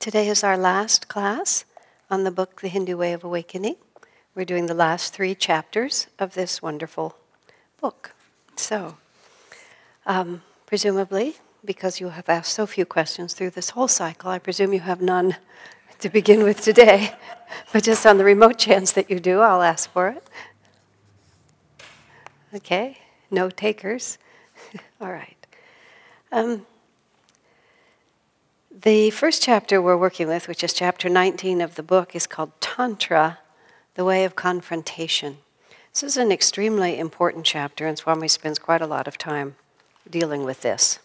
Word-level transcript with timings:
Today 0.00 0.28
is 0.28 0.42
our 0.42 0.56
last 0.56 1.08
class 1.08 1.66
on 2.10 2.24
the 2.24 2.30
book, 2.30 2.62
The 2.62 2.68
Hindu 2.68 2.96
Way 2.96 3.12
of 3.12 3.22
Awakening. 3.22 3.76
We're 4.34 4.46
doing 4.46 4.64
the 4.64 4.72
last 4.72 5.12
three 5.12 5.34
chapters 5.34 6.06
of 6.18 6.32
this 6.32 6.62
wonderful 6.62 7.16
book. 7.82 8.14
So, 8.56 8.96
um, 10.06 10.40
presumably, 10.64 11.36
because 11.62 12.00
you 12.00 12.08
have 12.08 12.30
asked 12.30 12.54
so 12.54 12.64
few 12.64 12.86
questions 12.86 13.34
through 13.34 13.50
this 13.50 13.68
whole 13.68 13.88
cycle, 13.88 14.30
I 14.30 14.38
presume 14.38 14.72
you 14.72 14.80
have 14.80 15.02
none 15.02 15.36
to 15.98 16.08
begin 16.08 16.44
with 16.44 16.62
today. 16.62 17.12
But 17.70 17.84
just 17.84 18.06
on 18.06 18.16
the 18.16 18.24
remote 18.24 18.56
chance 18.56 18.92
that 18.92 19.10
you 19.10 19.20
do, 19.20 19.40
I'll 19.40 19.60
ask 19.60 19.90
for 19.92 20.08
it. 20.08 20.24
Okay, 22.54 22.96
no 23.30 23.50
takers. 23.50 24.16
All 25.00 25.12
right. 25.12 25.46
Um, 26.32 26.64
the 28.70 29.10
first 29.10 29.42
chapter 29.42 29.82
we're 29.82 29.96
working 29.96 30.28
with, 30.28 30.46
which 30.46 30.62
is 30.62 30.72
chapter 30.72 31.08
19 31.08 31.60
of 31.60 31.74
the 31.74 31.82
book, 31.82 32.14
is 32.14 32.26
called 32.26 32.52
Tantra, 32.60 33.38
the 33.94 34.04
Way 34.04 34.24
of 34.24 34.36
Confrontation. 34.36 35.38
This 35.92 36.02
is 36.04 36.16
an 36.16 36.30
extremely 36.30 36.98
important 36.98 37.44
chapter, 37.44 37.86
and 37.86 37.98
Swami 37.98 38.28
spends 38.28 38.58
quite 38.58 38.80
a 38.80 38.86
lot 38.86 39.08
of 39.08 39.18
time 39.18 39.56
dealing 40.08 40.44
with 40.44 40.62
this. 40.62 41.00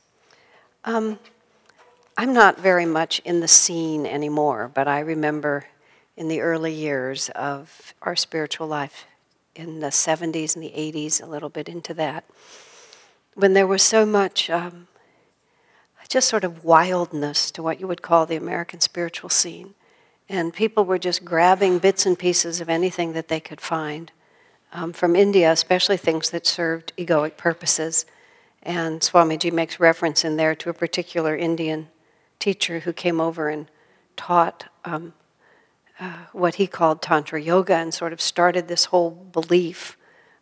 Um, 0.83 1.19
I'm 2.17 2.33
not 2.33 2.59
very 2.59 2.85
much 2.85 3.19
in 3.25 3.39
the 3.39 3.47
scene 3.47 4.05
anymore, 4.05 4.71
but 4.73 4.87
I 4.87 4.99
remember 4.99 5.65
in 6.15 6.27
the 6.27 6.41
early 6.41 6.71
years 6.71 7.29
of 7.29 7.93
our 8.03 8.15
spiritual 8.15 8.67
life, 8.67 9.05
in 9.55 9.79
the 9.79 9.87
70s 9.87 10.55
and 10.55 10.63
the 10.63 10.71
80s, 10.71 11.21
a 11.21 11.25
little 11.25 11.49
bit 11.49 11.67
into 11.67 11.93
that, 11.95 12.25
when 13.33 13.53
there 13.53 13.67
was 13.67 13.81
so 13.81 14.05
much 14.05 14.49
um, 14.49 14.87
just 16.07 16.27
sort 16.27 16.43
of 16.43 16.63
wildness 16.63 17.51
to 17.51 17.63
what 17.63 17.79
you 17.79 17.87
would 17.87 18.01
call 18.01 18.25
the 18.25 18.35
American 18.35 18.79
spiritual 18.79 19.29
scene. 19.29 19.73
And 20.27 20.53
people 20.53 20.85
were 20.85 20.97
just 20.97 21.23
grabbing 21.23 21.79
bits 21.79 22.05
and 22.05 22.17
pieces 22.17 22.61
of 22.61 22.69
anything 22.69 23.13
that 23.13 23.27
they 23.27 23.39
could 23.39 23.61
find 23.61 24.11
um, 24.73 24.91
from 24.91 25.15
India, 25.15 25.51
especially 25.51 25.97
things 25.97 26.31
that 26.31 26.45
served 26.45 26.93
egoic 26.97 27.37
purposes. 27.37 28.05
And 28.63 29.01
Swamiji 29.01 29.51
makes 29.51 29.79
reference 29.79 30.25
in 30.25 30.37
there 30.37 30.55
to 30.55 30.69
a 30.69 30.73
particular 30.73 31.35
Indian 31.35 31.89
teacher 32.39 32.79
who 32.79 32.93
came 32.93 33.21
over 33.21 33.49
and 33.49 33.67
taught 34.17 34.65
um, 34.83 35.13
uh, 35.99 36.25
what 36.33 36.55
he 36.55 36.67
called 36.67 37.01
Tantra 37.01 37.41
Yoga 37.41 37.75
and 37.75 37.93
sort 37.93 38.11
of 38.11 38.19
started 38.19 38.67
this 38.67 38.85
whole 38.85 39.11
belief, 39.11 39.97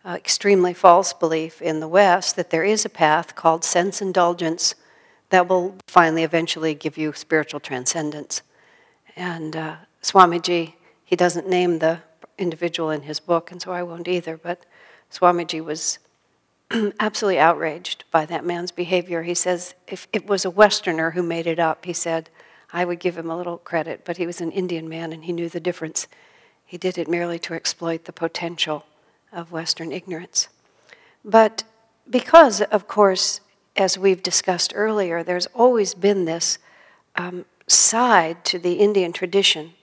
uh, 0.06 0.12
extremely 0.12 0.74
false 0.74 1.14
belief 1.14 1.62
in 1.62 1.80
the 1.80 1.88
West, 1.88 2.36
that 2.36 2.50
there 2.50 2.64
is 2.64 2.86
a 2.86 2.90
path 2.90 3.36
called 3.36 3.64
sense 3.64 4.02
indulgence 4.02 4.76
that 5.34 5.50
will 5.50 5.76
finally 5.88 6.24
eventually 6.24 6.76
give 6.76 6.98
you 6.98 7.12
spiritual 7.14 7.60
transcendence. 7.60 8.44
And 9.16 9.56
uh, 9.56 9.76
Swamiji, 10.02 10.74
he 11.04 11.16
doesn't 11.16 11.50
name 11.50 11.80
the 11.80 12.00
individual 12.38 12.92
in 12.92 13.02
his 13.04 13.20
book, 13.20 13.52
and 13.52 13.62
so 13.62 13.72
I 13.72 13.82
won't 13.82 14.08
either, 14.08 14.38
but 14.38 14.66
Swamiji 15.12 15.64
was 15.64 15.98
absolutely 17.00 17.40
outraged 17.40 18.04
by 18.12 18.26
that 18.28 18.46
man's 18.46 18.72
behavior. 18.72 19.24
He 19.24 19.34
says 19.34 19.74
if 19.88 20.08
it 20.14 20.28
was 20.28 20.46
a 20.46 20.52
Westerner 20.52 21.12
who 21.12 21.24
made 21.24 21.48
it 21.48 21.60
up, 21.60 21.86
he 21.86 21.94
said, 21.94 22.30
I 22.72 22.86
would 22.86 23.00
give 23.00 23.18
him 23.18 23.30
a 23.30 23.38
little 23.38 23.58
credit, 23.58 24.02
but 24.06 24.18
he 24.18 24.26
was 24.26 24.42
an 24.42 24.52
Indian 24.52 24.90
man 24.90 25.14
and 25.14 25.26
he 25.26 25.34
knew 25.34 25.50
the 25.50 25.60
difference. 25.60 26.08
He 26.66 26.78
did 26.78 26.98
it 26.98 27.08
merely 27.08 27.38
to 27.40 27.54
exploit 27.54 28.06
the 28.06 28.14
potential 28.14 28.86
of 29.32 29.52
Western 29.52 29.92
ignorance. 29.92 30.48
But 31.24 31.64
because, 32.10 32.62
of 32.62 32.88
course, 32.88 33.42
as 33.76 33.98
we've 33.98 34.22
discussed 34.22 34.74
earlier, 34.76 35.24
there's 35.24 35.48
always 35.48 35.94
been 35.94 36.26
this 36.26 36.60
um, 37.16 37.46
side 37.68 38.44
to 38.46 38.60
the 38.60 38.74
Indian 38.74 39.12
tradition, 39.12 39.74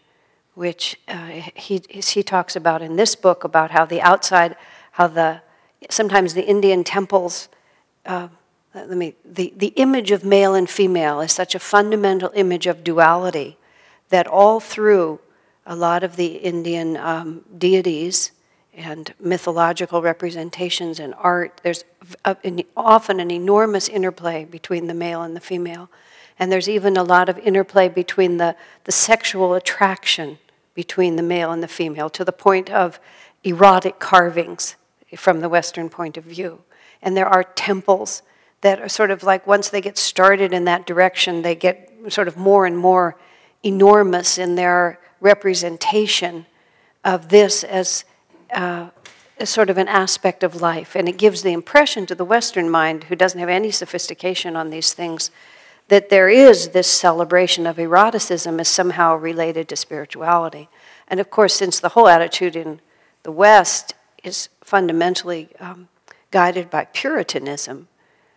which 0.55 0.99
uh, 1.09 1.27
he, 1.55 1.83
he 1.89 2.23
talks 2.23 2.55
about 2.55 2.83
in 2.83 2.97
this 2.97 3.17
book 3.17 3.45
about 3.45 3.71
how 3.71 3.85
the 3.85 4.01
outside, 4.01 4.57
how 4.93 5.07
the 5.07 5.43
sometimes 5.89 6.35
the 6.35 6.47
Indian 6.47 6.85
temples, 6.85 7.49
uh, 8.07 8.29
let 8.75 8.91
me, 8.91 9.15
the, 9.25 9.53
the 9.57 9.69
image 9.69 10.11
of 10.11 10.25
male 10.25 10.55
and 10.55 10.69
female 10.69 11.21
is 11.21 11.33
such 11.33 11.55
a 11.55 11.59
fundamental 11.59 12.31
image 12.35 12.67
of 12.67 12.85
duality 12.85 13.57
that 14.11 14.27
all 14.27 14.61
through 14.61 15.21
a 15.67 15.75
lot 15.75 16.03
of 16.03 16.17
the 16.17 16.37
Indian 16.37 16.97
um, 16.97 17.45
deities 17.57 18.33
and 18.75 19.15
mythological 19.19 20.03
representations 20.03 21.01
and 21.01 21.15
art, 21.19 21.61
there's 21.63 21.85
often 22.77 23.21
an 23.21 23.31
enormous 23.31 23.89
interplay 23.89 24.45
between 24.45 24.87
the 24.87 24.95
male 24.95 25.23
and 25.23 25.37
the 25.37 25.41
female. 25.41 25.91
And 26.39 26.51
there's 26.51 26.69
even 26.69 26.97
a 26.97 27.03
lot 27.03 27.29
of 27.29 27.39
interplay 27.39 27.89
between 27.89 28.39
the, 28.39 28.57
the 28.85 28.93
sexual 28.93 29.55
attraction 29.55 30.39
between 30.75 31.17
the 31.17 31.23
male 31.23 31.53
and 31.53 31.63
the 31.63 31.69
female 31.69 32.09
to 32.11 32.25
the 32.25 32.33
point 32.33 32.71
of 32.71 32.99
erotic 33.45 33.99
carvings 33.99 34.77
from 35.17 35.41
the 35.41 35.49
Western 35.49 35.89
point 35.89 36.17
of 36.17 36.25
view. 36.25 36.63
And 37.03 37.17
there 37.17 37.27
are 37.27 37.43
temples 37.43 38.23
that 38.61 38.81
are 38.81 38.89
sort 38.89 39.11
of 39.11 39.23
like 39.23 39.47
once 39.47 39.69
they 39.69 39.81
get 39.81 39.99
started 39.99 40.53
in 40.53 40.65
that 40.65 40.87
direction, 40.87 41.43
they 41.43 41.55
get 41.55 41.91
sort 42.09 42.29
of 42.29 42.37
more 42.37 42.67
and 42.67 42.79
more 42.79 43.17
enormous 43.63 44.39
in 44.39 44.55
their 44.55 45.01
representation 45.21 46.47
of 47.05 47.29
this 47.29 47.65
as 47.65 48.05
uh, 48.53 48.91
sort 49.45 49.71
of 49.71 49.79
an 49.79 49.89
aspect 49.89 50.43
of 50.43 50.61
life. 50.61 50.95
And 50.95 51.09
it 51.09 51.17
gives 51.17 51.43
the 51.43 51.53
impression 51.53 52.07
to 52.07 52.15
the 52.15 52.25
Western 52.25 52.69
mind, 52.69 53.05
who 53.05 53.17
doesn't 53.17 53.41
have 53.41 53.49
any 53.49 53.71
sophistication 53.71 54.57
on 54.57 54.71
these 54.71 54.93
things, 54.93 55.31
that 55.89 56.09
there 56.09 56.29
is 56.29 56.69
this 56.69 56.87
celebration 56.87 57.67
of 57.67 57.79
eroticism 57.79 58.61
as 58.61 58.69
somehow 58.69 59.17
related 59.17 59.69
to 59.69 59.77
spirituality. 59.77 60.69
And 61.09 61.19
of 61.19 61.31
course, 61.31 61.55
since 61.55 61.81
the 61.81 61.91
whole 61.91 62.07
attitude 62.07 62.55
in 62.55 62.81
the 63.23 63.33
West 63.33 63.95
is 64.23 64.49
fundamentally 64.63 65.49
um, 65.59 65.89
guided 66.31 66.71
by 66.71 66.85
Puritanism, 66.85 67.89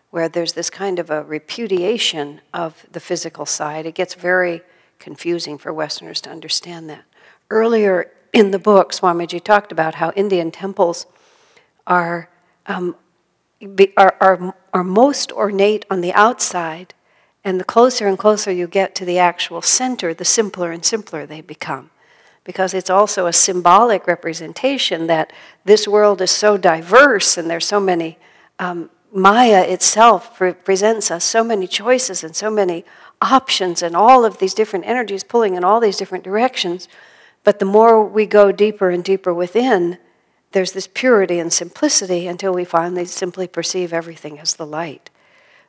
where 0.09 0.29
there's 0.29 0.53
this 0.53 0.69
kind 0.69 0.99
of 0.99 1.09
a 1.09 1.23
repudiation 1.23 2.41
of 2.53 2.85
the 2.91 2.99
physical 2.99 3.45
side, 3.45 3.85
it 3.85 3.95
gets 3.95 4.15
very 4.15 4.61
confusing 4.97 5.57
for 5.57 5.73
Westerners 5.73 6.21
to 6.21 6.29
understand 6.29 6.89
that. 6.89 7.03
Earlier 7.49 8.11
in 8.33 8.49
the 8.49 8.59
book, 8.59 8.91
Swamiji 8.91 9.41
talked 9.41 9.71
about 9.71 9.95
how 9.95 10.11
Indian 10.15 10.49
temples 10.49 11.05
are, 11.85 12.29
um, 12.65 12.95
be, 13.75 13.93
are, 13.95 14.17
are, 14.19 14.55
are 14.73 14.83
most 14.83 15.31
ornate 15.31 15.85
on 15.89 16.01
the 16.01 16.11
outside, 16.13 16.95
and 17.43 17.59
the 17.59 17.63
closer 17.63 18.07
and 18.07 18.17
closer 18.17 18.51
you 18.51 18.67
get 18.67 18.95
to 18.95 19.05
the 19.05 19.19
actual 19.19 19.61
center, 19.61 20.13
the 20.13 20.25
simpler 20.25 20.71
and 20.71 20.83
simpler 20.83 21.25
they 21.25 21.41
become. 21.41 21.91
Because 22.43 22.73
it's 22.73 22.89
also 22.89 23.27
a 23.27 23.33
symbolic 23.33 24.07
representation 24.07 25.07
that 25.07 25.31
this 25.63 25.87
world 25.87 26.21
is 26.21 26.31
so 26.31 26.57
diverse 26.57 27.37
and 27.37 27.49
there's 27.49 27.67
so 27.67 27.79
many, 27.79 28.17
um, 28.59 28.89
Maya 29.13 29.63
itself 29.63 30.35
pre- 30.35 30.53
presents 30.53 31.11
us 31.11 31.23
so 31.23 31.43
many 31.43 31.67
choices 31.67 32.23
and 32.23 32.35
so 32.35 32.49
many 32.49 32.83
options 33.21 33.83
and 33.83 33.95
all 33.95 34.25
of 34.25 34.39
these 34.39 34.53
different 34.53 34.85
energies 34.85 35.23
pulling 35.23 35.55
in 35.55 35.63
all 35.63 35.79
these 35.79 35.97
different 35.97 36.23
directions 36.23 36.87
but 37.43 37.59
the 37.59 37.65
more 37.65 38.03
we 38.03 38.25
go 38.25 38.51
deeper 38.51 38.89
and 38.89 39.03
deeper 39.03 39.33
within, 39.33 39.97
there's 40.51 40.71
this 40.71 40.87
purity 40.87 41.39
and 41.39 41.51
simplicity 41.51 42.27
until 42.27 42.53
we 42.53 42.63
finally 42.63 43.05
simply 43.05 43.47
perceive 43.47 43.91
everything 43.91 44.39
as 44.39 44.53
the 44.55 44.65
light. 44.65 45.09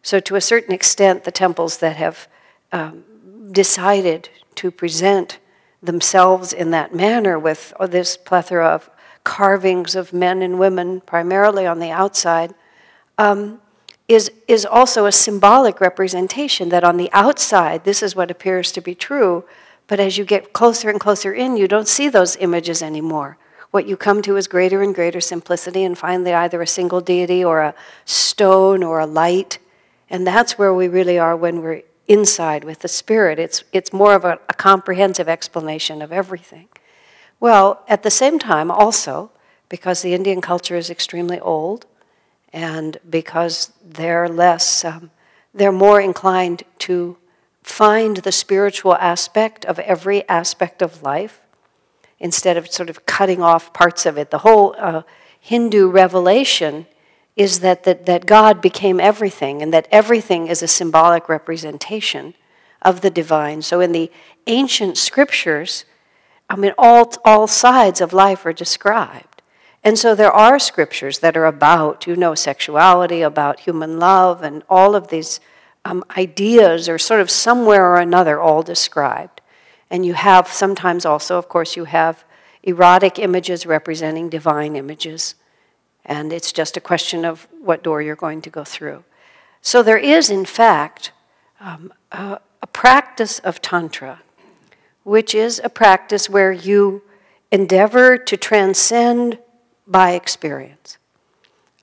So, 0.03 0.21
to 0.21 0.37
a 0.37 0.41
certain 0.41 0.75
extent, 0.75 1.25
the 1.25 1.31
temples 1.31 1.79
that 1.79 1.97
have 1.97 2.29
um, 2.71 3.05
decided 3.51 4.29
to 4.57 4.71
present 4.71 5.39
themselves 5.83 6.53
in 6.53 6.71
that 6.71 6.95
manner 6.95 7.39
with 7.39 7.73
this 7.89 8.17
plethora 8.17 8.69
of 8.69 8.91
carvings 9.25 9.97
of 9.97 10.13
men 10.13 10.43
and 10.43 10.59
women, 10.59 11.01
primarily 11.01 11.67
on 11.67 11.79
the 11.79 11.91
outside, 11.91 12.55
um, 13.17 13.61
is, 14.07 14.31
is 14.47 14.67
also 14.67 15.07
a 15.07 15.13
symbolic 15.13 15.81
representation 15.81 16.69
that 16.69 16.85
on 16.85 16.99
the 16.99 17.11
outside, 17.13 17.85
this 17.85 18.03
is 18.03 18.15
what 18.15 18.31
appears 18.31 18.71
to 18.73 18.83
be 18.83 18.95
true, 18.95 19.45
but 19.87 20.01
as 20.01 20.17
you 20.19 20.25
get 20.25 20.53
closer 20.53 20.89
and 20.89 20.99
closer 20.99 21.33
in, 21.33 21.57
you 21.57 21.69
don't 21.69 21.89
see 21.89 22.09
those 22.09 22.37
images 22.37 22.83
anymore. 22.83 23.37
What 23.71 23.87
you 23.89 23.97
come 23.97 24.23
to 24.23 24.37
is 24.37 24.47
greater 24.47 24.83
and 24.83 24.95
greater 24.95 25.21
simplicity, 25.21 25.85
and 25.85 25.99
finally, 25.99 26.33
either 26.33 26.63
a 26.63 26.67
single 26.67 27.01
deity 27.01 27.45
or 27.45 27.61
a 27.61 27.75
stone 28.05 28.83
or 28.83 29.01
a 29.01 29.07
light. 29.07 29.59
And 30.09 30.27
that's 30.27 30.57
where 30.57 30.73
we 30.73 30.87
really 30.87 31.19
are 31.19 31.37
when 31.37 31.61
we're 31.61 31.83
inside 32.07 32.65
with 32.65 32.81
the 32.81 32.89
Spirit. 32.89 33.39
It's, 33.39 33.65
it's 33.73 33.93
more 33.93 34.15
of 34.15 34.25
a, 34.25 34.39
a 34.49 34.55
comprehensive 34.55 35.29
explanation 35.29 36.03
of 36.03 36.13
everything. 36.13 36.69
Well, 37.41 37.83
at 37.89 38.03
the 38.03 38.11
same 38.11 38.39
time, 38.39 38.71
also, 38.71 39.31
because 39.69 40.03
the 40.03 40.15
Indian 40.15 40.41
culture 40.41 40.77
is 40.77 40.89
extremely 40.89 41.41
old, 41.41 41.87
and 42.53 42.99
because 43.11 43.73
they're 43.85 44.29
less, 44.29 44.85
um, 44.85 45.11
they're 45.53 45.73
more 45.73 46.01
inclined 46.01 46.63
to 46.79 47.17
find 47.65 48.19
the 48.19 48.31
spiritual 48.31 48.95
aspect 48.97 49.65
of 49.65 49.79
every 49.81 50.29
aspect 50.29 50.83
of 50.83 51.03
life 51.03 51.41
instead 52.21 52.57
of 52.57 52.71
sort 52.71 52.91
of 52.91 53.07
cutting 53.07 53.43
off 53.43 53.73
parts 53.73 54.07
of 54.07 54.17
it. 54.17 54.31
The 54.31 54.39
whole 54.39 54.77
uh, 54.79 55.03
Hindu 55.41 55.89
revelation 55.89 56.87
is 57.37 57.61
that, 57.61 57.83
that, 57.85 58.07
that 58.07 58.27
God 58.27 58.61
became 58.61 59.01
everything 59.01 59.63
and 59.63 59.73
that 59.73 59.89
everything 59.91 60.47
is 60.47 60.63
a 60.63 60.69
symbolic 60.69 61.29
representation 61.29 62.35
of 62.83 63.01
the 63.01 63.11
divine. 63.11 63.63
So 63.63 63.81
in 63.81 63.93
the 63.93 64.13
ancient 64.47 64.99
scriptures, 64.99 65.85
I 66.49 66.57
mean, 66.57 66.75
all, 66.77 67.13
all 67.25 67.47
sides 67.47 68.01
of 68.01 68.13
life 68.13 68.45
are 68.45 68.53
described. 68.53 69.43
And 69.83 69.99
so 69.99 70.15
there 70.15 70.33
are 70.33 70.59
scriptures 70.59 71.19
that 71.21 71.37
are 71.37 71.47
about, 71.47 72.07
you 72.07 72.15
know, 72.15 72.35
sexuality, 72.35 73.23
about 73.23 73.61
human 73.61 73.99
love, 73.99 74.43
and 74.43 74.63
all 74.69 74.95
of 74.95 75.09
these 75.09 75.41
um, 75.85 76.05
ideas 76.17 76.89
are 76.89 76.99
sort 76.99 77.21
of 77.21 77.31
somewhere 77.31 77.85
or 77.85 77.97
another 77.97 78.41
all 78.41 78.63
described. 78.63 79.41
And 79.91 80.05
you 80.05 80.15
have 80.15 80.49
sometimes 80.49 81.05
also, 81.05 81.39
of 81.39 81.49
course, 81.49 81.77
you 81.77 81.85
have 81.85 82.25
erotic 82.63 83.19
images 83.19 83.67
representing 83.67 84.29
divine 84.29 84.77
images. 84.77 85.35
And 86.05 86.33
it's 86.33 86.53
just 86.53 86.77
a 86.77 86.81
question 86.81 87.25
of 87.25 87.47
what 87.61 87.83
door 87.83 88.03
you're 88.03 88.17
going 88.17 88.43
to 88.43 88.51
go 88.51 88.65
through. 88.65 89.05
So 89.61 89.83
there 89.83 89.99
is, 89.99 90.31
in 90.31 90.45
fact, 90.45 91.13
um, 91.61 91.93
a, 92.13 92.39
a 92.63 92.67
practice 92.67 93.39
of 93.41 93.63
Tantra, 93.63 94.23
which 95.03 95.35
is 95.35 95.61
a 95.63 95.69
practice 95.69 96.29
where 96.29 96.53
you 96.53 97.03
endeavor 97.51 98.19
to 98.19 98.37
transcend 98.37 99.39
by 99.87 100.13
experience. 100.13 100.99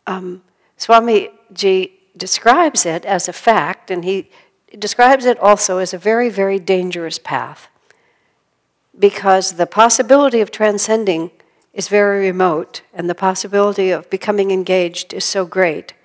Um, 0.07 0.43
Swamiji 0.77 1.91
describes 2.21 2.85
it 2.85 3.03
as 3.03 3.27
a 3.27 3.33
fact, 3.33 3.89
and 3.89 4.05
he 4.05 4.29
describes 4.77 5.25
it 5.25 5.39
also 5.39 5.79
as 5.79 5.91
a 5.91 5.97
very, 5.97 6.29
very 6.29 6.59
dangerous 6.59 7.17
path 7.17 7.67
because 8.97 9.53
the 9.53 9.65
possibility 9.65 10.39
of 10.39 10.51
transcending 10.51 11.31
is 11.73 11.87
very 11.87 12.27
remote, 12.27 12.83
and 12.93 13.09
the 13.09 13.15
possibility 13.15 13.89
of 13.89 14.07
becoming 14.11 14.51
engaged 14.51 15.15
is 15.15 15.25
so 15.25 15.45
great. 15.45 15.95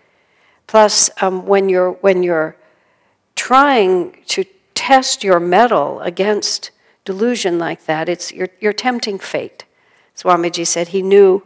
Plus, 0.66 1.10
um, 1.20 1.44
when 1.44 1.68
you're 1.68 1.92
when 2.06 2.22
you're 2.22 2.56
trying 3.34 4.16
to 4.28 4.44
test 4.72 5.22
your 5.22 5.38
mettle 5.38 6.00
against 6.00 6.70
delusion 7.04 7.58
like 7.58 7.84
that, 7.84 8.08
it's 8.08 8.32
you're, 8.32 8.48
you're 8.58 8.72
tempting 8.72 9.18
fate. 9.18 9.66
Swamiji 10.16 10.66
said 10.66 10.88
he 10.88 11.02
knew 11.02 11.42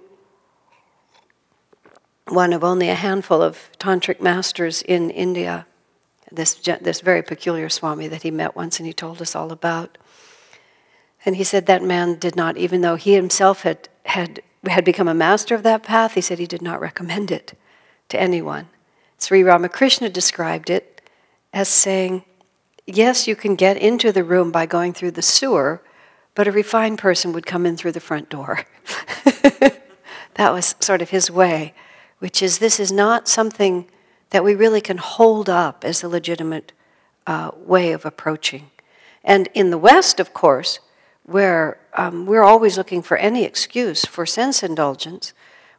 one 2.30 2.52
of 2.52 2.64
only 2.64 2.88
a 2.88 2.94
handful 2.94 3.42
of 3.42 3.70
tantric 3.78 4.20
masters 4.20 4.82
in 4.82 5.10
India. 5.10 5.66
This 6.32 6.54
this 6.54 7.00
very 7.00 7.22
peculiar 7.22 7.68
Swami 7.68 8.08
that 8.08 8.22
he 8.22 8.30
met 8.30 8.54
once, 8.54 8.78
and 8.78 8.86
he 8.86 8.92
told 8.92 9.20
us 9.20 9.34
all 9.34 9.50
about. 9.50 9.98
And 11.24 11.36
he 11.36 11.44
said 11.44 11.66
that 11.66 11.82
man 11.82 12.18
did 12.18 12.36
not, 12.36 12.56
even 12.56 12.80
though 12.80 12.96
he 12.96 13.14
himself 13.14 13.62
had, 13.62 13.88
had, 14.06 14.42
had 14.64 14.84
become 14.84 15.08
a 15.08 15.14
master 15.14 15.54
of 15.54 15.62
that 15.64 15.82
path, 15.82 16.14
he 16.14 16.20
said 16.20 16.38
he 16.38 16.46
did 16.46 16.62
not 16.62 16.80
recommend 16.80 17.30
it 17.30 17.58
to 18.08 18.20
anyone. 18.20 18.68
Sri 19.18 19.42
Ramakrishna 19.42 20.08
described 20.08 20.70
it 20.70 21.02
as 21.52 21.68
saying, 21.68 22.24
Yes, 22.86 23.28
you 23.28 23.36
can 23.36 23.54
get 23.54 23.76
into 23.76 24.12
the 24.12 24.24
room 24.24 24.50
by 24.50 24.66
going 24.66 24.94
through 24.94 25.12
the 25.12 25.22
sewer, 25.22 25.82
but 26.34 26.48
a 26.48 26.52
refined 26.52 26.98
person 26.98 27.32
would 27.32 27.46
come 27.46 27.66
in 27.66 27.76
through 27.76 27.92
the 27.92 28.00
front 28.00 28.30
door. 28.30 28.64
that 30.34 30.52
was 30.52 30.74
sort 30.80 31.02
of 31.02 31.10
his 31.10 31.30
way, 31.30 31.74
which 32.20 32.40
is 32.40 32.58
this 32.58 32.78
is 32.78 32.92
not 32.92 33.28
something 33.28 33.86
that 34.30 34.44
we 34.44 34.54
really 34.54 34.80
can 34.80 34.98
hold 34.98 35.50
up 35.50 35.84
as 35.84 36.02
a 36.02 36.08
legitimate 36.08 36.72
uh, 37.26 37.50
way 37.56 37.92
of 37.92 38.04
approaching. 38.04 38.70
And 39.24 39.48
in 39.52 39.70
the 39.70 39.78
West, 39.78 40.20
of 40.20 40.32
course, 40.32 40.78
where 41.24 41.78
um, 41.94 42.26
we're 42.26 42.42
always 42.42 42.78
looking 42.78 43.02
for 43.02 43.16
any 43.16 43.44
excuse 43.44 44.04
for 44.04 44.24
sense 44.24 44.62
indulgence, 44.62 45.32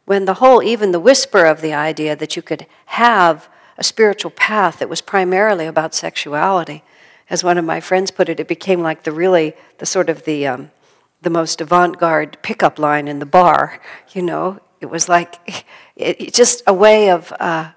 when 0.04 0.24
the 0.24 0.34
whole, 0.34 0.62
even 0.62 0.92
the 0.92 1.00
whisper 1.00 1.44
of 1.44 1.60
the 1.60 1.72
idea 1.72 2.16
that 2.16 2.36
you 2.36 2.42
could 2.42 2.66
have 2.86 3.48
a 3.78 3.84
spiritual 3.84 4.30
path 4.30 4.78
that 4.78 4.88
was 4.88 5.00
primarily 5.00 5.66
about 5.66 5.94
sexuality, 5.94 6.82
as 7.30 7.42
one 7.42 7.56
of 7.56 7.64
my 7.64 7.80
friends 7.80 8.10
put 8.10 8.28
it, 8.28 8.40
it 8.40 8.48
became 8.48 8.80
like 8.80 9.04
the 9.04 9.12
really, 9.12 9.54
the 9.78 9.86
sort 9.86 10.10
of 10.10 10.24
the, 10.24 10.46
um, 10.46 10.70
the 11.22 11.30
most 11.30 11.60
avant-garde 11.60 12.36
pickup 12.42 12.78
line 12.78 13.08
in 13.08 13.18
the 13.20 13.26
bar. 13.26 13.80
You 14.12 14.20
know, 14.20 14.60
it 14.82 14.90
was 14.90 15.08
like 15.08 15.64
it, 16.02 16.34
just 16.34 16.62
a 16.66 16.74
way 16.74 17.10
of 17.10 17.32
uh, 17.40 17.72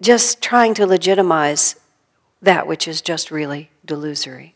just 0.00 0.42
trying 0.42 0.74
to 0.74 0.86
legitimize 0.86 1.76
that 2.40 2.66
which 2.66 2.88
is 2.88 3.00
just 3.00 3.30
really 3.30 3.70
delusory 3.86 4.52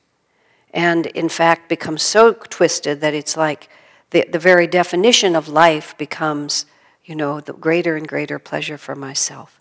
and 0.72 1.06
in 1.06 1.28
fact 1.28 1.69
becomes 1.69 2.02
so 2.02 2.32
twisted 2.32 3.00
that 3.00 3.14
it's 3.14 3.37
like 3.37 3.69
the, 4.10 4.26
the 4.31 4.38
very 4.38 4.66
definition 4.66 5.34
of 5.34 5.48
life 5.48 5.96
becomes, 5.98 6.66
you 7.04 7.14
know, 7.14 7.40
the 7.40 7.52
greater 7.52 7.96
and 7.96 8.06
greater 8.06 8.38
pleasure 8.38 8.78
for 8.78 8.94
myself. 8.94 9.60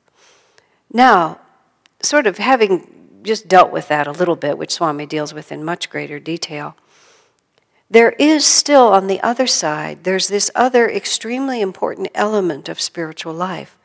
Now, 0.92 1.40
sort 2.02 2.28
of 2.28 2.38
having 2.38 3.22
just 3.24 3.48
dealt 3.48 3.72
with 3.72 3.88
that 3.88 4.08
a 4.08 4.12
little 4.12 4.36
bit, 4.36 4.58
which 4.58 4.72
Swami 4.72 5.06
deals 5.06 5.34
with 5.34 5.52
in 5.52 5.64
much 5.64 5.90
greater 5.90 6.20
detail, 6.20 6.76
there 7.90 8.12
is 8.12 8.46
still 8.46 8.88
on 8.88 9.08
the 9.08 9.22
other 9.22 9.48
side, 9.48 10.04
there's 10.04 10.28
this 10.28 10.50
other 10.56 10.90
extremely 10.90 11.62
important 11.62 12.10
element 12.16 12.68
of 12.68 12.82
spiritual 12.82 13.34
life 13.34 13.78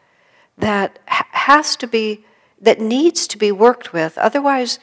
that 0.57 0.99
has 1.07 1.77
to 1.77 1.87
be, 1.87 2.25
that 2.61 2.81
needs 2.81 3.27
to 3.29 3.39
be 3.39 3.53
worked 3.53 3.93
with. 3.93 4.17
Otherwise, 4.19 4.79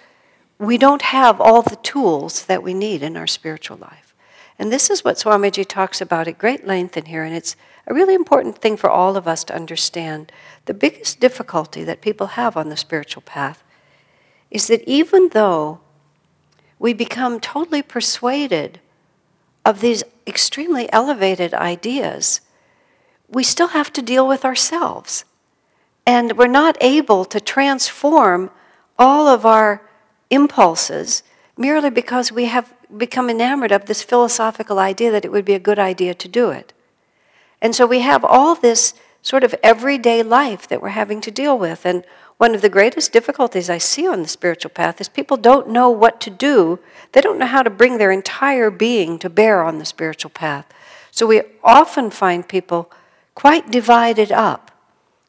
we 0.59 0.77
don't 0.77 1.03
have 1.03 1.39
all 1.39 1.61
the 1.61 1.77
tools 1.77 2.45
that 2.45 2.63
we 2.63 2.73
need 2.73 3.03
in 3.03 3.17
our 3.17 3.27
spiritual 3.27 3.77
life. 3.77 4.15
And 4.59 4.71
this 4.71 4.89
is 4.89 5.03
what 5.03 5.17
Swamiji 5.17 5.67
talks 5.67 6.01
about 6.01 6.27
at 6.27 6.39
great 6.39 6.65
length 6.65 6.97
in 6.97 7.05
here, 7.05 7.23
and 7.23 7.35
it's 7.35 7.55
a 7.85 7.93
really 7.93 8.15
important 8.15 8.57
thing 8.57 8.75
for 8.75 8.89
all 8.89 9.15
of 9.15 9.27
us 9.27 9.43
to 9.45 9.55
understand. 9.55 10.31
The 10.65 10.73
biggest 10.73 11.19
difficulty 11.19 11.83
that 11.83 12.01
people 12.01 12.27
have 12.27 12.57
on 12.57 12.69
the 12.69 12.77
spiritual 12.77 13.21
path 13.21 13.63
is 14.49 14.67
that 14.67 14.83
even 14.87 15.29
though 15.29 15.79
we 16.79 16.93
become 16.93 17.39
totally 17.39 17.81
persuaded 17.81 18.79
of 19.67 19.81
these 19.81 20.01
extremely 20.25 20.91
elevated 20.93 21.53
ideas, 21.53 22.39
we 23.27 23.43
still 23.43 23.67
have 23.67 23.91
to 23.91 24.01
deal 24.01 24.25
with 24.25 24.45
ourselves. 24.45 25.25
And 26.05 26.37
we're 26.37 26.47
not 26.47 26.77
able 26.79 27.25
to 27.25 27.41
transform 27.41 28.49
all 28.97 29.27
of 29.27 29.45
our 29.45 29.81
impulses 30.29 31.21
merely 31.57 31.89
because 31.89 32.31
we 32.31 32.45
have 32.45 32.73
become 32.95 33.29
enamored 33.29 33.73
of 33.73 33.87
this 33.87 34.03
philosophical 34.03 34.79
idea 34.79 35.11
that 35.11 35.25
it 35.25 35.33
would 35.33 35.43
be 35.43 35.53
a 35.53 35.59
good 35.59 35.79
idea 35.79 36.13
to 36.13 36.29
do 36.29 36.49
it. 36.49 36.71
And 37.61 37.75
so 37.75 37.85
we 37.85 37.99
have 37.99 38.23
all 38.23 38.55
this 38.55 38.93
sort 39.21 39.43
of 39.43 39.53
everyday 39.61 40.23
life 40.23 40.65
that 40.69 40.81
we're 40.81 40.89
having 40.89 41.19
to 41.19 41.31
deal 41.31 41.59
with. 41.59 41.85
And 41.85 42.05
one 42.37 42.53
of 42.53 42.61
the 42.61 42.69
greatest 42.69 43.11
difficulties 43.11 43.69
I 43.69 43.79
see 43.79 44.07
on 44.07 44.21
the 44.21 44.27
spiritual 44.27 44.69
path 44.69 45.01
is 45.01 45.09
people 45.09 45.37
don't 45.37 45.69
know 45.69 45.89
what 45.89 46.21
to 46.21 46.29
do. 46.29 46.79
They 47.11 47.21
don't 47.21 47.39
know 47.39 47.47
how 47.47 47.63
to 47.63 47.69
bring 47.69 47.97
their 47.97 48.11
entire 48.11 48.69
being 48.69 49.17
to 49.19 49.29
bear 49.29 49.63
on 49.63 49.79
the 49.79 49.85
spiritual 49.85 50.29
path. 50.29 50.65
So 51.11 51.25
we 51.25 51.41
often 51.63 52.11
find 52.11 52.47
people 52.47 52.91
quite 53.33 53.71
divided 53.71 54.31
up. 54.31 54.71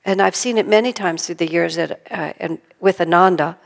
And 0.05 0.21
I've 0.21 0.37
seen 0.37 0.59
it 0.59 0.69
many 0.69 0.93
times 0.93 1.27
through 1.27 1.37
the 1.37 1.51
years 1.51 1.79
at, 1.79 1.91
uh, 2.11 2.33
and 2.39 2.59
with 2.81 3.01
Ananda 3.01 3.59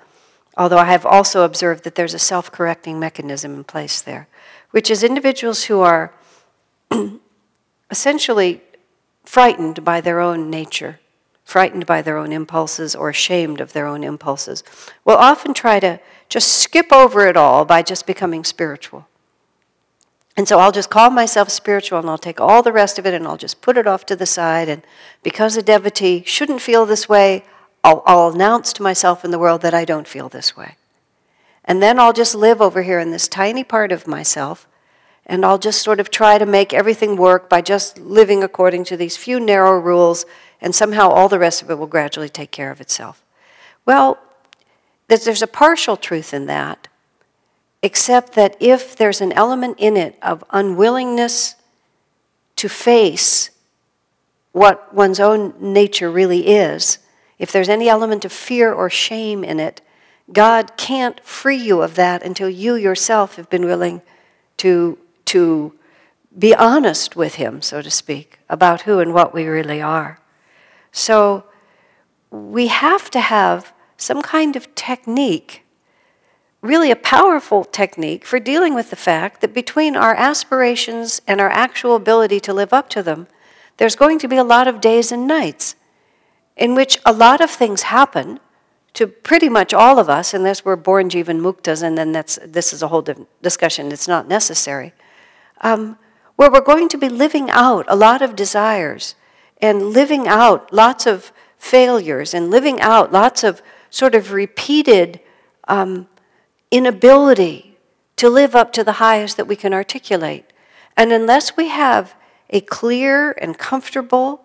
Although 0.57 0.79
I 0.79 0.85
have 0.87 1.07
also 1.07 1.45
observed 1.45 1.85
that 1.85 1.95
there's 1.95 2.15
a 2.15 2.19
self 2.19 2.53
correcting 2.53 3.01
mechanism 3.01 3.55
in 3.55 3.65
place 3.65 4.03
there, 4.03 4.29
which 4.71 4.91
is 4.91 5.03
individuals 5.03 5.65
who 5.65 5.81
are 5.81 6.13
essentially 7.91 8.63
frightened 9.25 9.85
by 9.85 10.01
their 10.01 10.21
own 10.21 10.51
nature, 10.51 11.01
frightened 11.53 11.85
by 11.85 12.01
their 12.01 12.17
own 12.17 12.33
impulses, 12.33 12.95
or 12.95 13.11
ashamed 13.11 13.61
of 13.61 13.75
their 13.75 13.87
own 13.87 14.03
impulses, 14.03 14.65
will 15.05 15.17
often 15.17 15.53
try 15.53 15.79
to 15.79 16.01
just 16.31 16.49
skip 16.49 16.91
over 16.91 17.27
it 17.27 17.37
all 17.37 17.67
by 17.67 17.83
just 17.83 18.07
becoming 18.07 18.43
spiritual. 18.43 19.07
And 20.35 20.49
so 20.49 20.59
I'll 20.59 20.73
just 20.73 20.89
call 20.89 21.11
myself 21.11 21.51
spiritual 21.51 21.99
and 21.99 22.09
I'll 22.09 22.17
take 22.17 22.41
all 22.41 22.63
the 22.63 22.73
rest 22.73 22.99
of 22.99 23.05
it 23.05 23.13
and 23.13 23.27
I'll 23.27 23.37
just 23.37 23.61
put 23.61 23.77
it 23.77 23.87
off 23.87 24.07
to 24.07 24.17
the 24.17 24.25
side. 24.25 24.67
And 24.67 24.83
because 25.23 25.59
a 25.59 25.63
devotee 25.63 26.23
shouldn't 26.25 26.63
feel 26.63 26.87
this 26.87 27.07
way, 27.07 27.45
I'll, 27.85 28.03
I'll 28.07 28.31
announce 28.31 28.73
to 28.75 28.83
myself 28.83 29.23
in 29.23 29.31
the 29.31 29.39
world 29.39 29.61
that 29.61 29.75
I 29.75 29.85
don't 29.85 30.09
feel 30.09 30.31
this 30.31 30.57
way. 30.57 30.77
And 31.67 31.83
then 31.83 31.99
I'll 31.99 32.15
just 32.15 32.35
live 32.35 32.63
over 32.63 32.81
here 32.81 32.99
in 32.99 33.11
this 33.11 33.29
tiny 33.29 33.63
part 33.63 33.93
of 33.93 34.07
myself, 34.07 34.67
and 35.27 35.45
I'll 35.45 35.59
just 35.59 35.83
sort 35.83 36.01
of 36.01 36.11
try 36.11 36.39
to 36.39 36.47
make 36.47 36.73
everything 36.73 37.17
work 37.17 37.49
by 37.49 37.61
just 37.61 37.99
living 37.99 38.43
according 38.43 38.85
to 38.85 38.97
these 38.97 39.17
few 39.17 39.39
narrow 39.39 39.79
rules, 39.79 40.25
and 40.63 40.75
somehow 40.75 41.11
all 41.11 41.29
the 41.29 41.41
rest 41.41 41.61
of 41.61 41.71
it 41.71 41.75
will 41.75 41.89
gradually 41.89 42.29
take 42.29 42.53
care 42.53 42.71
of 42.71 42.81
itself. 42.81 43.23
Well, 43.85 44.19
there's 45.09 45.43
a 45.43 45.47
partial 45.47 45.97
truth 45.97 46.33
in 46.33 46.47
that, 46.47 46.89
except 47.83 48.35
that 48.35 48.57
if 48.61 48.97
there's 48.97 49.21
an 49.21 49.33
element 49.33 49.77
in 49.79 49.97
it 49.97 50.17
of 50.23 50.45
unwillingness 50.51 51.57
to 52.57 52.69
face 52.69 53.51
what 54.53 54.95
one's 54.95 55.19
own 55.19 55.53
nature 55.59 56.11
really 56.11 56.47
is, 56.47 56.99
if 57.39 57.51
there's 57.51 57.69
any 57.69 57.89
element 57.89 58.25
of 58.25 58.33
fear 58.33 58.73
or 58.73 58.89
shame 58.89 59.43
in 59.43 59.59
it, 59.59 59.81
God 60.33 60.77
can't 60.77 61.21
free 61.25 61.57
you 61.57 61.83
of 61.83 61.97
that 61.97 62.23
until 62.23 62.49
you 62.49 62.77
yourself 62.77 63.35
have 63.35 63.51
been 63.51 63.67
willing 63.67 64.01
to, 64.59 64.97
to 65.27 65.75
be 66.39 66.55
honest 66.55 67.17
with 67.17 67.35
Him, 67.35 67.61
so 67.61 67.83
to 67.83 67.91
speak, 67.91 68.39
about 68.49 68.83
who 68.83 69.01
and 69.01 69.13
what 69.13 69.35
we 69.35 69.45
really 69.47 69.83
are. 69.83 70.22
So 70.93 71.45
we 72.31 72.69
have 72.69 73.11
to 73.11 73.21
have 73.21 73.73
some 73.97 74.23
kind 74.23 74.55
of 74.57 74.75
technique 74.75 75.63
really 76.63 76.93
a 76.93 76.97
powerful 76.97 77.65
technique 77.65 78.25
for 78.25 78.39
dealing 78.39 78.73
with 78.73 78.91
the 78.91 78.97
fact 78.97 79.41
that 79.41 79.53
between 79.53 79.97
our 79.97 80.15
aspirations 80.15 81.21
and 81.27 81.41
our 81.41 81.51
actual 81.51 81.97
ability 81.97 82.39
to 82.39 82.55
live 82.55 82.73
up 82.73 82.89
to 82.89 83.03
them, 83.03 83.27
there's 83.77 83.97
going 83.97 84.19
to 84.21 84.29
be 84.29 84.37
a 84.37 84.45
lot 84.45 84.69
of 84.69 84.81
days 84.81 85.11
and 85.11 85.27
nights 85.27 85.75
in 86.57 86.75
which 86.75 86.99
a 87.05 87.13
lot 87.13 87.41
of 87.41 87.51
things 87.51 87.83
happen 87.83 88.39
to 88.95 89.07
pretty 89.07 89.49
much 89.49 89.75
all 89.75 89.99
of 89.99 90.09
us, 90.09 90.33
unless 90.35 90.65
we're 90.65 90.77
born 90.77 91.09
Jivan 91.09 91.41
Muktas, 91.41 91.83
and 91.83 91.97
then 91.99 92.13
that's, 92.13 92.39
this 92.45 92.73
is 92.73 92.83
a 92.83 92.89
whole 92.89 93.05
discussion, 93.41 93.91
it's 93.91 94.07
not 94.07 94.29
necessary, 94.29 94.93
um, 95.63 95.99
where 96.37 96.51
we're 96.51 96.61
going 96.61 96.89
to 96.91 96.99
be 96.99 97.09
living 97.09 97.51
out 97.51 97.87
a 97.89 97.97
lot 97.97 98.23
of 98.23 98.37
desires 98.37 99.15
and 99.63 99.91
living 99.91 100.27
out 100.27 100.73
lots 100.73 101.07
of 101.07 101.33
failures 101.57 102.35
and 102.35 102.51
living 102.51 102.81
out 102.81 103.13
lots 103.13 103.45
of 103.45 103.63
sort 103.89 104.17
of 104.17 104.33
repeated 104.33 105.21
um, 105.69 106.09
inability 106.73 107.79
to 108.17 108.29
live 108.29 108.57
up 108.57 108.73
to 108.73 108.83
the 108.83 108.95
highest 108.95 109.37
that 109.37 109.47
we 109.47 109.55
can 109.55 109.73
articulate. 109.73 110.45
And 110.97 111.13
unless 111.13 111.57
we 111.57 111.69
have 111.69 112.15
a 112.51 112.61
clear 112.61 113.33
and 113.33 113.57
comfortable 113.57 114.45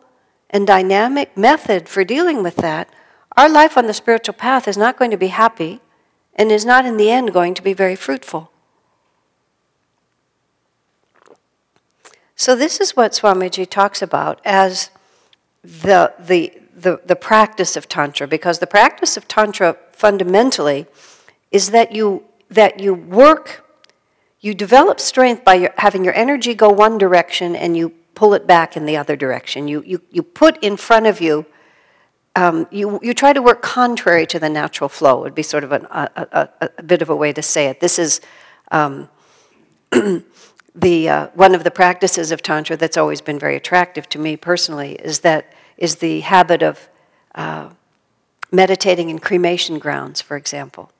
and 0.49 0.65
dynamic 0.67 1.35
method 1.35 1.89
for 1.89 2.03
dealing 2.03 2.43
with 2.43 2.57
that, 2.57 2.89
our 3.35 3.49
life 3.49 3.77
on 3.77 3.87
the 3.87 3.93
spiritual 3.93 4.33
path 4.33 4.67
is 4.67 4.77
not 4.77 4.97
going 4.97 5.11
to 5.11 5.17
be 5.17 5.27
happy 5.27 5.81
and 6.35 6.51
is 6.51 6.65
not 6.65 6.85
in 6.85 6.97
the 6.97 7.09
end 7.09 7.33
going 7.33 7.53
to 7.55 7.63
be 7.63 7.73
very 7.73 7.95
fruitful. 7.95 8.51
So, 12.35 12.55
this 12.55 12.79
is 12.79 12.95
what 12.95 13.13
Swamiji 13.13 13.67
talks 13.67 14.01
about 14.01 14.39
as 14.45 14.91
the, 15.67 16.13
the, 16.17 16.53
the, 16.75 17.01
the 17.05 17.15
practice 17.15 17.75
of 17.75 17.89
Tantra, 17.89 18.25
because 18.25 18.59
the 18.59 18.67
practice 18.67 19.17
of 19.17 19.27
Tantra 19.27 19.75
fundamentally 19.91 20.85
is 21.51 21.71
that 21.71 21.91
you, 21.91 22.23
that 22.49 22.79
you 22.79 22.93
work, 22.93 23.65
you 24.39 24.53
develop 24.53 25.01
strength 25.01 25.43
by 25.43 25.55
your, 25.55 25.73
having 25.77 26.05
your 26.05 26.13
energy 26.13 26.53
go 26.53 26.69
one 26.69 26.97
direction 26.97 27.53
and 27.53 27.75
you 27.75 27.89
pull 28.15 28.33
it 28.33 28.47
back 28.47 28.77
in 28.77 28.85
the 28.85 28.95
other 28.95 29.17
direction. 29.17 29.67
You, 29.67 29.83
you, 29.85 30.01
you 30.09 30.23
put 30.23 30.63
in 30.63 30.77
front 30.77 31.05
of 31.05 31.19
you, 31.19 31.45
um, 32.37 32.67
you, 32.71 32.97
you 33.03 33.13
try 33.13 33.33
to 33.33 33.41
work 33.41 33.61
contrary 33.61 34.25
to 34.27 34.39
the 34.39 34.49
natural 34.49 34.87
flow, 34.87 35.21
would 35.21 35.35
be 35.35 35.43
sort 35.43 35.65
of 35.65 35.73
an, 35.73 35.85
a, 35.91 36.09
a, 36.61 36.69
a, 36.77 36.83
bit 36.83 37.01
of 37.01 37.09
a 37.09 37.15
way 37.15 37.33
to 37.33 37.41
say 37.41 37.67
it. 37.67 37.81
This 37.81 37.99
is 37.99 38.21
um, 38.71 39.09
the, 40.77 41.09
uh, 41.09 41.27
one 41.33 41.55
of 41.55 41.63
the 41.63 41.71
practices 41.71 42.31
of 42.31 42.43
Tantra 42.43 42.77
that's 42.77 42.97
always 42.97 43.19
been 43.19 43.39
very 43.39 43.55
attractive 43.55 44.07
to 44.09 44.19
me 44.19 44.37
personally 44.37 44.93
is 44.93 45.21
that 45.21 45.51
is 45.75 45.97
the 45.97 46.19
habit 46.21 46.61
of 46.61 46.87
uh, 47.33 47.69
meditating 48.51 49.09
in 49.09 49.17
cremation 49.17 49.79
grounds, 49.79 50.21
for 50.21 50.37
example, 50.37 50.91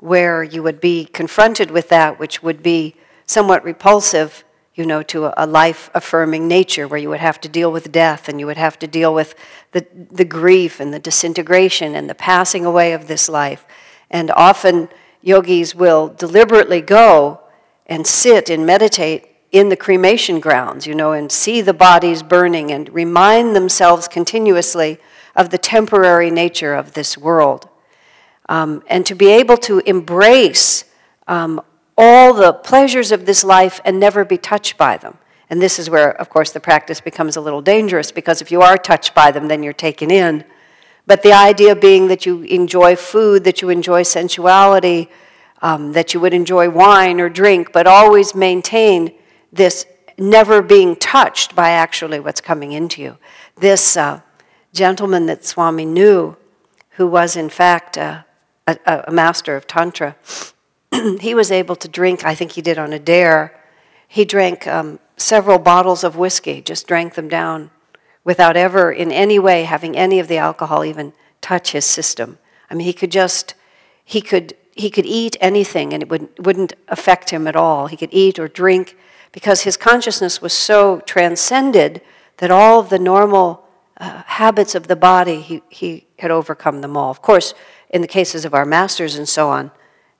where 0.00 0.42
you 0.42 0.62
would 0.62 0.80
be 0.80 1.04
confronted 1.04 1.70
with 1.70 1.88
that 1.88 2.18
which 2.18 2.42
would 2.42 2.62
be 2.64 2.96
somewhat 3.24 3.62
repulsive, 3.62 4.42
you 4.74 4.84
know, 4.84 5.04
to 5.04 5.26
a, 5.26 5.34
a 5.36 5.46
life 5.46 5.88
affirming 5.94 6.48
nature, 6.48 6.88
where 6.88 6.98
you 6.98 7.08
would 7.08 7.20
have 7.20 7.40
to 7.40 7.48
deal 7.48 7.70
with 7.70 7.92
death 7.92 8.28
and 8.28 8.40
you 8.40 8.46
would 8.46 8.56
have 8.56 8.76
to 8.80 8.88
deal 8.88 9.14
with 9.14 9.36
the, 9.70 9.86
the 10.10 10.24
grief 10.24 10.80
and 10.80 10.92
the 10.92 10.98
disintegration 10.98 11.94
and 11.94 12.10
the 12.10 12.14
passing 12.14 12.66
away 12.66 12.92
of 12.92 13.06
this 13.06 13.28
life. 13.28 13.64
And 14.10 14.32
often 14.32 14.88
yogis 15.20 15.76
will 15.76 16.08
deliberately 16.08 16.80
go 16.80 17.41
and 17.86 18.06
sit 18.06 18.50
and 18.50 18.64
meditate 18.66 19.26
in 19.50 19.68
the 19.68 19.76
cremation 19.76 20.40
grounds, 20.40 20.86
you 20.86 20.94
know, 20.94 21.12
and 21.12 21.30
see 21.30 21.60
the 21.60 21.74
bodies 21.74 22.22
burning 22.22 22.70
and 22.70 22.92
remind 22.94 23.54
themselves 23.54 24.08
continuously 24.08 24.98
of 25.36 25.50
the 25.50 25.58
temporary 25.58 26.30
nature 26.30 26.74
of 26.74 26.94
this 26.94 27.18
world. 27.18 27.68
Um, 28.48 28.82
and 28.88 29.04
to 29.06 29.14
be 29.14 29.28
able 29.28 29.56
to 29.58 29.80
embrace 29.80 30.84
um, 31.28 31.60
all 31.96 32.32
the 32.32 32.52
pleasures 32.52 33.12
of 33.12 33.26
this 33.26 33.44
life 33.44 33.80
and 33.84 34.00
never 34.00 34.24
be 34.24 34.38
touched 34.38 34.76
by 34.76 34.96
them. 34.96 35.18
And 35.50 35.60
this 35.60 35.78
is 35.78 35.90
where, 35.90 36.18
of 36.18 36.30
course, 36.30 36.50
the 36.50 36.60
practice 36.60 37.00
becomes 37.00 37.36
a 37.36 37.40
little 37.40 37.60
dangerous 37.60 38.10
because 38.10 38.40
if 38.40 38.50
you 38.50 38.62
are 38.62 38.78
touched 38.78 39.14
by 39.14 39.30
them, 39.30 39.48
then 39.48 39.62
you're 39.62 39.74
taken 39.74 40.10
in. 40.10 40.44
But 41.06 41.22
the 41.22 41.32
idea 41.32 41.76
being 41.76 42.06
that 42.08 42.24
you 42.24 42.42
enjoy 42.42 42.96
food, 42.96 43.44
that 43.44 43.60
you 43.60 43.68
enjoy 43.68 44.04
sensuality, 44.04 45.10
um, 45.62 45.92
that 45.92 46.12
you 46.12 46.20
would 46.20 46.34
enjoy 46.34 46.68
wine 46.68 47.20
or 47.20 47.28
drink, 47.28 47.72
but 47.72 47.86
always 47.86 48.34
maintain 48.34 49.14
this 49.52 49.86
never 50.18 50.60
being 50.60 50.96
touched 50.96 51.54
by 51.54 51.70
actually 51.70 52.20
what's 52.20 52.40
coming 52.40 52.72
into 52.72 53.00
you. 53.00 53.16
This 53.56 53.96
uh, 53.96 54.20
gentleman 54.72 55.26
that 55.26 55.44
Swami 55.44 55.84
knew, 55.84 56.36
who 56.90 57.06
was 57.06 57.36
in 57.36 57.48
fact 57.48 57.96
uh, 57.96 58.24
a, 58.66 59.04
a, 59.06 59.12
master 59.12 59.56
of 59.56 59.66
Tantra, 59.66 60.16
he 61.20 61.34
was 61.34 61.50
able 61.50 61.76
to 61.76 61.88
drink, 61.88 62.24
I 62.24 62.34
think 62.34 62.52
he 62.52 62.62
did 62.62 62.78
on 62.78 62.92
a 62.92 62.98
dare, 62.98 63.58
he 64.08 64.24
drank 64.24 64.66
um, 64.66 64.98
several 65.16 65.58
bottles 65.58 66.04
of 66.04 66.16
whiskey, 66.16 66.60
just 66.60 66.86
drank 66.86 67.14
them 67.14 67.28
down 67.28 67.70
without 68.24 68.56
ever 68.56 68.92
in 68.92 69.10
any 69.10 69.38
way 69.38 69.64
having 69.64 69.96
any 69.96 70.18
of 70.18 70.28
the 70.28 70.36
alcohol 70.36 70.84
even 70.84 71.12
touch 71.40 71.72
his 71.72 71.84
system. 71.84 72.38
I 72.70 72.74
mean, 72.74 72.86
he 72.86 72.92
could 72.92 73.10
just, 73.10 73.54
he 74.04 74.20
could 74.20 74.54
he 74.74 74.90
could 74.90 75.06
eat 75.06 75.36
anything 75.40 75.92
and 75.92 76.02
it 76.02 76.08
would, 76.08 76.28
wouldn't 76.38 76.74
affect 76.88 77.30
him 77.30 77.46
at 77.46 77.56
all. 77.56 77.86
He 77.86 77.96
could 77.96 78.12
eat 78.12 78.38
or 78.38 78.48
drink 78.48 78.96
because 79.32 79.62
his 79.62 79.76
consciousness 79.76 80.40
was 80.40 80.52
so 80.52 81.00
transcended 81.00 82.02
that 82.38 82.50
all 82.50 82.80
of 82.80 82.88
the 82.88 82.98
normal 82.98 83.66
uh, 83.98 84.22
habits 84.26 84.74
of 84.74 84.88
the 84.88 84.96
body, 84.96 85.40
he, 85.40 85.62
he 85.68 86.06
had 86.18 86.30
overcome 86.30 86.80
them 86.80 86.96
all. 86.96 87.10
Of 87.10 87.22
course, 87.22 87.54
in 87.90 88.00
the 88.00 88.08
cases 88.08 88.44
of 88.44 88.54
our 88.54 88.64
masters 88.64 89.16
and 89.16 89.28
so 89.28 89.50
on, 89.50 89.70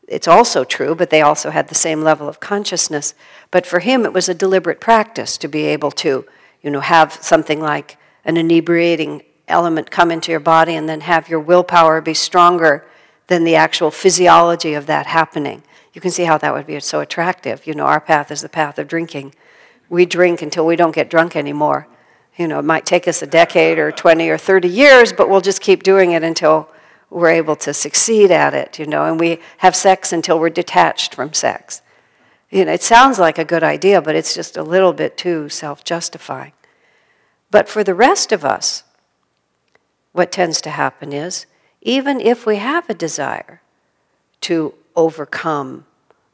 it's 0.06 0.28
also 0.28 0.64
true, 0.64 0.94
but 0.94 1.10
they 1.10 1.22
also 1.22 1.50
had 1.50 1.68
the 1.68 1.74
same 1.74 2.02
level 2.02 2.28
of 2.28 2.40
consciousness. 2.40 3.14
But 3.50 3.66
for 3.66 3.80
him, 3.80 4.04
it 4.04 4.12
was 4.12 4.28
a 4.28 4.34
deliberate 4.34 4.80
practice 4.80 5.38
to 5.38 5.48
be 5.48 5.64
able 5.64 5.90
to, 5.92 6.26
you 6.60 6.70
know, 6.70 6.80
have 6.80 7.12
something 7.14 7.60
like 7.60 7.96
an 8.24 8.36
inebriating 8.36 9.22
element 9.48 9.90
come 9.90 10.10
into 10.10 10.30
your 10.30 10.40
body 10.40 10.74
and 10.74 10.88
then 10.88 11.00
have 11.02 11.28
your 11.28 11.40
willpower 11.40 12.00
be 12.00 12.14
stronger 12.14 12.86
than 13.28 13.44
the 13.44 13.54
actual 13.54 13.90
physiology 13.90 14.74
of 14.74 14.86
that 14.86 15.06
happening. 15.06 15.62
You 15.92 16.00
can 16.00 16.10
see 16.10 16.24
how 16.24 16.38
that 16.38 16.54
would 16.54 16.66
be 16.66 16.78
so 16.80 17.00
attractive. 17.00 17.66
You 17.66 17.74
know, 17.74 17.86
our 17.86 18.00
path 18.00 18.30
is 18.30 18.42
the 18.42 18.48
path 18.48 18.78
of 18.78 18.88
drinking. 18.88 19.34
We 19.88 20.06
drink 20.06 20.42
until 20.42 20.66
we 20.66 20.76
don't 20.76 20.94
get 20.94 21.10
drunk 21.10 21.36
anymore. 21.36 21.86
You 22.36 22.48
know, 22.48 22.58
it 22.58 22.64
might 22.64 22.86
take 22.86 23.06
us 23.06 23.22
a 23.22 23.26
decade 23.26 23.78
or 23.78 23.92
20 23.92 24.28
or 24.28 24.38
30 24.38 24.68
years, 24.68 25.12
but 25.12 25.28
we'll 25.28 25.42
just 25.42 25.60
keep 25.60 25.82
doing 25.82 26.12
it 26.12 26.22
until 26.22 26.68
we're 27.10 27.28
able 27.28 27.56
to 27.56 27.74
succeed 27.74 28.30
at 28.30 28.54
it, 28.54 28.78
you 28.78 28.86
know, 28.86 29.04
and 29.04 29.20
we 29.20 29.38
have 29.58 29.76
sex 29.76 30.12
until 30.14 30.38
we're 30.38 30.48
detached 30.48 31.14
from 31.14 31.34
sex. 31.34 31.82
You 32.50 32.64
know, 32.64 32.72
it 32.72 32.82
sounds 32.82 33.18
like 33.18 33.38
a 33.38 33.44
good 33.44 33.62
idea, 33.62 34.00
but 34.00 34.14
it's 34.14 34.34
just 34.34 34.56
a 34.56 34.62
little 34.62 34.94
bit 34.94 35.18
too 35.18 35.50
self 35.50 35.84
justifying. 35.84 36.52
But 37.50 37.68
for 37.68 37.84
the 37.84 37.94
rest 37.94 38.32
of 38.32 38.46
us, 38.46 38.84
what 40.12 40.32
tends 40.32 40.62
to 40.62 40.70
happen 40.70 41.12
is 41.12 41.44
even 41.82 42.20
if 42.20 42.46
we 42.46 42.56
have 42.56 42.88
a 42.88 42.94
desire 42.94 43.60
to 44.40 44.74
overcome 44.96 45.84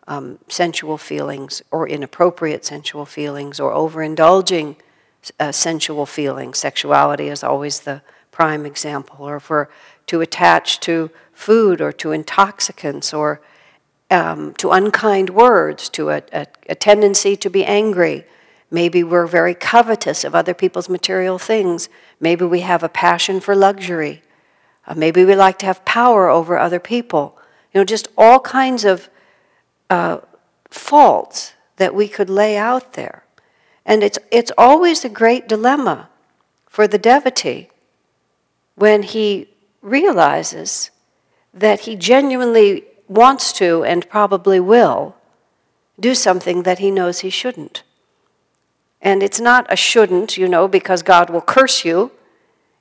um, 0.07 0.39
sensual 0.49 0.97
feelings 0.97 1.63
or 1.71 1.89
inappropriate 1.89 2.65
sensual 2.65 3.05
feelings 3.05 3.59
or 3.59 3.73
overindulging 3.73 4.77
uh, 5.41 5.53
sensual 5.53 6.07
feelings. 6.07 6.59
Sexuality 6.59 7.29
is 7.29 7.43
always 7.43 7.81
the 7.81 8.03
prime 8.31 8.65
example. 8.65 9.17
Or 9.21 9.37
if 9.37 9.51
we're 9.51 9.67
to 10.07 10.21
attach 10.21 10.81
to 10.81 11.11
food 11.33 11.81
or 11.81 11.93
to 11.93 12.13
intoxicants 12.13 13.13
or 13.13 13.41
um, 14.11 14.55
to 14.55 14.71
unkind 14.71 15.31
words, 15.31 15.89
to 15.91 16.11
a, 16.11 16.23
a, 16.33 16.47
a 16.69 16.75
tendency 16.75 17.37
to 17.37 17.51
be 17.51 17.65
angry. 17.65 18.25
Maybe 18.71 19.03
we're 19.03 19.27
very 19.27 19.55
covetous 19.55 20.25
of 20.25 20.35
other 20.35 20.55
people's 20.55 20.89
material 20.89 21.39
things. 21.39 21.89
Maybe 22.21 22.45
we 22.45 22.61
have 22.61 22.83
a 22.83 22.89
passion 22.89 23.41
for 23.41 23.55
luxury. 23.55 24.23
Uh, 24.89 24.95
maybe 24.97 25.25
we 25.25 25.37
like 25.37 25.59
to 25.59 25.67
have 25.67 25.85
power 25.85 26.29
over 26.29 26.59
other 26.59 26.81
people. 26.81 27.39
You 27.73 27.81
know, 27.81 27.85
just 27.85 28.09
all 28.17 28.41
kinds 28.41 28.85
of 28.85 29.11
uh, 29.91 30.19
faults 30.71 31.53
that 31.77 31.95
we 31.95 32.09
could 32.09 32.31
lay 32.31 32.57
out 32.57 32.95
there. 32.95 33.23
And 33.85 34.03
it's, 34.03 34.19
it's 34.33 34.51
always 34.59 35.05
a 35.05 35.09
great 35.09 35.47
dilemma 35.47 36.09
for 36.67 36.89
the 36.89 36.99
devotee 36.99 37.69
when 38.75 39.03
he 39.03 39.49
realizes 39.83 40.91
that 41.53 41.81
he 41.81 41.95
genuinely 41.95 42.85
wants 43.09 43.53
to 43.53 43.85
and 43.85 44.09
probably 44.09 44.61
will 44.61 45.15
do 46.01 46.15
something 46.15 46.63
that 46.63 46.79
he 46.79 46.91
knows 46.91 47.21
he 47.21 47.31
shouldn't. 47.31 47.83
And 49.01 49.23
it's 49.23 49.41
not 49.41 49.67
a 49.69 49.77
shouldn't, 49.77 50.37
you 50.37 50.49
know, 50.49 50.69
because 50.69 51.03
God 51.03 51.31
will 51.31 51.41
curse 51.41 51.85
you. 51.85 52.13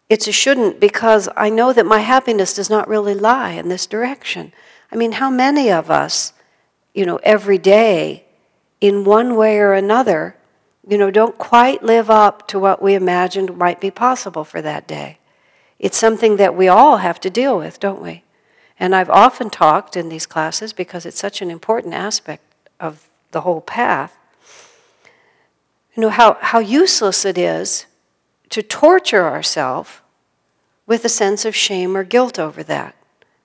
It's 0.10 0.28
a 0.28 0.32
shouldn't 0.32 0.80
because 0.80 1.28
I 1.36 1.50
know 1.50 1.74
that 1.74 1.86
my 1.86 2.00
happiness 2.00 2.54
does 2.54 2.70
not 2.70 2.88
really 2.88 3.14
lie 3.14 3.52
in 3.52 3.68
this 3.68 3.86
direction. 3.86 4.54
I 4.92 4.96
mean, 4.96 5.14
how 5.14 5.30
many 5.30 5.70
of 5.70 5.92
us, 5.92 6.34
you 6.94 7.06
know, 7.06 7.20
every 7.24 7.58
day, 7.58 8.24
in 8.80 9.04
one 9.04 9.36
way 9.36 9.58
or 9.60 9.74
another, 9.74 10.36
you 10.88 10.98
know, 10.98 11.12
don't 11.12 11.38
quite 11.38 11.84
live 11.84 12.10
up 12.10 12.48
to 12.48 12.60
what 12.60 12.82
we 12.82 12.94
imagined 12.94 13.58
might 13.58 13.82
be 13.82 13.92
possible 13.92 14.46
for 14.46 14.62
that 14.62 14.88
day? 14.88 15.18
It's 15.80 15.98
something 15.98 16.38
that 16.38 16.56
we 16.56 16.68
all 16.68 16.98
have 16.98 17.20
to 17.22 17.30
deal 17.30 17.58
with, 17.58 17.80
don't 17.80 18.02
we? 18.02 18.24
And 18.80 18.96
I've 18.96 19.10
often 19.10 19.50
talked 19.50 19.98
in 19.98 20.10
these 20.10 20.26
classes 20.26 20.72
because 20.72 21.06
it's 21.06 21.20
such 21.20 21.42
an 21.42 21.52
important 21.52 21.94
aspect 21.94 22.44
of 22.80 23.10
the 23.32 23.42
whole 23.42 23.62
path. 23.62 24.18
You 25.96 26.02
know, 26.02 26.10
how, 26.10 26.38
how 26.40 26.60
useless 26.60 27.26
it 27.26 27.38
is 27.38 27.88
to 28.50 28.64
torture 28.64 29.26
ourselves 29.26 30.00
with 30.86 31.04
a 31.04 31.10
sense 31.10 31.46
of 31.46 31.56
shame 31.56 31.96
or 31.96 32.04
guilt 32.04 32.40
over 32.40 32.64
that 32.64 32.96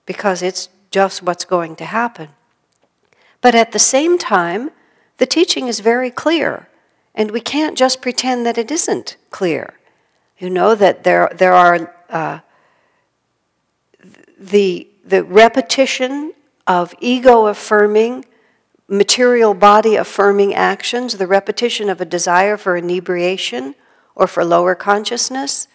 because 0.05 0.41
it's 0.41 0.69
just 0.91 1.21
what's 1.21 1.45
going 1.45 1.75
to 1.75 1.85
happen. 1.85 2.29
But 3.41 3.55
at 3.55 3.73
the 3.73 3.79
same 3.79 4.17
time, 4.17 4.71
the 5.17 5.25
teaching 5.25 5.67
is 5.67 5.81
very 5.81 6.09
clear, 6.09 6.69
and 7.13 7.31
we 7.31 7.41
can't 7.41 7.77
just 7.77 8.01
pretend 8.01 8.45
that 8.45 8.57
it 8.57 8.71
isn't 8.71 9.17
clear. 9.29 9.75
You 10.37 10.49
know 10.49 10.75
that 10.75 11.03
there, 11.03 11.29
there 11.35 11.53
are 11.53 11.93
uh, 12.09 12.39
the, 14.39 14.87
the 15.05 15.23
repetition 15.23 16.33
of 16.65 16.95
ego 16.99 17.47
affirming, 17.47 18.25
material 18.87 19.53
body 19.53 19.95
affirming 19.95 20.53
actions, 20.53 21.17
the 21.17 21.27
repetition 21.27 21.89
of 21.89 21.99
a 21.99 22.05
desire 22.05 22.57
for 22.57 22.77
inebriation 22.77 23.75
or 24.15 24.27
for 24.27 24.45
lower 24.45 24.75
consciousness 24.75 25.67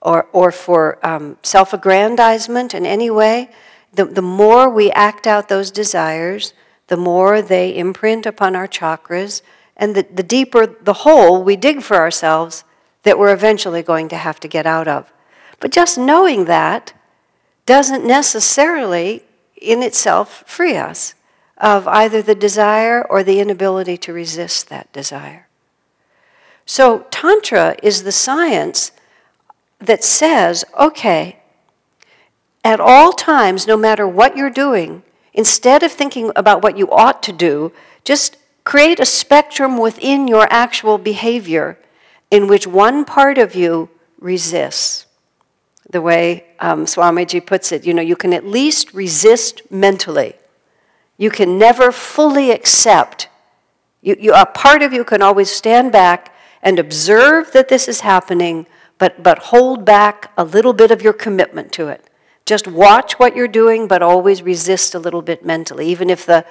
or, 0.00 0.28
or 0.32 0.52
for 0.52 1.04
um, 1.06 1.36
self 1.42 1.72
aggrandizement 1.72 2.74
in 2.74 2.86
any 2.86 3.10
way, 3.10 3.50
the, 3.92 4.04
the 4.04 4.22
more 4.22 4.68
we 4.68 4.90
act 4.92 5.26
out 5.26 5.48
those 5.48 5.70
desires, 5.70 6.52
the 6.88 6.96
more 6.96 7.42
they 7.42 7.76
imprint 7.76 8.26
upon 8.26 8.54
our 8.54 8.68
chakras, 8.68 9.42
and 9.76 9.94
the, 9.94 10.06
the 10.12 10.22
deeper 10.22 10.66
the 10.66 10.92
hole 10.92 11.42
we 11.42 11.56
dig 11.56 11.82
for 11.82 11.96
ourselves 11.96 12.64
that 13.02 13.18
we're 13.18 13.32
eventually 13.32 13.82
going 13.82 14.08
to 14.08 14.16
have 14.16 14.40
to 14.40 14.48
get 14.48 14.66
out 14.66 14.88
of. 14.88 15.12
But 15.60 15.72
just 15.72 15.98
knowing 15.98 16.44
that 16.44 16.92
doesn't 17.66 18.04
necessarily 18.04 19.22
in 19.60 19.82
itself 19.82 20.44
free 20.46 20.76
us 20.76 21.14
of 21.56 21.88
either 21.88 22.22
the 22.22 22.34
desire 22.34 23.02
or 23.02 23.22
the 23.22 23.40
inability 23.40 23.96
to 23.96 24.12
resist 24.12 24.68
that 24.68 24.92
desire. 24.92 25.47
So, 26.70 27.06
Tantra 27.10 27.76
is 27.82 28.02
the 28.02 28.12
science 28.12 28.92
that 29.78 30.04
says, 30.04 30.66
okay, 30.78 31.38
at 32.62 32.78
all 32.78 33.14
times, 33.14 33.66
no 33.66 33.74
matter 33.74 34.06
what 34.06 34.36
you're 34.36 34.50
doing, 34.50 35.02
instead 35.32 35.82
of 35.82 35.90
thinking 35.90 36.30
about 36.36 36.62
what 36.62 36.76
you 36.76 36.90
ought 36.90 37.22
to 37.22 37.32
do, 37.32 37.72
just 38.04 38.36
create 38.64 39.00
a 39.00 39.06
spectrum 39.06 39.78
within 39.78 40.28
your 40.28 40.46
actual 40.50 40.98
behavior 40.98 41.78
in 42.30 42.46
which 42.46 42.66
one 42.66 43.06
part 43.06 43.38
of 43.38 43.54
you 43.54 43.88
resists. 44.20 45.06
The 45.88 46.02
way 46.02 46.44
um, 46.60 46.84
Swamiji 46.84 47.46
puts 47.46 47.72
it, 47.72 47.86
you 47.86 47.94
know, 47.94 48.02
you 48.02 48.14
can 48.14 48.34
at 48.34 48.44
least 48.44 48.92
resist 48.92 49.62
mentally. 49.70 50.34
You 51.16 51.30
can 51.30 51.56
never 51.56 51.90
fully 51.92 52.50
accept. 52.50 53.30
You, 54.02 54.16
you, 54.20 54.34
a 54.34 54.44
part 54.44 54.82
of 54.82 54.92
you 54.92 55.02
can 55.02 55.22
always 55.22 55.50
stand 55.50 55.92
back 55.92 56.34
and 56.62 56.78
observe 56.78 57.52
that 57.52 57.68
this 57.68 57.88
is 57.88 58.00
happening, 58.00 58.66
but, 58.98 59.22
but 59.22 59.38
hold 59.38 59.84
back 59.84 60.32
a 60.36 60.44
little 60.44 60.72
bit 60.72 60.90
of 60.90 61.02
your 61.02 61.12
commitment 61.12 61.72
to 61.72 61.88
it. 61.88 62.08
Just 62.44 62.66
watch 62.66 63.18
what 63.18 63.36
you're 63.36 63.46
doing, 63.46 63.86
but 63.86 64.02
always 64.02 64.42
resist 64.42 64.94
a 64.94 64.98
little 64.98 65.22
bit 65.22 65.44
mentally, 65.44 65.88
even 65.88 66.08
if 66.08 66.24
the, 66.24 66.46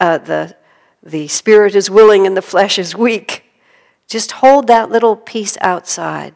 uh, 0.00 0.18
the, 0.18 0.56
the 1.02 1.28
spirit 1.28 1.74
is 1.74 1.90
willing 1.90 2.26
and 2.26 2.36
the 2.36 2.42
flesh 2.42 2.78
is 2.78 2.96
weak. 2.96 3.44
Just 4.08 4.32
hold 4.32 4.66
that 4.66 4.90
little 4.90 5.14
piece 5.16 5.58
outside. 5.60 6.34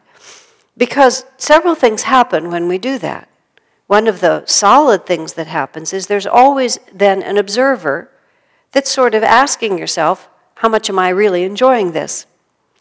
Because 0.77 1.25
several 1.37 1.73
things 1.73 2.03
happen 2.03 2.51
when 2.51 2.67
we 2.67 2.77
do 2.77 2.99
that. 2.99 3.27
One 3.87 4.07
of 4.07 4.19
the 4.19 4.45
solid 4.45 5.05
things 5.05 5.33
that 5.33 5.47
happens 5.47 5.93
is 5.93 6.07
there's 6.07 6.27
always 6.27 6.77
then 6.93 7.23
an 7.23 7.37
observer 7.37 8.11
that's 8.71 8.91
sort 8.91 9.15
of 9.15 9.23
asking 9.23 9.77
yourself, 9.77 10.29
how 10.55 10.69
much 10.69 10.89
am 10.89 10.99
I 10.99 11.09
really 11.09 11.43
enjoying 11.43 11.93
this? 11.93 12.25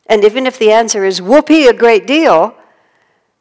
And 0.08 0.24
even 0.24 0.46
if 0.46 0.58
the 0.58 0.70
answer 0.70 1.04
is 1.04 1.20
whoopee, 1.20 1.66
a 1.66 1.72
great 1.72 2.06
deal, 2.06 2.54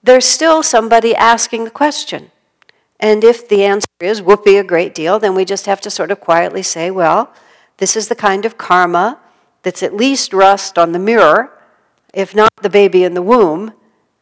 there's 0.04 0.26
still 0.26 0.64
somebody 0.64 1.16
asking 1.16 1.64
the 1.64 1.72
question. 1.72 2.32
And 3.00 3.24
if 3.24 3.48
the 3.48 3.64
answer 3.64 3.88
is 4.00 4.22
whoopee 4.22 4.58
a 4.58 4.64
great 4.64 4.96
deal, 4.96 5.20
then 5.20 5.36
we 5.36 5.46
just 5.46 5.66
have 5.66 5.82
to 5.82 5.90
sort 5.90 6.12
of 6.12 6.20
quietly 6.20 6.64
say, 6.64 6.92
well, 6.92 7.34
this 7.78 7.96
is 7.96 8.08
the 8.08 8.16
kind 8.16 8.46
of 8.46 8.58
karma 8.58 9.20
that's 9.64 9.84
at 9.84 9.96
least 9.96 10.34
rust 10.34 10.78
on 10.78 10.92
the 10.92 11.00
mirror, 11.00 11.52
if 12.14 12.34
not 12.34 12.50
the 12.62 12.70
baby 12.70 13.04
in 13.04 13.14
the 13.14 13.22
womb, 13.22 13.74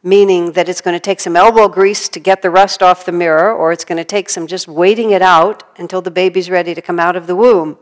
meaning 0.02 0.52
that 0.52 0.68
it's 0.68 0.80
going 0.80 0.96
to 0.96 1.00
take 1.00 1.20
some 1.20 1.36
elbow 1.36 1.68
grease 1.68 2.08
to 2.08 2.20
get 2.20 2.42
the 2.42 2.50
rust 2.50 2.82
off 2.82 3.06
the 3.06 3.12
mirror, 3.12 3.54
or 3.54 3.72
it's 3.72 3.84
going 3.84 3.96
to 3.96 4.04
take 4.04 4.28
some 4.28 4.46
just 4.46 4.66
waiting 4.66 5.12
it 5.12 5.22
out 5.22 5.62
until 5.78 6.02
the 6.02 6.10
baby's 6.10 6.50
ready 6.50 6.74
to 6.74 6.82
come 6.82 6.98
out 6.98 7.16
of 7.16 7.26
the 7.26 7.36
womb. 7.36 7.78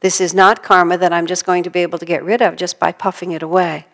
This 0.00 0.20
is 0.20 0.34
not 0.34 0.62
karma 0.62 0.98
that 0.98 1.12
I'm 1.12 1.26
just 1.26 1.46
going 1.46 1.62
to 1.62 1.70
be 1.70 1.80
able 1.80 1.98
to 1.98 2.04
get 2.04 2.24
rid 2.24 2.42
of 2.42 2.56
just 2.56 2.78
by 2.78 2.92
puffing 2.92 3.32
it 3.32 3.42
away. 3.42 3.86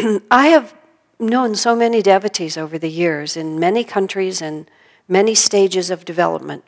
I 0.30 0.48
have 0.48 0.74
known 1.18 1.54
so 1.54 1.76
many 1.76 2.02
devotees 2.02 2.56
over 2.56 2.78
the 2.78 2.90
years 2.90 3.36
in 3.36 3.58
many 3.58 3.84
countries 3.84 4.40
and 4.40 4.70
many 5.08 5.34
stages 5.34 5.90
of 5.90 6.04
development. 6.04 6.64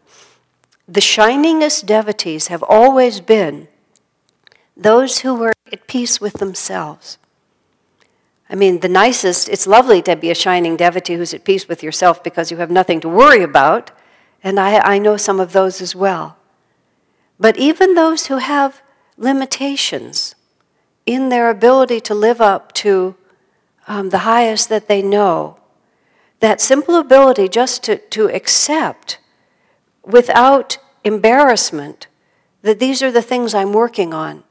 The 0.86 1.00
shiningest 1.00 1.86
devotees 1.86 2.48
have 2.48 2.62
always 2.62 3.20
been 3.20 3.68
those 4.76 5.20
who 5.20 5.34
were 5.34 5.52
at 5.72 5.86
peace 5.86 6.20
with 6.20 6.34
themselves. 6.34 7.18
I 8.50 8.54
mean, 8.54 8.80
the 8.80 8.88
nicest, 8.88 9.48
it's 9.48 9.66
lovely 9.66 10.02
to 10.02 10.16
be 10.16 10.30
a 10.30 10.34
shining 10.34 10.76
devotee 10.76 11.14
who's 11.14 11.32
at 11.32 11.44
peace 11.44 11.68
with 11.68 11.82
yourself 11.82 12.22
because 12.22 12.50
you 12.50 12.58
have 12.58 12.70
nothing 12.70 13.00
to 13.00 13.08
worry 13.08 13.42
about, 13.42 13.90
and 14.42 14.58
I, 14.60 14.78
I 14.78 14.98
know 14.98 15.16
some 15.16 15.40
of 15.40 15.52
those 15.52 15.80
as 15.80 15.94
well. 15.94 16.36
But 17.40 17.56
even 17.56 17.94
those 17.94 18.26
who 18.26 18.38
have 18.38 18.82
limitations 19.16 20.34
in 21.06 21.28
their 21.28 21.48
ability 21.48 22.00
to 22.00 22.14
live 22.14 22.40
up 22.40 22.72
to 22.74 23.16
um, 23.92 24.08
the 24.08 24.18
highest 24.20 24.70
that 24.70 24.88
they 24.88 25.02
know, 25.02 25.58
that 26.40 26.62
simple 26.62 26.96
ability 26.96 27.46
just 27.46 27.84
to, 27.84 27.98
to 27.98 28.28
accept 28.30 29.18
without 30.02 30.78
embarrassment 31.04 32.06
that 32.62 32.78
these 32.78 33.02
are 33.02 33.12
the 33.12 33.20
things 33.20 33.54
I'm 33.54 33.74
working 33.74 34.14
on. 34.14 34.44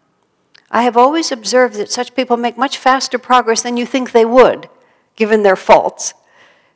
I 0.70 0.84
have 0.84 0.96
always 0.96 1.32
observed 1.32 1.76
that 1.76 1.92
such 1.92 2.16
people 2.16 2.38
make 2.38 2.56
much 2.56 2.78
faster 2.78 3.18
progress 3.18 3.64
than 3.64 3.78
you 3.78 3.86
think 3.86 4.12
they 4.12 4.26
would, 4.26 4.70
given 5.16 5.42
their 5.42 5.56
faults, 5.56 6.14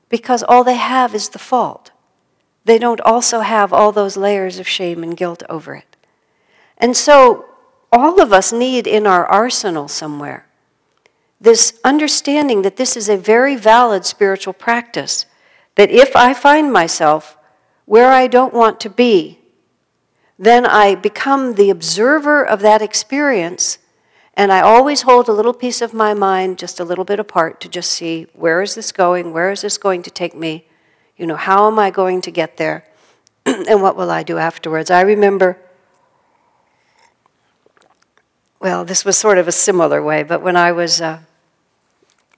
because 0.09 0.43
all 0.43 0.63
they 0.63 0.75
have 0.75 1.13
is 1.13 1.29
the 1.29 1.39
fault. 1.39 1.91
They 2.65 2.79
don't 2.79 3.01
also 3.01 3.41
have 3.41 3.71
all 3.71 3.91
those 3.91 4.17
layers 4.17 4.57
of 4.57 4.67
shame 4.67 5.03
and 5.03 5.15
guilt 5.15 5.43
over 5.49 5.75
it. 5.75 5.95
And 6.79 6.97
so, 6.97 7.45
all 7.91 8.19
of 8.19 8.33
us 8.33 8.51
need 8.51 8.87
in 8.87 9.05
our 9.05 9.25
arsenal 9.25 9.87
somewhere 9.87 10.47
this 11.45 11.79
understanding 11.83 12.63
that 12.63 12.75
this 12.75 12.97
is 12.97 13.07
a 13.07 13.15
very 13.15 13.55
valid 13.55 14.03
spiritual 14.03 14.51
practice. 14.51 15.27
That 15.75 15.91
if 15.91 16.15
I 16.15 16.33
find 16.33 16.73
myself 16.73 17.37
where 17.85 18.11
I 18.11 18.25
don't 18.25 18.53
want 18.53 18.79
to 18.79 18.89
be, 18.89 19.39
then 20.39 20.65
I 20.65 20.95
become 20.95 21.53
the 21.53 21.69
observer 21.69 22.43
of 22.43 22.61
that 22.61 22.81
experience, 22.81 23.77
and 24.33 24.51
I 24.51 24.61
always 24.61 25.03
hold 25.03 25.29
a 25.29 25.33
little 25.33 25.53
piece 25.53 25.81
of 25.81 25.93
my 25.93 26.15
mind 26.15 26.57
just 26.57 26.79
a 26.79 26.83
little 26.83 27.05
bit 27.05 27.19
apart 27.19 27.61
to 27.61 27.69
just 27.69 27.91
see 27.91 28.25
where 28.33 28.61
is 28.63 28.73
this 28.73 28.91
going? 28.91 29.31
Where 29.31 29.51
is 29.51 29.61
this 29.61 29.77
going 29.77 30.01
to 30.01 30.09
take 30.09 30.35
me? 30.35 30.65
You 31.15 31.27
know, 31.27 31.37
how 31.37 31.67
am 31.67 31.77
I 31.77 31.91
going 31.91 32.21
to 32.21 32.31
get 32.31 32.57
there? 32.57 32.85
and 33.45 33.83
what 33.83 33.95
will 33.95 34.09
I 34.09 34.23
do 34.23 34.39
afterwards? 34.39 34.89
I 34.89 35.01
remember 35.01 35.59
well, 38.59 38.83
this 38.83 39.05
was 39.05 39.15
sort 39.15 39.37
of 39.37 39.47
a 39.47 39.51
similar 39.51 40.01
way, 40.01 40.23
but 40.23 40.41
when 40.41 40.55
I 40.55 40.71
was 40.71 40.99
uh, 40.99 41.19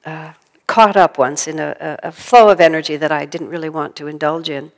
uh, 0.08 0.34
caught 0.68 0.96
up 0.96 1.18
once 1.18 1.48
in 1.48 1.60
a, 1.60 2.00
a, 2.02 2.12
flow 2.14 2.48
of 2.50 2.62
energy 2.62 2.96
that 2.96 3.12
I 3.12 3.26
didn't 3.26 3.50
really 3.50 3.68
want 3.68 3.96
to 3.98 4.08
indulge 4.08 4.50
in, 4.50 4.72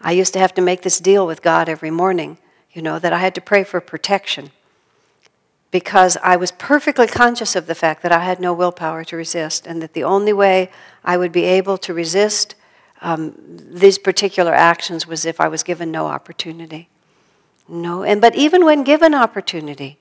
I 0.00 0.12
used 0.12 0.32
to 0.34 0.38
have 0.38 0.54
to 0.54 0.62
make 0.62 0.82
this 0.82 1.00
deal 1.00 1.26
with 1.26 1.42
God 1.42 1.68
every 1.68 1.90
morning, 1.90 2.38
you 2.72 2.80
know, 2.80 3.00
that 3.00 3.12
I 3.12 3.18
had 3.18 3.34
to 3.34 3.40
pray 3.40 3.64
for 3.64 3.80
protection 3.80 4.52
because 5.72 6.16
I 6.22 6.36
was 6.36 6.52
perfectly 6.52 7.08
conscious 7.08 7.56
of 7.56 7.66
the 7.66 7.74
fact 7.74 8.02
that 8.04 8.12
I 8.12 8.20
had 8.20 8.38
no 8.38 8.52
willpower 8.52 9.02
to 9.04 9.16
resist 9.16 9.66
and 9.66 9.82
that 9.82 9.94
the 9.94 10.04
only 10.04 10.32
way 10.32 10.70
I 11.04 11.16
would 11.16 11.32
be 11.32 11.44
able 11.44 11.76
to 11.78 11.92
resist 11.92 12.54
um, 13.00 13.34
these 13.36 13.98
particular 13.98 14.54
actions 14.54 15.08
was 15.08 15.24
if 15.24 15.40
I 15.40 15.48
was 15.48 15.64
given 15.64 15.90
no 15.90 16.06
opportunity. 16.06 16.88
No, 17.68 18.04
and 18.04 18.20
but 18.20 18.36
even 18.36 18.64
when 18.64 18.84
given 18.84 19.12
opportunity, 19.12 19.98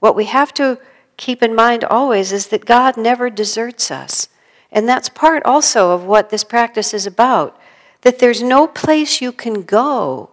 what 0.00 0.16
we 0.16 0.24
have 0.24 0.52
to 0.54 0.78
keep 1.16 1.42
in 1.42 1.54
mind 1.54 1.84
always 1.84 2.32
is 2.32 2.48
that 2.48 2.64
God 2.64 2.96
never 2.96 3.30
deserts 3.30 3.90
us. 3.90 4.28
And 4.70 4.88
that's 4.88 5.08
part 5.08 5.44
also 5.44 5.92
of 5.92 6.04
what 6.04 6.30
this 6.30 6.44
practice 6.44 6.92
is 6.92 7.06
about. 7.06 7.58
That 8.02 8.18
there's 8.18 8.42
no 8.42 8.66
place 8.66 9.20
you 9.20 9.32
can 9.32 9.62
go, 9.62 10.30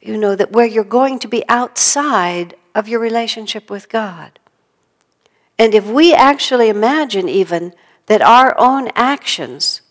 you 0.00 0.16
know, 0.16 0.34
that 0.34 0.52
where 0.52 0.66
you're 0.66 0.84
going 0.84 1.18
to 1.20 1.28
be 1.28 1.44
outside 1.48 2.56
of 2.74 2.88
your 2.88 3.00
relationship 3.00 3.70
with 3.70 3.88
God. 3.88 4.38
And 5.58 5.74
if 5.74 5.86
we 5.86 6.12
actually 6.14 6.68
imagine 6.68 7.28
even 7.28 7.72
that 8.06 8.22
our 8.22 8.54
own 8.58 8.88
actions 8.94 9.82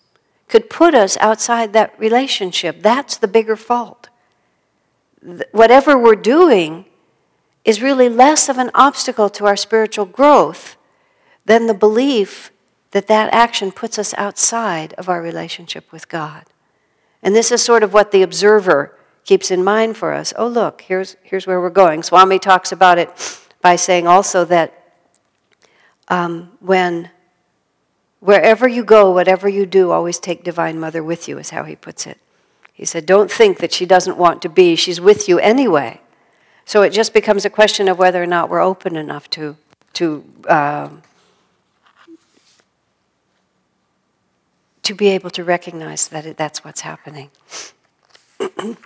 could 0.47 0.69
put 0.69 0.93
us 0.93 1.17
outside 1.17 1.73
that 1.73 1.97
relationship, 1.99 2.81
that's 2.81 3.17
the 3.17 3.27
bigger 3.27 3.55
fault. 3.55 4.09
whatever 5.51 5.97
we're 5.97 6.15
doing 6.15 6.85
is 7.65 7.82
really 7.82 8.08
less 8.08 8.47
of 8.47 8.58
an 8.58 8.71
obstacle 8.73 9.30
to 9.32 9.45
our 9.45 9.58
spiritual 9.58 10.06
growth 10.06 10.78
than 11.45 11.67
the 11.67 11.73
belief 11.73 12.51
that 12.91 13.08
that 13.08 13.34
action 13.34 13.71
puts 13.71 13.99
us 13.99 14.13
outside 14.17 14.93
of 14.93 15.10
our 15.10 15.21
relationship 15.21 15.91
with 15.91 16.08
God. 16.08 16.45
And 17.21 17.36
this 17.36 17.51
is 17.51 17.62
sort 17.62 17.84
of 17.84 17.91
what 17.91 18.12
the 18.12 18.21
observer 18.21 18.97
keeps 19.25 19.49
in 19.49 19.63
mind 19.63 19.97
for 19.97 20.13
us. 20.13 20.34
Oh, 20.38 20.47
look, 20.47 20.82
here's, 20.82 21.17
here's 21.23 21.47
where 21.47 21.60
we're 21.60 21.71
going. 21.71 22.04
Swami 22.04 22.38
talks 22.38 22.71
about 22.71 22.99
it 22.99 23.10
by 23.62 23.75
saying 23.75 24.08
also 24.08 24.45
that 24.45 24.93
um, 26.08 26.51
when 26.60 27.10
wherever 28.19 28.67
you 28.67 28.84
go, 28.84 29.12
whatever 29.12 29.49
you 29.49 29.65
do, 29.65 29.91
always 29.91 30.19
take 30.19 30.43
Divine 30.43 30.80
Mother 30.80 31.04
with 31.04 31.28
you, 31.28 31.39
is 31.39 31.49
how 31.49 31.63
he 31.63 31.75
puts 31.75 32.06
it. 32.06 32.19
He 32.71 32.86
said, 32.86 33.06
Don't 33.06 33.32
think 33.32 33.58
that 33.58 33.73
she 33.73 33.86
doesn't 33.86 34.17
want 34.17 34.41
to 34.43 34.49
be, 34.49 34.75
she's 34.75 35.01
with 35.01 35.28
you 35.28 35.39
anyway. 35.39 36.01
So 36.65 36.82
it 36.82 36.91
just 36.91 37.13
becomes 37.13 37.45
a 37.45 37.49
question 37.49 37.88
of 37.88 37.99
whether 37.99 38.21
or 38.21 38.25
not 38.25 38.49
we're 38.49 38.62
open 38.62 38.95
enough 38.95 39.30
to, 39.32 39.56
to, 39.93 40.25
uh, 40.47 40.89
to 44.82 44.93
be 44.95 45.10
able 45.10 45.30
to 45.30 45.43
recognize 45.43 46.08
that 46.08 46.25
it, 46.25 46.38
that's 46.38 46.63
what's 46.63 46.82
happening. 46.82 47.30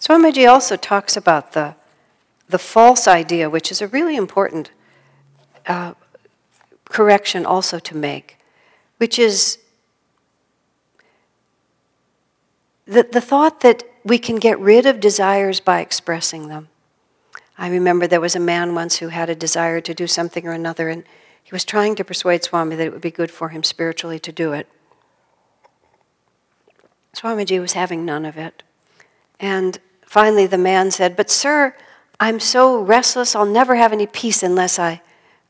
Swamiji 0.00 0.48
also 0.48 0.76
talks 0.76 1.16
about 1.16 1.52
the, 1.52 1.74
the 2.48 2.58
false 2.58 3.08
idea, 3.08 3.50
which 3.50 3.70
is 3.72 3.82
a 3.82 3.88
really 3.88 4.16
important 4.16 4.70
uh, 5.66 5.94
correction 6.84 7.44
also 7.44 7.78
to 7.78 7.96
make, 7.96 8.38
which 8.98 9.18
is 9.18 9.58
the, 12.86 13.02
the 13.10 13.20
thought 13.20 13.60
that 13.60 13.84
we 14.08 14.18
can 14.18 14.36
get 14.36 14.58
rid 14.58 14.86
of 14.86 15.00
desires 15.00 15.60
by 15.60 15.80
expressing 15.80 16.48
them. 16.48 16.68
I 17.56 17.68
remember 17.68 18.06
there 18.06 18.20
was 18.20 18.36
a 18.36 18.40
man 18.40 18.74
once 18.74 18.96
who 18.96 19.08
had 19.08 19.28
a 19.28 19.34
desire 19.34 19.80
to 19.80 19.94
do 19.94 20.06
something 20.06 20.46
or 20.46 20.52
another, 20.52 20.88
and 20.88 21.04
he 21.42 21.50
was 21.52 21.64
trying 21.64 21.94
to 21.96 22.04
persuade 22.04 22.44
Swami 22.44 22.76
that 22.76 22.86
it 22.86 22.92
would 22.92 23.00
be 23.00 23.10
good 23.10 23.30
for 23.30 23.48
him 23.48 23.62
spiritually 23.62 24.18
to 24.20 24.32
do 24.32 24.52
it. 24.52 24.68
Swamiji 27.16 27.60
was 27.60 27.72
having 27.72 28.04
none 28.04 28.24
of 28.24 28.36
it. 28.36 28.62
And 29.40 29.78
finally, 30.02 30.46
the 30.46 30.58
man 30.58 30.90
said, 30.90 31.16
But, 31.16 31.30
sir, 31.30 31.74
I'm 32.20 32.38
so 32.38 32.80
restless, 32.80 33.34
I'll 33.34 33.46
never 33.46 33.74
have 33.74 33.92
any 33.92 34.06
peace 34.06 34.42
unless 34.42 34.78
I 34.78 35.02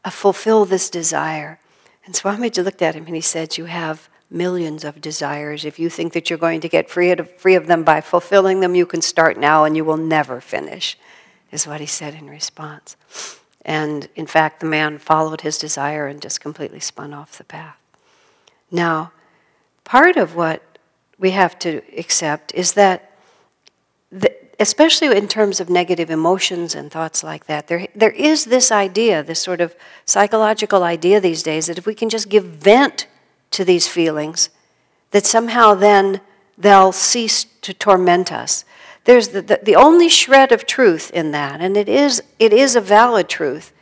uh, 0.04 0.10
fulfill 0.10 0.64
this 0.64 0.88
desire. 0.88 1.58
And 2.06 2.14
Swamiji 2.14 2.64
looked 2.64 2.80
at 2.80 2.94
him 2.94 3.06
and 3.06 3.14
he 3.14 3.20
said, 3.20 3.58
You 3.58 3.66
have 3.66 4.08
millions 4.30 4.84
of 4.84 5.00
desires. 5.00 5.64
If 5.64 5.78
you 5.78 5.88
think 5.88 6.12
that 6.12 6.28
you're 6.28 6.38
going 6.38 6.60
to 6.60 6.68
get 6.68 6.90
free 6.90 7.10
of, 7.10 7.30
free 7.38 7.54
of 7.54 7.66
them 7.66 7.82
by 7.82 8.00
fulfilling 8.00 8.60
them, 8.60 8.74
you 8.74 8.86
can 8.86 9.00
start 9.00 9.38
now 9.38 9.64
and 9.64 9.76
you 9.76 9.84
will 9.84 9.96
never 9.96 10.40
finish, 10.40 10.98
is 11.50 11.66
what 11.66 11.80
he 11.80 11.86
said 11.86 12.14
in 12.14 12.28
response. 12.28 12.96
And 13.64 14.08
in 14.14 14.26
fact, 14.26 14.60
the 14.60 14.66
man 14.66 14.98
followed 14.98 15.42
his 15.42 15.58
desire 15.58 16.06
and 16.06 16.22
just 16.22 16.40
completely 16.40 16.80
spun 16.80 17.12
off 17.12 17.38
the 17.38 17.44
path. 17.44 17.76
Now, 18.70 19.12
part 19.84 20.16
of 20.16 20.36
what 20.36 20.62
we 21.18 21.32
have 21.32 21.58
to 21.60 21.82
accept 21.96 22.54
is 22.54 22.74
that, 22.74 23.12
the, 24.10 24.34
especially 24.60 25.16
in 25.16 25.28
terms 25.28 25.60
of 25.60 25.68
negative 25.68 26.10
emotions 26.10 26.74
and 26.74 26.90
thoughts 26.90 27.22
like 27.22 27.46
that, 27.46 27.68
there, 27.68 27.88
there 27.94 28.10
is 28.10 28.46
this 28.46 28.70
idea, 28.70 29.22
this 29.22 29.40
sort 29.40 29.60
of 29.60 29.74
psychological 30.04 30.82
idea 30.82 31.20
these 31.20 31.42
days, 31.42 31.66
that 31.66 31.78
if 31.78 31.86
we 31.86 31.94
can 31.94 32.08
just 32.08 32.28
give 32.28 32.44
vent 32.44 33.06
to 33.50 33.64
these 33.64 33.88
feelings, 33.88 34.50
that 35.10 35.26
somehow 35.26 35.74
then 35.74 36.20
they'll 36.56 36.92
cease 36.92 37.44
to 37.62 37.72
torment 37.72 38.32
us. 38.32 38.64
There's 39.04 39.28
the, 39.28 39.42
the, 39.42 39.60
the, 39.62 39.76
only 39.76 40.08
shred 40.08 40.52
of 40.52 40.66
truth 40.66 41.10
in 41.12 41.30
that, 41.30 41.60
and 41.60 41.76
it 41.76 41.88
is, 41.88 42.22
it 42.38 42.52
is 42.52 42.76
a 42.76 42.80
valid 42.80 43.28
truth, 43.28 43.72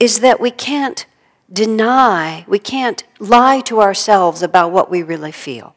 is 0.00 0.20
that 0.20 0.40
we 0.40 0.50
can't 0.50 1.04
deny, 1.52 2.44
we 2.48 2.58
can't 2.58 3.04
lie 3.18 3.60
to 3.60 3.80
ourselves 3.80 4.42
about 4.42 4.72
what 4.72 4.90
we 4.90 5.02
really 5.02 5.32
feel. 5.32 5.74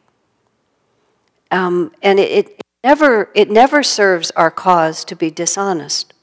Um, 1.50 1.92
and 2.02 2.18
it, 2.18 2.30
it, 2.30 2.62
never, 2.82 3.30
it 3.34 3.50
never 3.50 3.82
serves 3.82 4.30
our 4.32 4.50
cause 4.50 5.04
to 5.04 5.16
be 5.16 5.30
dishonest. 5.30 6.14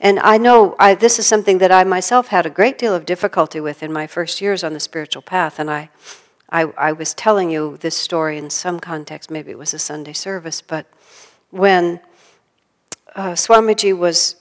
And 0.00 0.20
I 0.20 0.38
know 0.38 0.76
I, 0.78 0.94
this 0.94 1.18
is 1.18 1.26
something 1.26 1.58
that 1.58 1.72
I 1.72 1.82
myself 1.84 2.28
had 2.28 2.46
a 2.46 2.50
great 2.50 2.78
deal 2.78 2.94
of 2.94 3.04
difficulty 3.04 3.60
with 3.60 3.82
in 3.82 3.92
my 3.92 4.06
first 4.06 4.40
years 4.40 4.62
on 4.62 4.72
the 4.72 4.80
spiritual 4.80 5.22
path. 5.22 5.58
And 5.58 5.70
I, 5.70 5.90
I, 6.50 6.62
I 6.78 6.92
was 6.92 7.14
telling 7.14 7.50
you 7.50 7.76
this 7.78 7.96
story 7.96 8.38
in 8.38 8.50
some 8.50 8.78
context, 8.80 9.30
maybe 9.30 9.50
it 9.50 9.58
was 9.58 9.74
a 9.74 9.78
Sunday 9.78 10.12
service, 10.12 10.62
but 10.62 10.86
when 11.50 12.00
uh, 13.14 13.32
Swamiji 13.32 13.96
was, 13.96 14.36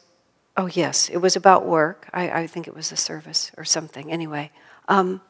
oh 0.56 0.68
yes, 0.68 1.10
it 1.10 1.18
was 1.18 1.36
about 1.36 1.66
work. 1.66 2.08
I, 2.14 2.42
I 2.42 2.48
think 2.48 2.68
it 2.68 2.76
was 2.76 2.92
a 2.92 2.98
service 2.98 3.52
or 3.58 3.66
something, 3.66 4.12
anyway. 4.12 4.52
Um, 4.88 5.22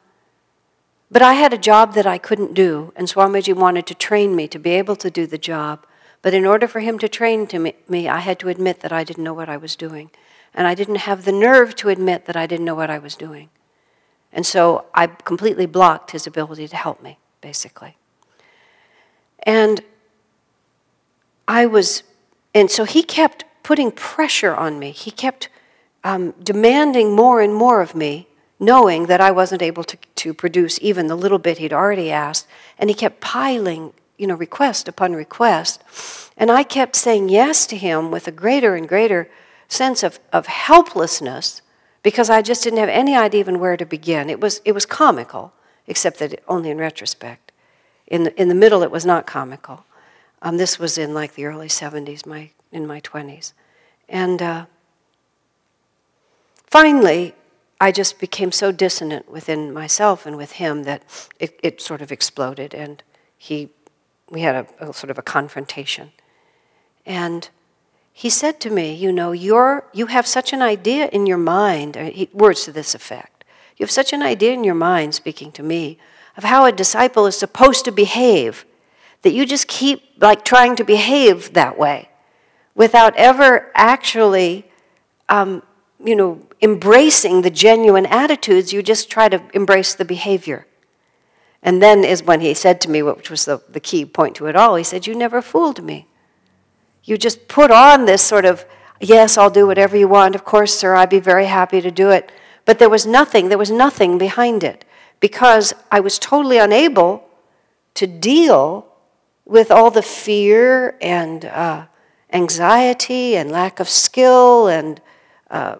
but 1.10 1.22
I 1.22 1.34
had 1.34 1.54
a 1.54 1.58
job 1.58 1.94
that 1.94 2.06
I 2.06 2.18
couldn't 2.18 2.54
do, 2.54 2.92
and 2.96 3.08
Swamiji 3.08 3.56
wanted 3.56 3.88
to 3.88 3.96
train 3.96 4.36
me 4.36 4.48
to 4.50 4.60
be 4.60 4.72
able 4.72 4.98
to 4.98 5.10
do 5.10 5.26
the 5.26 5.38
job. 5.38 5.86
But 6.28 6.34
in 6.34 6.46
order 6.46 6.68
for 6.68 6.82
him 6.82 7.00
to 7.00 7.08
train 7.08 7.48
to 7.48 7.58
me, 7.58 7.74
me, 7.88 8.10
I 8.10 8.20
had 8.20 8.38
to 8.40 8.50
admit 8.50 8.82
that 8.82 8.92
I 8.92 9.06
didn't 9.06 9.24
know 9.24 9.34
what 9.34 9.48
I 9.48 9.56
was 9.56 9.78
doing. 9.78 10.12
And 10.54 10.68
I 10.68 10.76
didn't 10.76 10.98
have 11.08 11.24
the 11.24 11.32
nerve 11.32 11.74
to 11.76 11.88
admit 11.88 12.26
that 12.26 12.36
I 12.36 12.46
didn't 12.46 12.66
know 12.66 12.76
what 12.76 12.90
I 12.90 13.00
was 13.00 13.16
doing. 13.16 13.48
And 14.34 14.46
so 14.46 14.88
I 14.94 15.08
completely 15.08 15.66
blocked 15.68 16.12
his 16.12 16.28
ability 16.28 16.68
to 16.68 16.76
help 16.76 17.02
me, 17.02 17.18
basically. 17.40 17.96
And 19.44 19.80
I 21.48 21.66
was, 21.66 22.04
and 22.54 22.70
so 22.70 22.84
he 22.84 23.04
kept 23.04 23.46
putting 23.64 23.90
pressure 23.90 24.54
on 24.54 24.80
me. 24.80 24.92
He 24.92 25.12
kept 25.12 25.48
um, 26.04 26.32
demanding 26.44 27.16
more 27.16 27.40
and 27.40 27.56
more 27.56 27.80
of 27.80 27.96
me, 27.96 28.28
knowing 28.60 29.06
that 29.06 29.22
I 29.22 29.32
wasn't 29.32 29.62
able 29.62 29.86
to, 29.86 29.98
to 30.16 30.34
produce 30.34 30.78
even 30.82 31.08
the 31.08 31.16
little 31.16 31.40
bit 31.40 31.60
he'd 31.60 31.72
already 31.72 32.12
asked. 32.12 32.48
And 32.78 32.90
he 32.90 32.94
kept 32.94 33.22
piling 33.22 33.94
you 34.18 34.28
know, 34.28 34.36
request 34.36 34.88
upon 34.88 35.14
request. 35.14 35.84
And 36.38 36.52
I 36.52 36.64
kept 36.64 36.96
saying 36.96 37.30
yes 37.30 37.66
to 37.68 37.78
him 37.78 38.12
with 38.12 38.28
a 38.28 38.32
greater 38.32 38.76
and 38.76 38.88
greater 38.88 39.30
sense 39.68 40.04
of, 40.04 40.20
of 40.34 40.48
helplessness 40.48 41.62
because 42.04 42.30
I 42.30 42.42
just 42.42 42.64
didn't 42.64 42.80
have 42.80 42.90
any 42.90 43.16
idea 43.16 43.40
even 43.40 43.60
where 43.60 43.78
to 43.78 43.86
begin. 43.86 44.30
It 44.30 44.40
was, 44.40 44.62
it 44.66 44.72
was 44.72 44.86
comical, 44.86 45.54
except 45.88 46.20
that 46.20 46.42
only 46.48 46.70
in 46.70 46.78
retrospect. 46.78 47.52
In 48.08 48.24
the, 48.24 48.42
in 48.42 48.48
the 48.48 48.56
middle, 48.56 48.82
it 48.82 48.92
was 48.92 49.06
not 49.06 49.28
comical. 49.28 49.86
Um, 50.42 50.58
this 50.58 50.80
was 50.80 50.98
in 50.98 51.14
like 51.14 51.36
the 51.36 51.46
early 51.46 51.68
70s, 51.68 52.26
my, 52.26 52.52
in 52.72 52.88
my 52.88 53.02
20s. 53.02 53.54
And 54.08 54.42
uh, 54.42 54.66
finally, 56.66 57.34
I 57.82 57.92
just 57.92 58.20
became 58.20 58.52
so 58.52 58.72
dissonant 58.72 59.30
within 59.30 59.74
myself 59.74 60.26
and 60.26 60.38
with 60.38 60.54
him 60.54 60.84
that 60.84 61.04
it, 61.40 61.60
it 61.62 61.82
sort 61.82 62.02
of 62.02 62.12
exploded. 62.12 62.74
And 62.74 63.04
he 63.38 63.70
we 64.30 64.42
had 64.42 64.56
a, 64.80 64.90
a 64.90 64.94
sort 64.94 65.10
of 65.10 65.18
a 65.18 65.22
confrontation. 65.22 66.12
And 67.06 67.50
he 68.12 68.30
said 68.30 68.60
to 68.62 68.70
me, 68.70 68.94
You 68.94 69.12
know, 69.12 69.32
you're, 69.32 69.86
you 69.94 70.08
have 70.08 70.28
such 70.28 70.54
an 70.54 70.62
idea 70.62 71.08
in 71.08 71.26
your 71.26 71.38
mind, 71.38 71.96
he, 71.96 72.30
words 72.34 72.66
to 72.66 72.72
this 72.72 72.96
effect. 72.96 73.44
You 73.78 73.84
have 73.84 73.92
such 73.92 74.12
an 74.12 74.24
idea 74.24 74.54
in 74.54 74.64
your 74.64 74.76
mind, 74.76 75.14
speaking 75.14 75.52
to 75.54 75.64
me, 75.64 76.00
of 76.36 76.44
how 76.44 76.66
a 76.66 76.72
disciple 76.72 77.26
is 77.28 77.38
supposed 77.38 77.86
to 77.86 77.92
behave, 77.92 78.66
that 79.22 79.34
you 79.34 79.46
just 79.46 79.68
keep 79.68 80.04
like 80.20 80.44
trying 80.44 80.76
to 80.78 80.84
behave 80.84 81.54
that 81.54 81.78
way 81.78 82.10
without 82.76 83.16
ever 83.16 83.72
actually, 83.74 84.66
um, 85.30 85.64
you 86.04 86.16
know, 86.16 86.42
embracing 86.62 87.42
the 87.42 87.50
genuine 87.50 88.06
attitudes. 88.06 88.74
You 88.74 88.82
just 88.82 89.10
try 89.10 89.30
to 89.30 89.42
embrace 89.54 89.94
the 89.94 90.06
behavior. 90.06 90.66
And 91.64 91.82
then 91.82 92.04
is 92.04 92.24
when 92.24 92.42
he 92.42 92.54
said 92.54 92.80
to 92.82 92.90
me, 92.90 93.02
which 93.02 93.30
was 93.30 93.46
the, 93.46 93.62
the 93.70 93.80
key 93.80 94.06
point 94.06 94.36
to 94.36 94.46
it 94.46 94.56
all, 94.56 94.76
he 94.76 94.84
said, 94.84 95.08
You 95.08 95.16
never 95.16 95.42
fooled 95.42 95.84
me. 95.84 96.08
You 97.04 97.18
just 97.18 97.48
put 97.48 97.72
on 97.72 98.06
this 98.06 98.22
sort 98.22 98.46
of, 98.46 98.66
yes, 99.00 99.38
I'll 99.38 99.50
do 99.50 99.66
whatever 99.66 99.96
you 99.96 100.08
want. 100.08 100.36
Of 100.36 100.44
course, 100.44 100.78
sir, 100.78 100.96
I'd 100.96 101.10
be 101.10 101.20
very 101.20 101.46
happy 101.46 101.82
to 101.82 101.92
do 101.92 102.12
it. 102.12 102.32
But 102.66 102.80
there 102.80 102.90
was 102.90 103.06
nothing, 103.06 103.50
there 103.50 103.58
was 103.58 103.72
nothing 103.72 104.18
behind 104.18 104.64
it 104.64 104.84
because 105.20 105.74
I 105.92 106.00
was 106.00 106.20
totally 106.20 106.58
unable 106.58 107.28
to 107.96 108.08
deal 108.08 108.88
with 109.46 109.72
all 109.72 109.90
the 109.90 110.02
fear 110.02 110.98
and 111.02 111.46
uh, 111.46 111.86
anxiety 112.34 113.38
and 113.38 113.50
lack 113.50 113.80
of 113.80 113.88
skill 113.88 114.68
and 114.68 115.02
uh, 115.50 115.78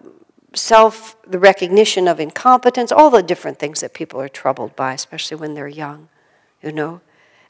self, 0.54 1.16
the 1.22 1.38
recognition 1.38 2.08
of 2.08 2.20
incompetence, 2.20 2.90
all 2.90 3.10
the 3.10 3.22
different 3.22 3.58
things 3.58 3.80
that 3.80 3.94
people 3.94 4.20
are 4.20 4.28
troubled 4.28 4.74
by, 4.76 4.92
especially 4.94 5.36
when 5.36 5.54
they're 5.54 5.68
young, 5.68 6.08
you 6.62 6.72
know. 6.72 7.00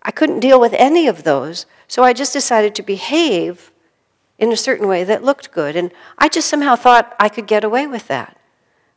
I 0.02 0.10
couldn't 0.10 0.40
deal 0.40 0.60
with 0.60 0.74
any 0.74 1.06
of 1.06 1.24
those, 1.24 1.66
so 1.86 2.02
I 2.02 2.12
just 2.12 2.32
decided 2.32 2.74
to 2.74 2.82
behave 2.82 3.72
in 4.38 4.52
a 4.52 4.56
certain 4.56 4.86
way 4.86 5.04
that 5.04 5.24
looked 5.24 5.50
good. 5.50 5.76
And 5.76 5.92
I 6.16 6.28
just 6.28 6.48
somehow 6.48 6.76
thought 6.76 7.14
I 7.18 7.28
could 7.28 7.46
get 7.46 7.64
away 7.64 7.86
with 7.86 8.06
that, 8.08 8.38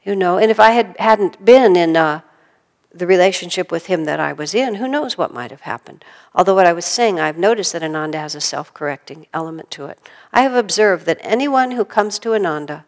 you 0.04 0.16
know. 0.16 0.38
And 0.38 0.52
if 0.52 0.60
I 0.60 0.72
had, 0.72 0.96
hadn't 1.00 1.44
been 1.44 1.76
in, 1.76 1.98
uh, 1.98 2.22
the 2.94 3.08
relationship 3.08 3.72
with 3.72 3.86
him 3.86 4.04
that 4.06 4.20
I 4.20 4.34
was 4.34 4.54
in, 4.54 4.76
who 4.76 4.88
knows 4.88 5.18
what 5.18 5.34
might 5.34 5.52
have 5.52 5.62
happened. 5.62 6.04
Although, 6.36 6.56
what 6.56 6.68
I 6.68 6.74
was 6.74 6.86
saying, 6.86 7.20
I've 7.20 7.38
noticed 7.38 7.74
that 7.74 7.84
Ananda 7.84 8.20
has 8.20 8.36
a 8.36 8.42
self 8.42 8.74
correcting 8.74 9.28
element 9.34 9.72
to 9.72 9.86
it. 9.86 10.00
I 10.34 10.42
have 10.42 10.56
observed 10.56 11.06
that 11.06 11.20
anyone 11.22 11.72
who 11.72 11.86
comes 11.86 12.20
to 12.20 12.34
Ananda 12.34 12.86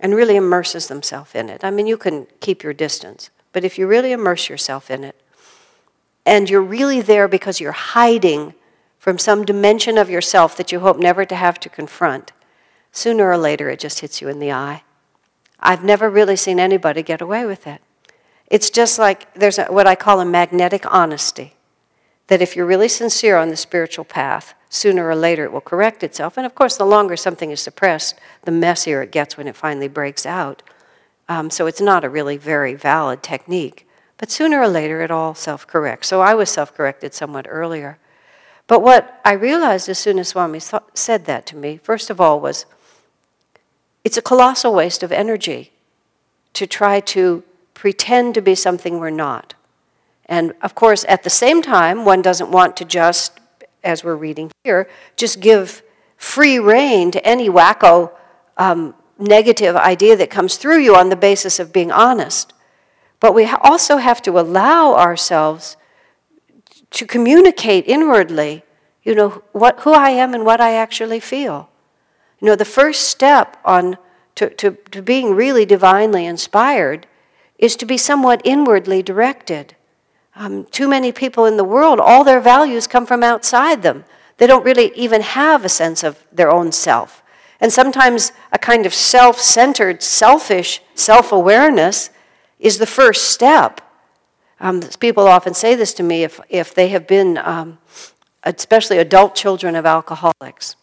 and 0.00 0.14
really 0.14 0.36
immerses 0.36 0.88
themselves 0.88 1.34
in 1.34 1.48
it, 1.48 1.62
I 1.62 1.70
mean, 1.70 1.86
you 1.86 1.96
can 1.96 2.26
keep 2.40 2.62
your 2.62 2.72
distance, 2.72 3.30
but 3.52 3.64
if 3.64 3.78
you 3.78 3.86
really 3.86 4.12
immerse 4.12 4.48
yourself 4.48 4.90
in 4.90 5.04
it, 5.04 5.14
and 6.26 6.50
you're 6.50 6.60
really 6.60 7.00
there 7.00 7.28
because 7.28 7.60
you're 7.60 7.72
hiding 7.72 8.54
from 8.98 9.18
some 9.18 9.44
dimension 9.44 9.96
of 9.96 10.10
yourself 10.10 10.56
that 10.56 10.70
you 10.70 10.80
hope 10.80 10.98
never 10.98 11.24
to 11.24 11.34
have 11.34 11.58
to 11.60 11.68
confront, 11.68 12.32
sooner 12.92 13.30
or 13.30 13.38
later 13.38 13.70
it 13.70 13.80
just 13.80 14.00
hits 14.00 14.20
you 14.20 14.28
in 14.28 14.38
the 14.38 14.52
eye. 14.52 14.82
I've 15.58 15.84
never 15.84 16.10
really 16.10 16.36
seen 16.36 16.58
anybody 16.58 17.02
get 17.02 17.20
away 17.20 17.44
with 17.46 17.66
it. 17.66 17.80
It's 18.46 18.70
just 18.70 18.98
like 18.98 19.32
there's 19.34 19.58
a, 19.58 19.66
what 19.66 19.86
I 19.86 19.94
call 19.94 20.20
a 20.20 20.24
magnetic 20.24 20.84
honesty. 20.92 21.54
That 22.30 22.40
if 22.40 22.54
you're 22.54 22.64
really 22.64 22.88
sincere 22.88 23.36
on 23.36 23.48
the 23.48 23.56
spiritual 23.56 24.04
path, 24.04 24.54
sooner 24.68 25.06
or 25.06 25.16
later 25.16 25.44
it 25.44 25.52
will 25.52 25.60
correct 25.60 26.04
itself. 26.04 26.36
And 26.36 26.46
of 26.46 26.54
course, 26.54 26.76
the 26.76 26.86
longer 26.86 27.16
something 27.16 27.50
is 27.50 27.60
suppressed, 27.60 28.18
the 28.44 28.52
messier 28.52 29.02
it 29.02 29.10
gets 29.10 29.36
when 29.36 29.48
it 29.48 29.56
finally 29.56 29.88
breaks 29.88 30.24
out. 30.24 30.62
Um, 31.28 31.50
so 31.50 31.66
it's 31.66 31.80
not 31.80 32.04
a 32.04 32.08
really 32.08 32.36
very 32.36 32.74
valid 32.74 33.22
technique. 33.22 33.86
But 34.16 34.30
sooner 34.30 34.60
or 34.60 34.68
later, 34.68 35.00
it 35.02 35.10
all 35.10 35.34
self 35.34 35.66
corrects. 35.66 36.06
So 36.06 36.20
I 36.20 36.34
was 36.34 36.48
self 36.50 36.72
corrected 36.72 37.14
somewhat 37.14 37.46
earlier. 37.48 37.98
But 38.66 38.80
what 38.80 39.20
I 39.24 39.32
realized 39.32 39.88
as 39.88 39.98
soon 39.98 40.20
as 40.20 40.28
Swami 40.28 40.60
said 40.94 41.24
that 41.24 41.46
to 41.46 41.56
me, 41.56 41.78
first 41.78 42.10
of 42.10 42.20
all, 42.20 42.38
was 42.38 42.64
it's 44.04 44.16
a 44.16 44.22
colossal 44.22 44.72
waste 44.72 45.02
of 45.02 45.10
energy 45.10 45.72
to 46.52 46.66
try 46.66 47.00
to 47.00 47.42
pretend 47.74 48.34
to 48.34 48.40
be 48.40 48.54
something 48.54 48.98
we're 49.00 49.10
not. 49.10 49.54
And 50.30 50.54
of 50.62 50.76
course, 50.76 51.04
at 51.08 51.24
the 51.24 51.30
same 51.30 51.60
time, 51.60 52.04
one 52.04 52.22
doesn't 52.22 52.52
want 52.52 52.76
to 52.76 52.84
just, 52.84 53.40
as 53.82 54.04
we're 54.04 54.14
reading 54.14 54.52
here, 54.62 54.88
just 55.16 55.40
give 55.40 55.82
free 56.16 56.60
rein 56.60 57.10
to 57.10 57.26
any 57.26 57.50
wacko 57.50 58.12
um, 58.56 58.94
negative 59.18 59.74
idea 59.74 60.16
that 60.16 60.30
comes 60.30 60.56
through 60.56 60.78
you 60.78 60.94
on 60.94 61.08
the 61.08 61.16
basis 61.16 61.58
of 61.58 61.72
being 61.72 61.90
honest. 61.90 62.52
But 63.18 63.34
we 63.34 63.44
also 63.44 63.96
have 63.96 64.22
to 64.22 64.38
allow 64.38 64.94
ourselves 64.94 65.76
to 66.92 67.06
communicate 67.06 67.86
inwardly, 67.86 68.62
you 69.02 69.16
know, 69.16 69.42
what, 69.50 69.80
who 69.80 69.92
I 69.92 70.10
am 70.10 70.32
and 70.32 70.44
what 70.44 70.60
I 70.60 70.74
actually 70.74 71.20
feel. 71.20 71.68
You 72.40 72.46
know, 72.46 72.56
the 72.56 72.64
first 72.64 73.08
step 73.08 73.56
on 73.64 73.98
to, 74.36 74.48
to, 74.48 74.70
to 74.92 75.02
being 75.02 75.34
really 75.34 75.66
divinely 75.66 76.24
inspired 76.24 77.08
is 77.58 77.74
to 77.76 77.84
be 77.84 77.98
somewhat 77.98 78.40
inwardly 78.44 79.02
directed. 79.02 79.74
Um, 80.34 80.64
too 80.66 80.88
many 80.88 81.12
people 81.12 81.44
in 81.44 81.56
the 81.56 81.64
world, 81.64 82.00
all 82.00 82.24
their 82.24 82.40
values 82.40 82.86
come 82.86 83.06
from 83.06 83.22
outside 83.22 83.82
them. 83.82 84.04
They 84.38 84.46
don't 84.46 84.64
really 84.64 84.92
even 84.94 85.20
have 85.20 85.64
a 85.64 85.68
sense 85.68 86.02
of 86.02 86.24
their 86.32 86.50
own 86.50 86.72
self. 86.72 87.22
And 87.60 87.72
sometimes 87.72 88.32
a 88.52 88.58
kind 88.58 88.86
of 88.86 88.94
self 88.94 89.38
centered, 89.38 90.02
selfish 90.02 90.80
self 90.94 91.30
awareness 91.30 92.10
is 92.58 92.78
the 92.78 92.86
first 92.86 93.30
step. 93.30 93.80
Um, 94.60 94.80
people 94.98 95.26
often 95.26 95.54
say 95.54 95.74
this 95.74 95.92
to 95.94 96.02
me 96.02 96.22
if, 96.22 96.40
if 96.48 96.74
they 96.74 96.88
have 96.88 97.06
been, 97.06 97.38
um, 97.38 97.78
especially 98.42 98.98
adult 98.98 99.34
children 99.34 99.74
of 99.74 99.86
alcoholics, 99.86 100.76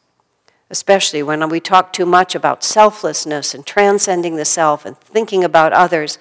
especially 0.70 1.24
when 1.24 1.48
we 1.50 1.60
talk 1.60 1.94
too 1.94 2.06
much 2.06 2.36
about 2.36 2.64
selflessness 2.64 3.54
and 3.54 3.66
transcending 3.66 4.36
the 4.36 4.46
self 4.46 4.86
and 4.86 4.98
thinking 5.00 5.44
about 5.44 5.74
others. 5.74 6.18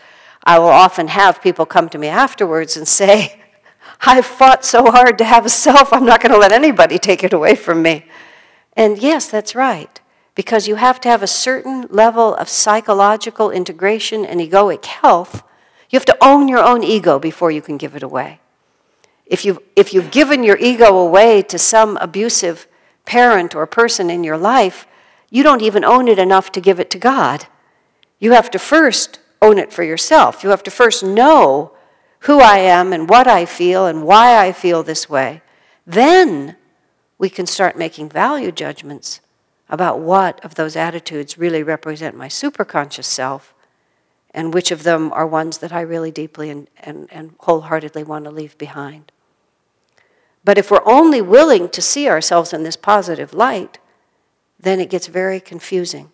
I 0.47 0.61
will 0.61 0.69
often 0.69 1.09
have 1.09 1.43
people 1.43 1.67
come 1.67 1.89
to 1.89 1.99
me 1.99 2.07
afterwards 2.07 2.77
and 2.77 2.87
say, 2.87 3.43
I've 4.01 4.25
fought 4.25 4.65
so 4.65 4.93
hard 4.93 5.19
to 5.19 5.25
have 5.25 5.45
a 5.45 5.49
self, 5.51 5.93
I'm 5.93 6.07
not 6.07 6.23
going 6.23 6.33
to 6.33 6.39
let 6.39 6.53
anybody 6.53 6.99
take 6.99 7.25
it 7.25 7.33
away 7.33 7.57
from 7.57 7.83
me. 7.83 8.07
And 8.75 8.97
yes, 8.97 9.29
that's 9.29 9.57
right, 9.57 10.01
because 10.37 10.69
you 10.69 10.77
have 10.77 11.01
to 11.01 11.09
have 11.09 11.23
a 11.23 11.27
certain 11.27 11.89
level 11.91 12.37
of 12.37 12.49
psychological 12.49 13.51
integration 13.51 14.25
and 14.25 14.41
egoic 14.41 14.85
health. 14.85 15.43
You 15.91 15.99
have 15.99 16.07
to 16.07 16.19
own 16.25 16.47
your 16.47 16.63
own 16.63 16.85
ego 16.85 17.19
before 17.19 17.51
you 17.51 17.61
can 17.61 17.77
give 17.77 17.97
it 17.97 18.05
away. 18.05 18.39
If 19.27 19.45
you've, 19.45 19.59
if 19.75 19.93
you've 19.93 20.13
given 20.13 20.45
your 20.45 20.59
ego 20.59 20.97
away 20.97 21.43
to 21.43 21.59
some 21.59 21.97
abusive 21.97 22.69
parent 23.05 23.57
or 23.57 23.67
person 23.67 24.11
in 24.11 24.23
your 24.23 24.39
life, 24.39 24.87
you 25.29 25.43
don't 25.43 25.63
even 25.63 25.85
own 25.85 26.07
it 26.07 26.21
enough 26.21 26.53
to 26.53 26.61
give 26.61 26.79
it 26.79 26.91
to 26.91 26.99
God. 26.99 27.47
You 28.21 28.33
have 28.33 28.51
to 28.53 28.61
first 28.61 29.19
own 29.43 29.59
it 29.59 29.73
for 29.73 29.83
yourself. 29.83 30.43
You 30.43 30.51
have 30.51 30.63
to 30.65 30.71
first 30.71 31.03
know 31.03 31.73
who 32.21 32.41
I 32.41 32.59
am 32.59 32.93
and 32.93 33.09
what 33.09 33.27
I 33.27 33.45
feel 33.45 33.87
and 33.87 34.05
why 34.05 34.39
I 34.39 34.53
feel 34.53 34.83
this 34.83 35.09
way. 35.09 35.43
Then 35.87 36.57
we 37.19 37.31
can 37.31 37.47
start 37.47 37.79
making 37.79 38.09
value 38.09 38.51
judgments 38.51 39.21
about 39.69 40.01
what 40.01 40.45
of 40.45 40.55
those 40.55 40.77
attitudes 40.77 41.39
really 41.39 41.63
represent 41.63 42.17
my 42.17 42.29
superconscious 42.29 43.05
self 43.05 43.55
and 44.33 44.53
which 44.53 44.71
of 44.71 44.83
them 44.83 45.13
are 45.13 45.27
ones 45.27 45.59
that 45.59 45.73
I 45.73 45.81
really 45.81 46.11
deeply 46.11 46.51
and, 46.51 46.69
and, 46.79 47.09
and 47.11 47.35
wholeheartedly 47.41 48.05
want 48.05 48.25
to 48.27 48.31
leave 48.31 48.57
behind. 48.59 49.11
But 50.45 50.59
if 50.59 50.71
we're 50.71 50.87
only 50.87 51.23
willing 51.23 51.69
to 51.71 51.83
see 51.83 52.09
ourselves 52.09 52.53
in 52.53 52.63
this 52.63 52.77
positive 52.77 53.33
light, 53.33 53.79
then 54.61 54.79
it 54.79 54.91
gets 54.91 55.07
very 55.07 55.41
confusing. 55.41 56.13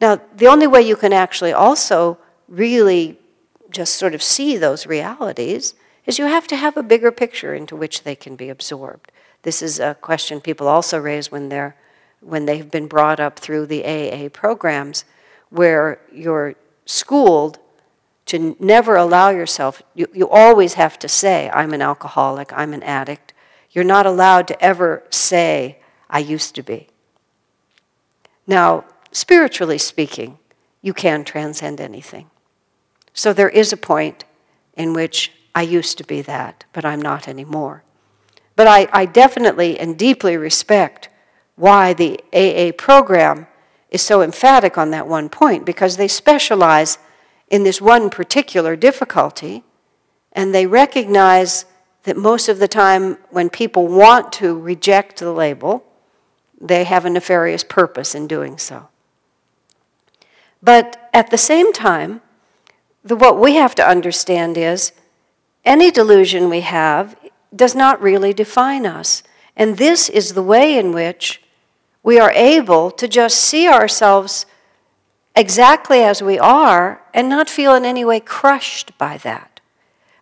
Now, 0.00 0.20
the 0.34 0.48
only 0.48 0.66
way 0.66 0.82
you 0.82 0.96
can 0.96 1.12
actually 1.12 1.52
also 1.52 2.18
really 2.52 3.18
just 3.70 3.96
sort 3.96 4.14
of 4.14 4.22
see 4.22 4.56
those 4.58 4.86
realities 4.86 5.74
is 6.04 6.18
you 6.18 6.26
have 6.26 6.46
to 6.48 6.56
have 6.56 6.76
a 6.76 6.82
bigger 6.82 7.10
picture 7.10 7.54
into 7.54 7.74
which 7.74 8.04
they 8.04 8.14
can 8.14 8.36
be 8.36 8.50
absorbed. 8.50 9.10
This 9.42 9.62
is 9.62 9.80
a 9.80 9.96
question 10.00 10.40
people 10.40 10.68
also 10.68 10.98
raise 10.98 11.32
when 11.32 11.48
they're 11.48 11.76
when 12.20 12.46
they've 12.46 12.70
been 12.70 12.86
brought 12.86 13.18
up 13.18 13.36
through 13.36 13.66
the 13.66 13.84
AA 13.84 14.28
programs 14.28 15.04
where 15.50 16.00
you're 16.12 16.54
schooled 16.86 17.58
to 18.26 18.54
never 18.60 18.94
allow 18.94 19.30
yourself 19.30 19.82
you, 19.94 20.06
you 20.14 20.28
always 20.28 20.74
have 20.74 20.96
to 21.00 21.08
say 21.08 21.50
i'm 21.52 21.72
an 21.72 21.82
alcoholic 21.82 22.52
i'm 22.52 22.72
an 22.72 22.82
addict. 22.84 23.32
You're 23.72 23.84
not 23.84 24.06
allowed 24.06 24.46
to 24.48 24.62
ever 24.62 25.02
say 25.10 25.78
i 26.08 26.20
used 26.20 26.54
to 26.54 26.62
be. 26.62 26.88
Now 28.46 28.84
spiritually 29.10 29.78
speaking 29.78 30.38
you 30.80 30.94
can 30.94 31.24
transcend 31.24 31.80
anything 31.80 32.30
so 33.14 33.32
there 33.32 33.48
is 33.48 33.72
a 33.72 33.76
point 33.76 34.24
in 34.74 34.92
which 34.92 35.32
I 35.54 35.62
used 35.62 35.98
to 35.98 36.04
be 36.04 36.22
that, 36.22 36.64
but 36.72 36.84
I'm 36.84 37.02
not 37.02 37.28
anymore. 37.28 37.84
But 38.56 38.66
I, 38.66 38.88
I 38.92 39.06
definitely 39.06 39.78
and 39.78 39.98
deeply 39.98 40.36
respect 40.36 41.08
why 41.56 41.92
the 41.92 42.20
AA 42.32 42.72
program 42.76 43.46
is 43.90 44.02
so 44.02 44.22
emphatic 44.22 44.78
on 44.78 44.90
that 44.90 45.06
one 45.06 45.28
point, 45.28 45.66
because 45.66 45.96
they 45.96 46.08
specialize 46.08 46.98
in 47.48 47.62
this 47.62 47.80
one 47.80 48.08
particular 48.08 48.74
difficulty, 48.74 49.62
and 50.32 50.54
they 50.54 50.66
recognize 50.66 51.66
that 52.04 52.16
most 52.16 52.48
of 52.48 52.58
the 52.58 52.68
time 52.68 53.18
when 53.30 53.50
people 53.50 53.86
want 53.86 54.32
to 54.32 54.58
reject 54.58 55.20
the 55.20 55.30
label, 55.30 55.84
they 56.60 56.84
have 56.84 57.04
a 57.04 57.10
nefarious 57.10 57.62
purpose 57.62 58.14
in 58.14 58.26
doing 58.26 58.56
so. 58.56 58.88
But 60.62 61.10
at 61.12 61.30
the 61.30 61.38
same 61.38 61.72
time, 61.72 62.22
the, 63.04 63.16
what 63.16 63.38
we 63.38 63.54
have 63.56 63.74
to 63.76 63.86
understand 63.86 64.56
is 64.56 64.92
any 65.64 65.90
delusion 65.90 66.48
we 66.48 66.60
have 66.60 67.16
does 67.54 67.74
not 67.74 68.00
really 68.00 68.32
define 68.32 68.86
us. 68.86 69.22
And 69.56 69.76
this 69.76 70.08
is 70.08 70.34
the 70.34 70.42
way 70.42 70.78
in 70.78 70.92
which 70.92 71.42
we 72.02 72.18
are 72.18 72.32
able 72.32 72.90
to 72.92 73.06
just 73.06 73.38
see 73.38 73.68
ourselves 73.68 74.46
exactly 75.36 76.02
as 76.02 76.22
we 76.22 76.38
are 76.38 77.02
and 77.14 77.28
not 77.28 77.48
feel 77.48 77.74
in 77.74 77.84
any 77.84 78.04
way 78.04 78.20
crushed 78.20 78.96
by 78.98 79.18
that. 79.18 79.60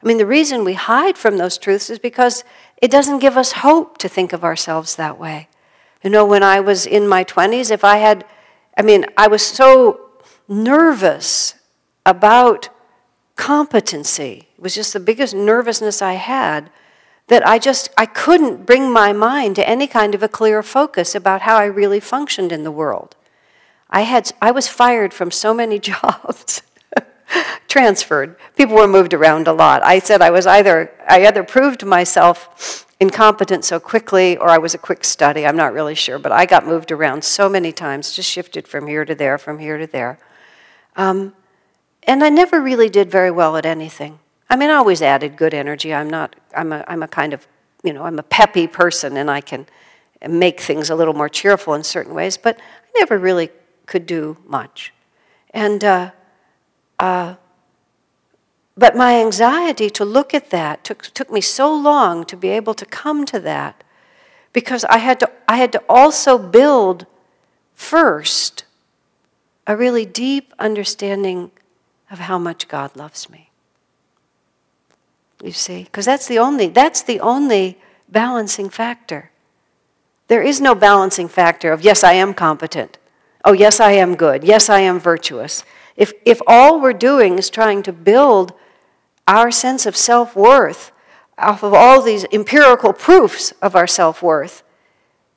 I 0.03 0.07
mean, 0.07 0.19
the 0.19 0.27
reason 0.27 0.65
we 0.65 0.75
hide 0.75 1.19
from 1.19 1.37
those 1.37 1.59
truths 1.59 1.91
is 1.91 1.99
because 1.99 2.45
it 2.81 2.91
doesn't 2.91 3.19
give 3.19 3.37
us 3.37 3.53
hope 3.53 3.99
to 3.99 4.09
think 4.09 4.33
of 4.33 4.45
ourselves 4.45 4.97
that 4.97 5.19
way. 5.19 5.49
You 6.03 6.11
know, 6.11 6.25
when 6.25 6.43
I 6.43 6.61
was 6.61 6.87
in 6.87 7.07
my 7.07 7.25
20s, 7.25 7.71
if 7.71 7.85
I 7.85 7.99
had, 7.99 8.25
I 8.77 8.83
mean, 8.83 9.05
I 9.17 9.29
was 9.29 9.43
so 9.43 10.01
nervous 10.49 11.55
about 12.11 12.69
competency. 13.37 14.49
It 14.57 14.63
was 14.63 14.75
just 14.75 14.93
the 14.93 15.01
biggest 15.01 15.35
nervousness 15.35 16.03
I 16.03 16.15
had 16.15 16.71
that 17.29 17.47
I 17.47 17.59
just 17.59 17.89
I 17.97 18.07
couldn't 18.07 18.67
bring 18.67 18.93
my 18.93 19.13
mind 19.13 19.57
to 19.57 19.69
any 19.69 19.87
kind 19.87 20.15
of 20.15 20.23
a 20.23 20.29
clear 20.29 20.63
focus 20.63 21.15
about 21.15 21.43
how 21.43 21.57
I 21.57 21.65
really 21.65 22.01
functioned 22.01 22.53
in 22.53 22.65
the 22.65 22.73
world. 22.73 23.17
I 23.89 24.03
had 24.03 24.33
I 24.43 24.51
was 24.51 24.69
fired 24.69 25.15
from 25.15 25.31
so 25.31 25.55
many 25.55 25.79
jobs. 25.93 26.63
transferred. 27.69 28.37
People 28.57 28.75
were 28.75 28.89
moved 28.89 29.15
around 29.15 29.47
a 29.47 29.53
lot. 29.53 29.83
I 29.85 30.01
said 30.01 30.21
I 30.21 30.31
was 30.31 30.47
either 30.47 30.93
I 31.09 31.27
either 31.27 31.45
proved 31.45 31.87
myself 31.87 32.85
incompetent 32.99 33.65
so 33.65 33.81
quickly 33.81 34.37
or 34.37 34.49
I 34.51 34.59
was 34.59 34.75
a 34.75 34.79
quick 34.79 35.05
study. 35.05 35.47
I'm 35.47 35.57
not 35.57 35.73
really 35.73 35.95
sure, 35.95 36.19
but 36.19 36.33
I 36.33 36.45
got 36.45 36.67
moved 36.67 36.91
around 36.93 37.25
so 37.25 37.49
many 37.49 37.73
times, 37.73 38.13
just 38.13 38.31
shifted 38.31 38.69
from 38.69 38.87
here 38.87 39.05
to 39.05 39.15
there, 39.15 39.39
from 39.39 39.59
here 39.59 39.79
to 39.79 39.87
there. 39.87 40.19
Um, 40.97 41.33
and 42.05 42.25
I 42.25 42.29
never 42.29 42.61
really 42.61 42.89
did 42.89 43.11
very 43.11 43.31
well 43.31 43.57
at 43.57 43.67
anything. 43.67 44.19
I 44.49 44.57
mean, 44.57 44.71
I 44.71 44.75
always 44.75 45.01
added 45.01 45.37
good 45.37 45.55
energy. 45.55 45.95
I'm 45.95 46.11
not, 46.11 46.35
I'm 46.57 46.73
a, 46.73 46.85
I'm 46.89 47.03
a 47.03 47.09
kind 47.09 47.33
of, 47.33 47.47
you 47.85 47.93
know, 47.93 48.05
I'm 48.05 48.19
a 48.19 48.23
peppy 48.25 48.67
person 48.67 49.17
and 49.17 49.31
I 49.31 49.41
can 49.41 49.67
make 50.29 50.61
things 50.61 50.91
a 50.91 50.95
little 50.95 51.15
more 51.15 51.29
cheerful 51.29 51.75
in 51.75 51.85
certain 51.85 52.15
ways, 52.15 52.37
but 52.37 52.59
I 52.59 52.99
never 52.99 53.19
really 53.19 53.51
could 53.87 54.07
do 54.07 54.37
much. 54.47 54.93
And, 55.53 55.83
uh, 55.85 56.11
uh, 56.99 57.37
but 58.77 58.97
my 58.97 59.21
anxiety 59.21 59.91
to 59.91 60.05
look 60.05 60.35
at 60.35 60.51
that 60.51 60.85
took, 60.85 61.03
took 61.03 61.31
me 61.31 61.41
so 61.41 61.75
long 61.75 62.25
to 62.25 62.37
be 62.37 62.49
able 62.49 62.75
to 62.75 62.87
come 62.87 63.25
to 63.27 63.39
that 63.41 63.85
because 64.53 64.85
I 64.85 64.99
had 64.99 65.21
to, 65.21 65.31
I 65.49 65.57
had 65.57 65.73
to 65.73 65.83
also 65.89 66.39
build 66.39 67.07
first 67.75 68.65
a 69.67 69.77
really 69.77 70.05
deep 70.05 70.53
understanding 70.59 71.51
of 72.11 72.21
how 72.21 72.39
much 72.39 72.69
God 72.69 72.97
loves 72.97 73.31
me. 73.31 73.51
You 75.43 75.53
see? 75.53 75.85
Because 75.85 76.05
that's 76.05 76.27
the 76.27 76.39
only 76.39 76.69
that's 76.69 77.03
the 77.03 77.21
only 77.21 77.79
balancing 78.09 78.69
factor. 78.69 79.31
There 80.29 80.43
is 80.43 80.61
no 80.61 80.75
balancing 80.75 81.29
factor 81.29 81.73
of 81.73 81.83
yes, 81.83 82.05
I 82.05 82.13
am 82.13 82.35
competent. 82.35 82.99
Oh, 83.45 83.53
yes, 83.53 83.81
I 83.81 83.93
am 83.93 84.17
good. 84.17 84.45
Yes, 84.45 84.69
I 84.69 84.81
am 84.81 84.99
virtuous. 84.99 85.65
If 85.97 86.13
if 86.25 86.41
all 86.47 86.81
we're 86.81 86.93
doing 86.93 87.39
is 87.39 87.49
trying 87.49 87.83
to 87.85 87.93
build 87.93 88.53
our 89.27 89.51
sense 89.51 89.87
of 89.87 89.97
self-worth 89.97 90.93
off 91.39 91.63
of 91.63 91.73
all 91.73 92.03
these 92.03 92.27
empirical 92.33 92.93
proofs 92.93 93.53
of 93.63 93.75
our 93.75 93.87
self-worth, 93.87 94.63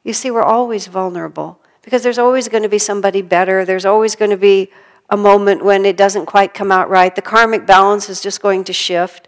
you 0.04 0.12
see 0.12 0.30
we're 0.30 0.44
always 0.44 0.88
vulnerable 0.88 1.60
because 1.82 2.04
there's 2.04 2.18
always 2.18 2.50
going 2.50 2.64
to 2.64 2.70
be 2.70 2.80
somebody 2.80 3.22
better. 3.22 3.64
There's 3.64 3.86
always 3.86 4.16
going 4.16 4.32
to 4.32 4.38
be 4.38 4.70
a 5.14 5.18
moment 5.18 5.64
when 5.64 5.86
it 5.86 5.96
doesn't 5.96 6.26
quite 6.26 6.56
come 6.56 6.72
out 6.72 6.90
right. 6.90 7.16
The 7.16 7.22
karmic 7.22 7.68
balance 7.68 8.10
is 8.10 8.20
just 8.20 8.42
going 8.42 8.64
to 8.64 8.74
shift. 8.74 9.28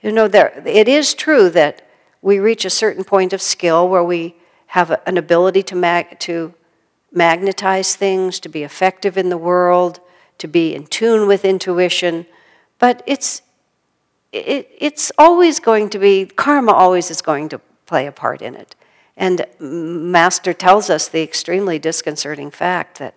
You 0.00 0.12
know, 0.12 0.28
there, 0.28 0.62
it 0.64 0.86
is 0.86 1.14
true 1.14 1.50
that 1.50 1.84
we 2.22 2.38
reach 2.38 2.64
a 2.64 2.70
certain 2.70 3.02
point 3.02 3.32
of 3.32 3.42
skill 3.42 3.88
where 3.88 4.04
we 4.04 4.36
have 4.68 4.92
a, 4.92 5.08
an 5.08 5.18
ability 5.18 5.64
to, 5.64 5.74
mag, 5.74 6.20
to 6.20 6.54
magnetize 7.10 7.96
things, 7.96 8.38
to 8.38 8.48
be 8.48 8.62
effective 8.62 9.18
in 9.18 9.28
the 9.28 9.36
world, 9.36 9.98
to 10.38 10.46
be 10.46 10.76
in 10.76 10.86
tune 10.86 11.26
with 11.26 11.44
intuition. 11.44 12.24
But 12.78 13.02
it's, 13.04 13.42
it, 14.30 14.70
it's 14.78 15.10
always 15.18 15.58
going 15.58 15.90
to 15.90 15.98
be, 15.98 16.26
karma 16.26 16.70
always 16.70 17.10
is 17.10 17.20
going 17.20 17.48
to 17.48 17.58
play 17.84 18.06
a 18.06 18.12
part 18.12 18.42
in 18.42 18.54
it. 18.54 18.76
And 19.16 19.44
Master 19.58 20.52
tells 20.52 20.88
us 20.88 21.08
the 21.08 21.22
extremely 21.24 21.80
disconcerting 21.80 22.52
fact 22.52 23.00
that 23.00 23.16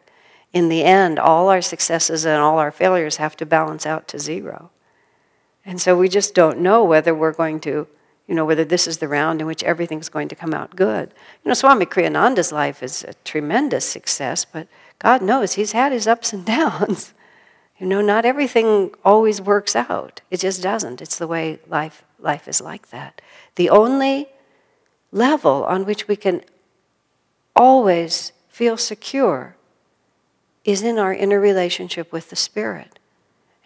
in 0.51 0.69
the 0.69 0.83
end, 0.83 1.19
all 1.19 1.49
our 1.49 1.61
successes 1.61 2.25
and 2.25 2.41
all 2.41 2.57
our 2.57 2.71
failures 2.71 3.17
have 3.17 3.37
to 3.37 3.45
balance 3.45 3.85
out 3.85 4.07
to 4.09 4.19
zero. 4.19 4.71
And 5.65 5.79
so 5.79 5.97
we 5.97 6.09
just 6.09 6.33
don't 6.33 6.59
know 6.59 6.83
whether 6.83 7.13
we're 7.13 7.33
going 7.33 7.59
to, 7.61 7.87
you 8.27 8.35
know, 8.35 8.45
whether 8.45 8.65
this 8.65 8.87
is 8.87 8.97
the 8.97 9.07
round 9.07 9.41
in 9.41 9.47
which 9.47 9.63
everything's 9.63 10.09
going 10.09 10.27
to 10.29 10.35
come 10.35 10.53
out 10.53 10.75
good. 10.75 11.13
You 11.43 11.49
know, 11.49 11.53
Swami 11.53 11.85
Kriyananda's 11.85 12.51
life 12.51 12.81
is 12.81 13.03
a 13.03 13.13
tremendous 13.23 13.85
success, 13.85 14.45
but 14.45 14.67
God 14.97 15.21
knows 15.21 15.53
he's 15.53 15.73
had 15.73 15.91
his 15.91 16.07
ups 16.07 16.33
and 16.33 16.45
downs. 16.57 17.13
You 17.77 17.85
know, 17.85 18.01
not 18.01 18.25
everything 18.25 18.93
always 19.05 19.39
works 19.39 19.75
out. 19.75 20.21
It 20.31 20.39
just 20.39 20.63
doesn't. 20.63 21.01
It's 21.01 21.17
the 21.17 21.27
way 21.27 21.59
life, 21.67 22.03
life 22.17 22.47
is 22.47 22.59
like 22.59 22.89
that. 22.89 23.21
The 23.55 23.69
only 23.69 24.27
level 25.11 25.63
on 25.65 25.85
which 25.85 26.07
we 26.07 26.15
can 26.15 26.41
always 27.55 28.31
feel 28.49 28.75
secure 28.75 29.55
is 30.71 30.83
in 30.83 30.99
our 30.99 31.13
inner 31.13 31.39
relationship 31.39 32.11
with 32.11 32.29
the 32.29 32.35
Spirit 32.35 32.99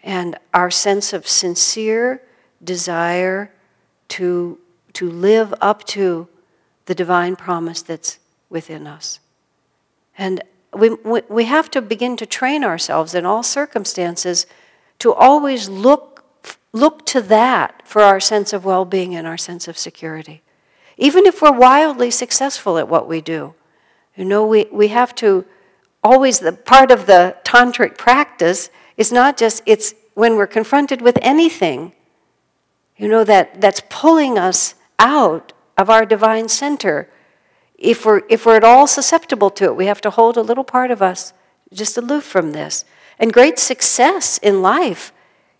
and 0.02 0.38
our 0.52 0.70
sense 0.70 1.12
of 1.12 1.26
sincere 1.26 2.22
desire 2.62 3.50
to, 4.08 4.58
to 4.92 5.10
live 5.10 5.52
up 5.60 5.84
to 5.84 6.28
the 6.86 6.94
divine 6.94 7.36
promise 7.36 7.82
that's 7.82 8.18
within 8.50 8.86
us. 8.86 9.20
And 10.16 10.42
we, 10.72 10.90
we 11.28 11.44
have 11.44 11.70
to 11.70 11.82
begin 11.82 12.16
to 12.16 12.26
train 12.26 12.64
ourselves 12.64 13.14
in 13.14 13.24
all 13.24 13.42
circumstances 13.42 14.46
to 14.98 15.12
always 15.12 15.68
look, 15.68 16.24
look 16.72 17.06
to 17.06 17.20
that 17.22 17.82
for 17.86 18.02
our 18.02 18.20
sense 18.20 18.52
of 18.52 18.64
well 18.64 18.84
being 18.84 19.14
and 19.14 19.26
our 19.26 19.38
sense 19.38 19.68
of 19.68 19.78
security. 19.78 20.42
Even 20.96 21.26
if 21.26 21.42
we're 21.42 21.52
wildly 21.52 22.10
successful 22.10 22.78
at 22.78 22.88
what 22.88 23.08
we 23.08 23.20
do, 23.20 23.54
you 24.16 24.24
know, 24.24 24.46
we, 24.46 24.66
we 24.70 24.88
have 24.88 25.14
to 25.16 25.44
always, 26.04 26.38
the 26.38 26.52
part 26.52 26.90
of 26.90 27.06
the 27.06 27.36
tantric 27.42 27.98
practice 27.98 28.70
is 28.96 29.10
not 29.10 29.36
just, 29.36 29.62
it's 29.66 29.94
when 30.14 30.36
we're 30.36 30.46
confronted 30.46 31.02
with 31.02 31.18
anything, 31.22 31.92
you 32.96 33.08
know, 33.08 33.24
that, 33.24 33.60
that's 33.60 33.82
pulling 33.88 34.38
us 34.38 34.74
out 35.00 35.52
of 35.76 35.90
our 35.90 36.06
divine 36.06 36.48
center 36.48 37.10
if 37.76 38.06
we're, 38.06 38.22
if 38.28 38.46
we're 38.46 38.56
at 38.56 38.64
all 38.64 38.86
susceptible 38.86 39.50
to 39.50 39.64
it, 39.64 39.76
we 39.76 39.86
have 39.86 40.00
to 40.02 40.10
hold 40.10 40.36
a 40.36 40.42
little 40.42 40.64
part 40.64 40.90
of 40.90 41.02
us 41.02 41.32
just 41.72 41.96
aloof 41.96 42.24
from 42.24 42.52
this. 42.52 42.84
And 43.18 43.32
great 43.32 43.58
success 43.58 44.38
in 44.38 44.62
life 44.62 45.12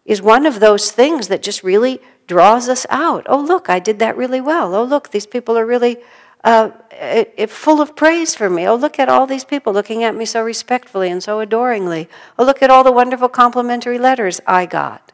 is 0.04 0.22
one 0.22 0.46
of 0.46 0.60
those 0.60 0.90
things 0.90 1.28
that 1.28 1.42
just 1.42 1.62
really 1.62 2.00
draws 2.26 2.68
us 2.68 2.86
out. 2.88 3.26
Oh, 3.28 3.40
look, 3.40 3.68
I 3.68 3.78
did 3.78 3.98
that 3.98 4.16
really 4.16 4.40
well. 4.40 4.74
Oh, 4.74 4.84
look, 4.84 5.10
these 5.10 5.26
people 5.26 5.58
are 5.58 5.66
really 5.66 5.98
uh, 6.44 6.70
it, 6.92 7.32
it, 7.38 7.50
full 7.50 7.80
of 7.80 7.96
praise 7.96 8.34
for 8.34 8.50
me. 8.50 8.68
Oh, 8.68 8.74
look 8.74 8.98
at 8.98 9.08
all 9.08 9.26
these 9.26 9.44
people 9.44 9.72
looking 9.72 10.04
at 10.04 10.14
me 10.14 10.26
so 10.26 10.42
respectfully 10.42 11.10
and 11.10 11.22
so 11.22 11.40
adoringly. 11.40 12.06
Oh, 12.38 12.44
look 12.44 12.62
at 12.62 12.70
all 12.70 12.84
the 12.84 12.92
wonderful 12.92 13.30
complimentary 13.30 13.98
letters 13.98 14.42
I 14.46 14.66
got. 14.66 15.12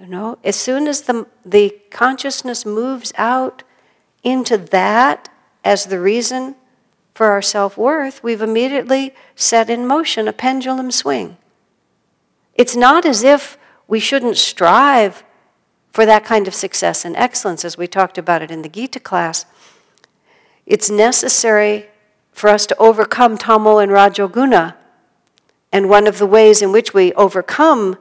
You 0.00 0.06
know, 0.06 0.38
as 0.42 0.56
soon 0.56 0.88
as 0.88 1.02
the, 1.02 1.26
the 1.44 1.78
consciousness 1.90 2.64
moves 2.64 3.12
out 3.16 3.62
into 4.22 4.56
that 4.56 5.28
as 5.62 5.86
the 5.86 6.00
reason 6.00 6.56
for 7.14 7.26
our 7.26 7.42
self 7.42 7.76
worth, 7.76 8.22
we've 8.24 8.42
immediately 8.42 9.14
set 9.36 9.68
in 9.68 9.86
motion 9.86 10.26
a 10.26 10.32
pendulum 10.32 10.90
swing. 10.90 11.36
It's 12.54 12.74
not 12.74 13.04
as 13.04 13.22
if 13.22 13.58
we 13.86 14.00
shouldn't 14.00 14.38
strive 14.38 15.22
for 15.92 16.06
that 16.06 16.24
kind 16.24 16.48
of 16.48 16.54
success 16.54 17.04
and 17.04 17.14
excellence, 17.14 17.64
as 17.64 17.78
we 17.78 17.86
talked 17.86 18.18
about 18.18 18.42
it 18.42 18.50
in 18.50 18.62
the 18.62 18.68
Gita 18.68 18.98
class. 18.98 19.46
It's 20.66 20.90
necessary 20.90 21.86
for 22.32 22.50
us 22.50 22.66
to 22.66 22.76
overcome 22.78 23.38
tamo 23.38 23.78
and 23.78 23.92
rajoguna. 23.92 24.74
And 25.72 25.88
one 25.88 26.06
of 26.06 26.18
the 26.18 26.26
ways 26.26 26.62
in 26.62 26.72
which 26.72 26.94
we 26.94 27.12
overcome 27.14 27.96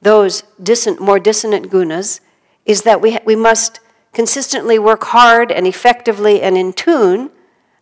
those 0.00 0.42
dissonant, 0.62 1.00
more 1.00 1.18
dissonant 1.18 1.70
gunas 1.70 2.20
is 2.66 2.82
that 2.82 3.00
we, 3.00 3.18
we 3.24 3.36
must 3.36 3.80
consistently 4.12 4.78
work 4.78 5.04
hard 5.04 5.50
and 5.50 5.66
effectively 5.66 6.42
and 6.42 6.56
in 6.56 6.72
tune 6.72 7.30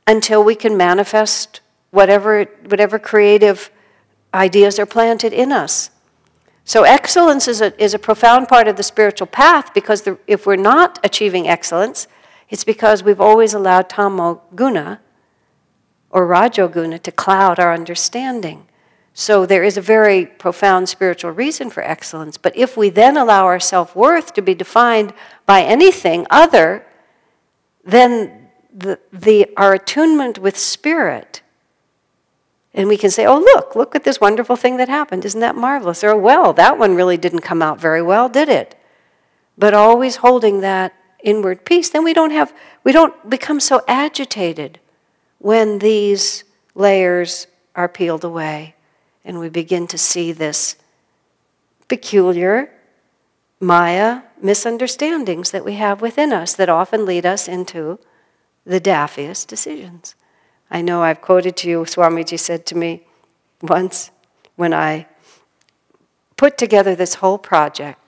until 0.06 0.42
we 0.44 0.54
can 0.54 0.76
manifest 0.76 1.60
whatever, 1.90 2.44
whatever 2.66 2.98
creative 2.98 3.70
ideas 4.32 4.78
are 4.78 4.86
planted 4.86 5.32
in 5.32 5.52
us. 5.52 5.90
So, 6.64 6.84
excellence 6.84 7.48
is 7.48 7.60
a, 7.60 7.82
is 7.82 7.94
a 7.94 7.98
profound 7.98 8.48
part 8.48 8.68
of 8.68 8.76
the 8.76 8.82
spiritual 8.82 9.26
path 9.26 9.74
because 9.74 10.02
the, 10.02 10.18
if 10.26 10.46
we're 10.46 10.56
not 10.56 10.98
achieving 11.02 11.48
excellence, 11.48 12.06
it's 12.50 12.64
because 12.64 13.02
we've 13.02 13.20
always 13.20 13.54
allowed 13.54 13.88
tamo 13.88 14.42
guna 14.54 15.00
or 16.10 16.26
rajoguna 16.26 17.00
to 17.02 17.12
cloud 17.12 17.58
our 17.60 17.72
understanding. 17.72 18.66
So 19.14 19.46
there 19.46 19.62
is 19.64 19.76
a 19.76 19.80
very 19.80 20.26
profound 20.26 20.88
spiritual 20.88 21.30
reason 21.30 21.70
for 21.70 21.82
excellence. 21.82 22.36
But 22.36 22.56
if 22.56 22.76
we 22.76 22.90
then 22.90 23.16
allow 23.16 23.44
our 23.44 23.60
self 23.60 23.94
worth 23.94 24.34
to 24.34 24.42
be 24.42 24.54
defined 24.54 25.12
by 25.46 25.62
anything 25.62 26.26
other, 26.30 26.86
then 27.84 28.48
the, 28.72 28.98
the, 29.12 29.48
our 29.56 29.74
attunement 29.74 30.38
with 30.38 30.56
spirit, 30.56 31.42
and 32.72 32.88
we 32.88 32.96
can 32.96 33.10
say, 33.10 33.26
oh, 33.26 33.38
look, 33.38 33.74
look 33.74 33.96
at 33.96 34.04
this 34.04 34.20
wonderful 34.20 34.56
thing 34.56 34.76
that 34.76 34.88
happened. 34.88 35.24
Isn't 35.24 35.40
that 35.40 35.56
marvelous? 35.56 36.04
Or, 36.04 36.16
well, 36.16 36.52
that 36.52 36.78
one 36.78 36.94
really 36.94 37.16
didn't 37.16 37.40
come 37.40 37.62
out 37.62 37.80
very 37.80 38.02
well, 38.02 38.28
did 38.28 38.48
it? 38.48 38.76
But 39.58 39.74
always 39.74 40.16
holding 40.16 40.60
that 40.60 40.94
inward 41.22 41.64
peace, 41.64 41.90
then 41.90 42.04
we 42.04 42.14
don't 42.14 42.30
have, 42.30 42.52
we 42.84 42.92
don't 42.92 43.28
become 43.28 43.60
so 43.60 43.82
agitated 43.86 44.78
when 45.38 45.78
these 45.78 46.44
layers 46.74 47.46
are 47.74 47.88
peeled 47.88 48.24
away 48.24 48.74
and 49.24 49.38
we 49.38 49.48
begin 49.48 49.86
to 49.86 49.98
see 49.98 50.32
this 50.32 50.76
peculiar 51.88 52.70
Maya 53.60 54.22
misunderstandings 54.40 55.50
that 55.50 55.64
we 55.64 55.74
have 55.74 56.00
within 56.00 56.32
us 56.32 56.54
that 56.54 56.70
often 56.70 57.04
lead 57.04 57.26
us 57.26 57.46
into 57.46 57.98
the 58.64 58.80
daffiest 58.80 59.48
decisions. 59.48 60.14
I 60.70 60.80
know 60.80 61.02
I've 61.02 61.20
quoted 61.20 61.56
to 61.58 61.68
you, 61.68 61.80
Swamiji 61.80 62.38
said 62.38 62.64
to 62.66 62.76
me 62.76 63.02
once 63.60 64.10
when 64.56 64.72
I 64.72 65.06
put 66.36 66.56
together 66.56 66.94
this 66.94 67.14
whole 67.14 67.36
project. 67.36 67.99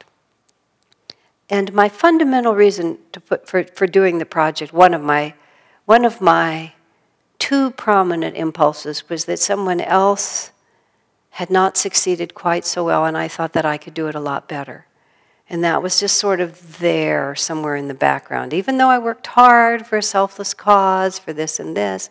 And 1.52 1.74
my 1.74 1.90
fundamental 1.90 2.54
reason 2.54 2.96
put, 3.28 3.46
for, 3.46 3.64
for 3.64 3.86
doing 3.86 4.16
the 4.16 4.24
project, 4.24 4.72
one 4.72 4.94
of 4.94 5.02
my, 5.02 5.34
one 5.84 6.06
of 6.06 6.18
my 6.18 6.72
two 7.38 7.72
prominent 7.72 8.38
impulses 8.38 9.06
was 9.10 9.26
that 9.26 9.38
someone 9.38 9.82
else 9.82 10.50
had 11.32 11.50
not 11.50 11.76
succeeded 11.76 12.32
quite 12.32 12.64
so 12.64 12.86
well, 12.86 13.04
and 13.04 13.18
I 13.18 13.28
thought 13.28 13.52
that 13.52 13.66
I 13.66 13.76
could 13.76 13.92
do 13.92 14.06
it 14.06 14.14
a 14.14 14.20
lot 14.20 14.48
better. 14.48 14.86
And 15.46 15.62
that 15.62 15.82
was 15.82 16.00
just 16.00 16.16
sort 16.16 16.40
of 16.40 16.78
there 16.78 17.34
somewhere 17.34 17.76
in 17.76 17.88
the 17.88 17.92
background, 17.92 18.54
even 18.54 18.78
though 18.78 18.88
I 18.88 18.98
worked 18.98 19.26
hard 19.26 19.86
for 19.86 19.98
a 19.98 20.02
selfless 20.02 20.54
cause, 20.54 21.18
for 21.18 21.34
this 21.34 21.60
and 21.60 21.76
this. 21.76 22.08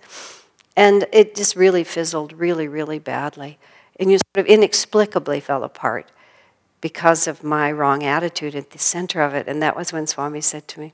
And 0.78 1.08
it 1.12 1.34
just 1.34 1.56
really 1.56 1.84
fizzled 1.84 2.34
really, 2.34 2.68
really 2.68 3.00
badly. 3.00 3.58
And 4.00 4.12
you 4.12 4.20
sort 4.20 4.46
of 4.46 4.46
inexplicably 4.46 5.40
fell 5.40 5.64
apart 5.64 6.12
because 6.82 7.28
of 7.28 7.44
my 7.44 7.72
wrong 7.72 8.04
attitude 8.04 8.56
at 8.56 8.72
the 8.72 8.80
center 8.80 9.22
of 9.22 9.34
it. 9.34 9.48
And 9.48 9.62
that 9.62 9.76
was 9.76 9.94
when 9.94 10.08
Swami 10.08 10.42
said 10.42 10.68
to 10.70 10.80
me, 10.80 10.94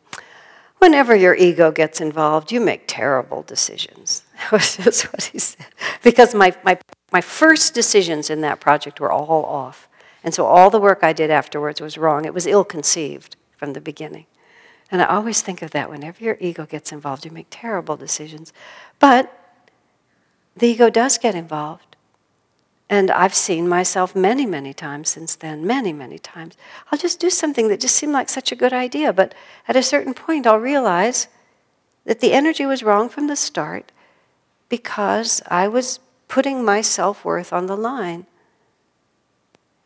Whenever 0.80 1.16
your 1.16 1.34
ego 1.34 1.72
gets 1.72 2.00
involved, 2.00 2.52
you 2.52 2.62
make 2.62 2.84
terrible 2.88 3.42
decisions. 3.42 4.24
That 4.38 4.52
was 4.52 4.78
just 4.78 5.06
what 5.12 5.24
he 5.24 5.40
said. 5.40 5.66
Because 6.04 6.36
my, 6.36 6.56
my, 6.64 6.78
my 7.12 7.22
first 7.22 7.74
decisions 7.74 8.30
in 8.30 8.42
that 8.42 8.60
project 8.60 9.00
were 9.00 9.12
all 9.12 9.44
off. 9.46 9.90
And 10.24 10.34
so 10.34 10.46
all 10.46 10.70
the 10.70 10.80
work 10.80 11.00
I 11.02 11.12
did 11.12 11.32
afterwards 11.32 11.82
was 11.82 11.98
wrong. 11.98 12.24
It 12.24 12.34
was 12.34 12.46
ill 12.46 12.64
conceived 12.64 13.36
from 13.58 13.74
the 13.74 13.82
beginning. 13.82 14.28
And 14.92 15.02
I 15.02 15.06
always 15.06 15.42
think 15.42 15.62
of 15.62 15.72
that 15.72 15.90
whenever 15.90 16.24
your 16.24 16.38
ego 16.40 16.66
gets 16.66 16.92
involved, 16.92 17.26
you 17.26 17.32
make 17.32 17.48
terrible 17.50 17.98
decisions. 17.98 18.54
But 19.00 19.34
the 20.56 20.68
ego 20.68 20.90
does 20.90 21.18
get 21.18 21.34
involved. 21.34 21.87
And 22.90 23.12
I've 23.12 23.34
seen 23.34 23.68
myself 23.68 24.16
many, 24.16 24.46
many 24.46 24.74
times 24.74 25.10
since 25.10 25.36
then, 25.36 25.68
many, 25.68 25.92
many 25.92 26.18
times. 26.18 26.56
I'll 26.90 26.98
just 26.98 27.20
do 27.20 27.30
something 27.30 27.68
that 27.68 27.82
just 27.82 27.96
seemed 27.96 28.14
like 28.14 28.30
such 28.30 28.52
a 28.52 28.56
good 28.56 28.72
idea, 28.72 29.12
but 29.12 29.36
at 29.68 29.76
a 29.76 29.84
certain 29.84 30.14
point, 30.14 30.48
I'll 30.48 30.60
realize 30.60 31.28
that 32.06 32.22
the 32.22 32.32
energy 32.32 32.66
was 32.66 32.84
wrong 32.84 33.10
from 33.10 33.28
the 33.28 33.36
start 33.36 33.92
because 34.70 35.42
I 35.48 35.68
was 35.68 36.00
putting 36.30 36.64
my 36.64 36.82
self 36.82 37.26
worth 37.26 37.52
on 37.52 37.66
the 37.66 37.78
line 37.78 38.26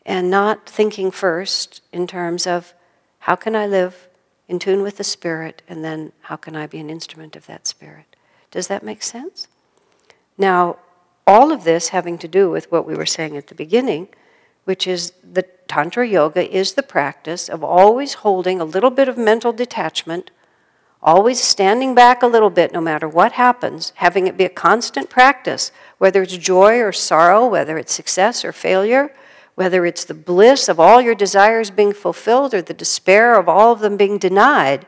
and 0.05 0.29
not 0.29 0.67
thinking 0.67 1.11
first 1.11 1.81
in 1.91 2.05
terms 2.07 2.45
of 2.45 2.73
how 3.19 3.35
can 3.35 3.55
I 3.55 3.65
live 3.65 4.07
in 4.47 4.59
tune 4.59 4.83
with 4.83 4.97
the 4.97 5.03
Spirit 5.03 5.61
and 5.67 5.83
then 5.83 6.11
how 6.21 6.35
can 6.35 6.55
I 6.55 6.67
be 6.67 6.79
an 6.79 6.89
instrument 6.89 7.35
of 7.35 7.47
that 7.47 7.67
Spirit. 7.67 8.15
Does 8.51 8.67
that 8.67 8.83
make 8.83 9.01
sense? 9.01 9.47
Now, 10.37 10.77
all 11.25 11.51
of 11.51 11.63
this 11.63 11.89
having 11.89 12.17
to 12.19 12.27
do 12.27 12.49
with 12.49 12.71
what 12.71 12.85
we 12.85 12.95
were 12.95 13.05
saying 13.05 13.37
at 13.37 13.47
the 13.47 13.55
beginning, 13.55 14.09
which 14.63 14.87
is 14.87 15.13
the 15.23 15.43
Tantra 15.67 16.07
Yoga 16.07 16.49
is 16.49 16.73
the 16.73 16.83
practice 16.83 17.49
of 17.49 17.63
always 17.63 18.15
holding 18.15 18.59
a 18.59 18.65
little 18.65 18.89
bit 18.89 19.07
of 19.07 19.17
mental 19.17 19.53
detachment, 19.53 20.31
always 21.01 21.41
standing 21.41 21.95
back 21.95 22.21
a 22.21 22.27
little 22.27 22.49
bit 22.49 22.73
no 22.73 22.81
matter 22.81 23.07
what 23.07 23.33
happens, 23.33 23.93
having 23.95 24.27
it 24.27 24.37
be 24.37 24.45
a 24.45 24.49
constant 24.49 25.09
practice, 25.09 25.71
whether 25.97 26.21
it's 26.21 26.37
joy 26.37 26.79
or 26.79 26.91
sorrow, 26.91 27.47
whether 27.47 27.77
it's 27.77 27.93
success 27.93 28.45
or 28.45 28.51
failure, 28.51 29.13
whether 29.55 29.85
it's 29.85 30.05
the 30.05 30.13
bliss 30.13 30.69
of 30.69 30.79
all 30.79 31.01
your 31.01 31.15
desires 31.15 31.71
being 31.71 31.93
fulfilled 31.93 32.53
or 32.53 32.61
the 32.61 32.73
despair 32.73 33.39
of 33.39 33.49
all 33.49 33.71
of 33.71 33.79
them 33.79 33.97
being 33.97 34.17
denied. 34.17 34.87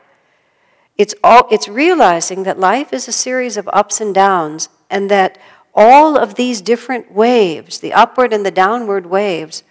It's, 0.96 1.14
all, 1.24 1.48
it's 1.50 1.68
realizing 1.68 2.44
that 2.44 2.58
life 2.58 2.92
is 2.92 3.08
a 3.08 3.12
series 3.12 3.56
of 3.56 3.68
ups 3.72 4.00
and 4.00 4.14
downs, 4.14 4.68
and 4.88 5.10
that 5.10 5.38
all 5.74 6.16
of 6.16 6.36
these 6.36 6.60
different 6.60 7.12
waves, 7.12 7.78
the 7.78 7.92
upward 7.92 8.32
and 8.32 8.46
the 8.46 8.50
downward 8.50 9.06
waves, 9.06 9.64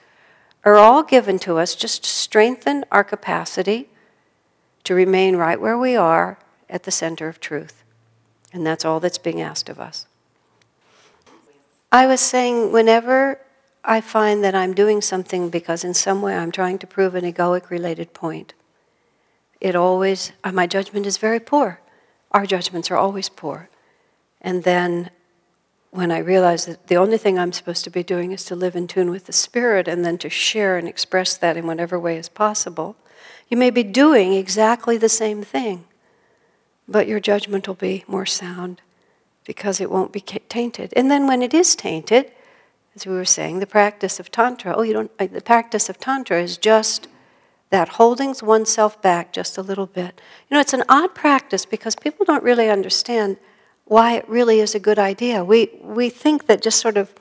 are 0.66 0.76
all 0.76 1.04
given 1.04 1.40
to 1.40 1.58
us 1.58 1.76
just 1.76 2.04
to 2.04 2.10
strengthen 2.10 2.86
our 2.92 3.04
capacity 3.04 3.90
to 4.84 4.94
remain 4.94 5.36
right 5.36 5.60
where 5.60 5.78
we 5.78 5.96
are 5.96 6.38
at 6.70 6.84
the 6.84 6.92
center 6.92 7.28
of 7.28 7.40
truth. 7.40 7.84
And 8.52 8.66
that's 8.66 8.86
all 8.86 9.00
that's 9.00 9.18
being 9.18 9.42
asked 9.42 9.70
of 9.70 9.80
us. 9.80 10.06
I 11.92 12.08
was 12.08 12.22
saying, 12.22 12.72
whenever 12.72 13.40
I 13.84 14.02
find 14.02 14.44
that 14.44 14.56
I'm 14.56 14.74
doing 14.74 15.02
something 15.02 15.50
because 15.50 15.84
in 15.84 15.94
some 15.94 16.22
way 16.22 16.36
I'm 16.36 16.52
trying 16.52 16.80
to 16.80 16.88
prove 16.88 17.16
an 17.16 17.26
egoic 17.26 17.70
related 17.70 18.14
point, 18.14 18.54
it 19.60 19.76
always, 19.76 20.32
uh, 20.44 20.52
my 20.52 20.68
judgment 20.68 21.06
is 21.06 21.18
very 21.18 21.40
poor. 21.40 21.80
Our 22.32 22.46
judgments 22.46 22.90
are 22.92 22.98
always 22.98 23.30
poor. 23.30 23.70
And 24.42 24.64
then 24.64 25.10
when 25.94 26.12
I 26.12 26.18
realize 26.18 26.66
that 26.66 26.88
the 26.88 26.96
only 26.96 27.20
thing 27.20 27.38
I'm 27.38 27.54
supposed 27.54 27.84
to 27.84 27.92
be 27.92 28.02
doing 28.02 28.32
is 28.32 28.44
to 28.46 28.56
live 28.56 28.76
in 28.76 28.88
tune 28.88 29.12
with 29.12 29.28
the 29.28 29.34
Spirit 29.34 29.88
and 29.88 30.04
then 30.04 30.18
to 30.18 30.30
share 30.30 30.76
and 30.76 30.88
express 30.88 31.38
that 31.38 31.56
in 31.56 31.68
whatever 31.68 32.00
way 32.00 32.18
is 32.18 32.30
possible, 32.30 32.96
you 33.48 33.58
may 33.58 33.70
be 33.70 33.84
doing 33.84 34.34
exactly 34.34 34.98
the 34.98 35.08
same 35.08 35.44
thing, 35.44 35.86
but 36.88 37.08
your 37.08 37.20
judgment 37.20 37.68
will 37.68 37.76
be 37.76 38.04
more 38.08 38.26
sound 38.26 38.82
because 39.46 39.80
it 39.80 39.92
won't 39.92 40.12
be 40.12 40.22
tainted. 40.22 40.92
And 40.96 41.12
then 41.12 41.28
when 41.28 41.44
it 41.44 41.54
is 41.54 41.76
tainted, 41.76 42.32
as 42.96 43.06
we 43.06 43.14
were 43.14 43.24
saying, 43.24 43.60
the 43.60 43.68
practice 43.68 44.20
of 44.20 44.32
Tantra, 44.32 44.74
oh, 44.76 44.82
you 44.82 44.94
don't, 44.94 45.12
uh, 45.20 45.28
the 45.28 45.42
practice 45.42 45.90
of 45.90 46.00
Tantra 46.00 46.42
is 46.42 46.58
just 46.58 47.08
that 47.70 47.90
holding 47.90 48.34
oneself 48.42 49.00
back 49.00 49.32
just 49.32 49.60
a 49.60 49.62
little 49.62 49.88
bit. 49.88 50.20
You 50.50 50.56
know, 50.56 50.62
it's 50.62 50.74
an 50.74 50.86
odd 50.90 51.14
practice 51.14 51.68
because 51.68 51.96
people 51.96 52.26
don't 52.26 52.44
really 52.44 52.70
understand 52.70 53.38
why 53.86 54.16
it 54.16 54.28
really 54.28 54.60
is 54.60 54.76
a 54.76 54.80
good 54.80 55.00
idea. 55.00 55.44
We, 55.44 55.70
we 55.82 56.10
think 56.10 56.48
that 56.48 56.62
just 56.62 56.80
sort 56.80 56.98
of 56.98 57.14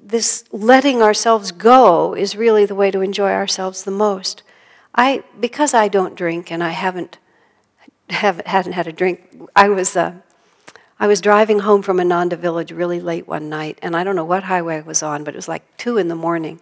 this 0.00 0.44
letting 0.52 1.00
ourselves 1.00 1.50
go 1.50 2.14
is 2.14 2.36
really 2.36 2.66
the 2.66 2.74
way 2.74 2.90
to 2.90 3.00
enjoy 3.00 3.30
ourselves 3.30 3.84
the 3.84 3.90
most. 3.90 4.42
I, 4.94 5.24
because 5.40 5.74
I 5.74 5.88
don't 5.88 6.14
drink 6.14 6.50
and 6.50 6.62
I 6.62 6.70
haven't, 6.70 7.18
haven't 8.10 8.46
hadn't 8.46 8.72
had 8.72 8.86
a 8.86 8.92
drink, 8.92 9.48
I 9.56 9.68
was, 9.68 9.96
uh, 9.96 10.14
I 11.00 11.06
was 11.06 11.20
driving 11.20 11.60
home 11.60 11.82
from 11.82 11.98
Ananda 11.98 12.36
village 12.36 12.70
really 12.70 13.00
late 13.00 13.26
one 13.26 13.48
night, 13.48 13.78
and 13.82 13.96
I 13.96 14.04
don't 14.04 14.14
know 14.14 14.24
what 14.24 14.44
highway 14.44 14.76
I 14.76 14.80
was 14.82 15.02
on, 15.02 15.24
but 15.24 15.34
it 15.34 15.36
was 15.36 15.48
like 15.48 15.76
two 15.76 15.96
in 15.96 16.08
the 16.08 16.14
morning. 16.14 16.60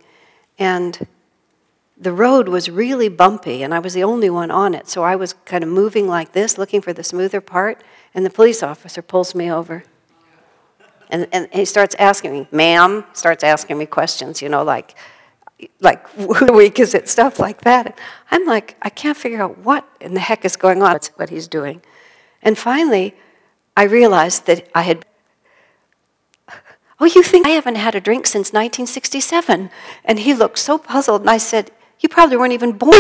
And 0.59 1.07
the 1.99 2.13
road 2.13 2.49
was 2.49 2.71
really 2.71 3.09
bumpy, 3.09 3.63
and 3.63 3.75
I 3.75 3.79
was 3.79 3.93
the 3.93 4.05
only 4.05 4.31
one 4.31 4.51
on 4.51 4.75
it. 4.75 4.89
So 4.89 5.03
I 5.03 5.17
was 5.17 5.35
kind 5.45 5.63
of 5.63 5.69
moving 5.71 6.09
like 6.09 6.33
this, 6.33 6.57
looking 6.57 6.81
for 6.81 6.93
the 6.93 7.05
smoother 7.05 7.41
part, 7.41 7.83
and 8.15 8.25
the 8.27 8.31
police 8.31 8.63
officer 8.63 9.03
pulls 9.03 9.35
me 9.35 9.51
over. 9.51 9.85
And, 11.11 11.29
and 11.33 11.49
he 11.53 11.65
starts 11.65 11.95
asking 11.99 12.33
me, 12.33 12.49
ma'am, 12.51 13.05
starts 13.13 13.45
asking 13.45 13.77
me 13.79 13.87
questions, 13.87 14.41
you 14.41 14.49
know, 14.49 14.63
like, 14.63 14.95
like, 15.81 16.09
who 16.11 16.53
week 16.53 16.81
is 16.81 16.95
it? 16.95 17.09
Stuff 17.09 17.39
like 17.39 17.63
that. 17.63 17.99
I'm 18.31 18.47
like, 18.47 18.77
I 18.83 18.89
can't 18.89 19.17
figure 19.17 19.43
out 19.43 19.59
what 19.59 19.87
in 20.01 20.15
the 20.15 20.21
heck 20.21 20.45
is 20.45 20.57
going 20.57 20.83
on. 20.83 20.93
That's 20.93 21.09
what 21.09 21.29
he's 21.31 21.49
doing. 21.49 21.83
And 22.43 22.59
finally, 22.59 23.15
I 23.77 23.85
realized 23.85 24.47
that 24.47 24.69
I 24.75 24.83
had. 24.83 25.05
Oh, 27.01 27.07
you 27.07 27.23
think 27.25 27.47
I 27.49 27.51
haven't 27.51 27.75
had 27.75 27.97
a 27.97 28.01
drink 28.01 28.29
since 28.29 28.53
1967? 28.53 29.71
And 30.05 30.19
he 30.21 30.35
looked 30.35 30.61
so 30.61 30.79
puzzled, 30.79 31.23
and 31.23 31.31
I 31.31 31.39
said, 31.39 31.73
You 31.99 32.09
probably 32.09 32.37
weren't 32.37 32.53
even 32.53 32.79
born. 32.79 32.93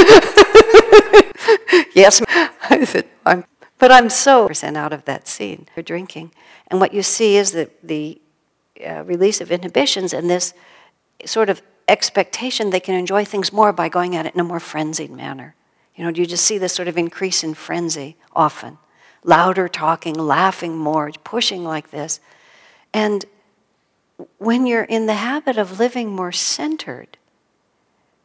yes, 1.95 2.21
I 2.69 2.85
said, 2.85 3.07
I'm 3.25 3.45
but 3.83 3.91
I'm 3.91 4.11
so 4.11 4.47
percent 4.47 4.76
out 4.76 4.93
of 4.93 5.07
that 5.07 5.26
scene. 5.26 5.66
You're 5.74 5.83
drinking. 5.83 6.30
And 6.68 6.78
what 6.78 6.95
you 6.95 7.03
see 7.03 7.37
is 7.37 7.51
the, 7.51 7.68
the 7.83 8.20
uh, 8.87 9.03
release 9.03 9.41
of 9.41 9.51
inhibitions 9.51 10.12
and 10.12 10.30
this 10.30 10.55
sort 11.24 11.51
of 11.51 11.61
expectation 11.89 12.70
they 12.70 12.78
can 12.78 12.95
enjoy 12.95 13.24
things 13.24 13.53
more 13.53 13.72
by 13.72 13.89
going 13.89 14.14
at 14.14 14.24
it 14.24 14.35
in 14.35 14.41
a 14.41 14.45
more 14.45 14.61
frenzied 14.61 15.11
manner. 15.11 15.57
You 15.97 16.05
know, 16.05 16.11
you 16.11 16.26
just 16.26 16.45
see 16.45 16.59
this 16.59 16.72
sort 16.72 16.87
of 16.87 16.97
increase 16.97 17.43
in 17.43 17.55
frenzy 17.55 18.14
often. 18.37 18.78
Louder 19.24 19.66
talking, 19.66 20.14
laughing 20.14 20.76
more, 20.76 21.11
pushing 21.24 21.64
like 21.64 21.91
this. 21.91 22.20
And 22.95 23.24
when 24.39 24.64
you're 24.64 24.85
in 24.85 25.07
the 25.07 25.14
habit 25.14 25.59
of 25.59 25.80
living 25.80 26.09
more 26.09 26.30
centered, 26.30 27.18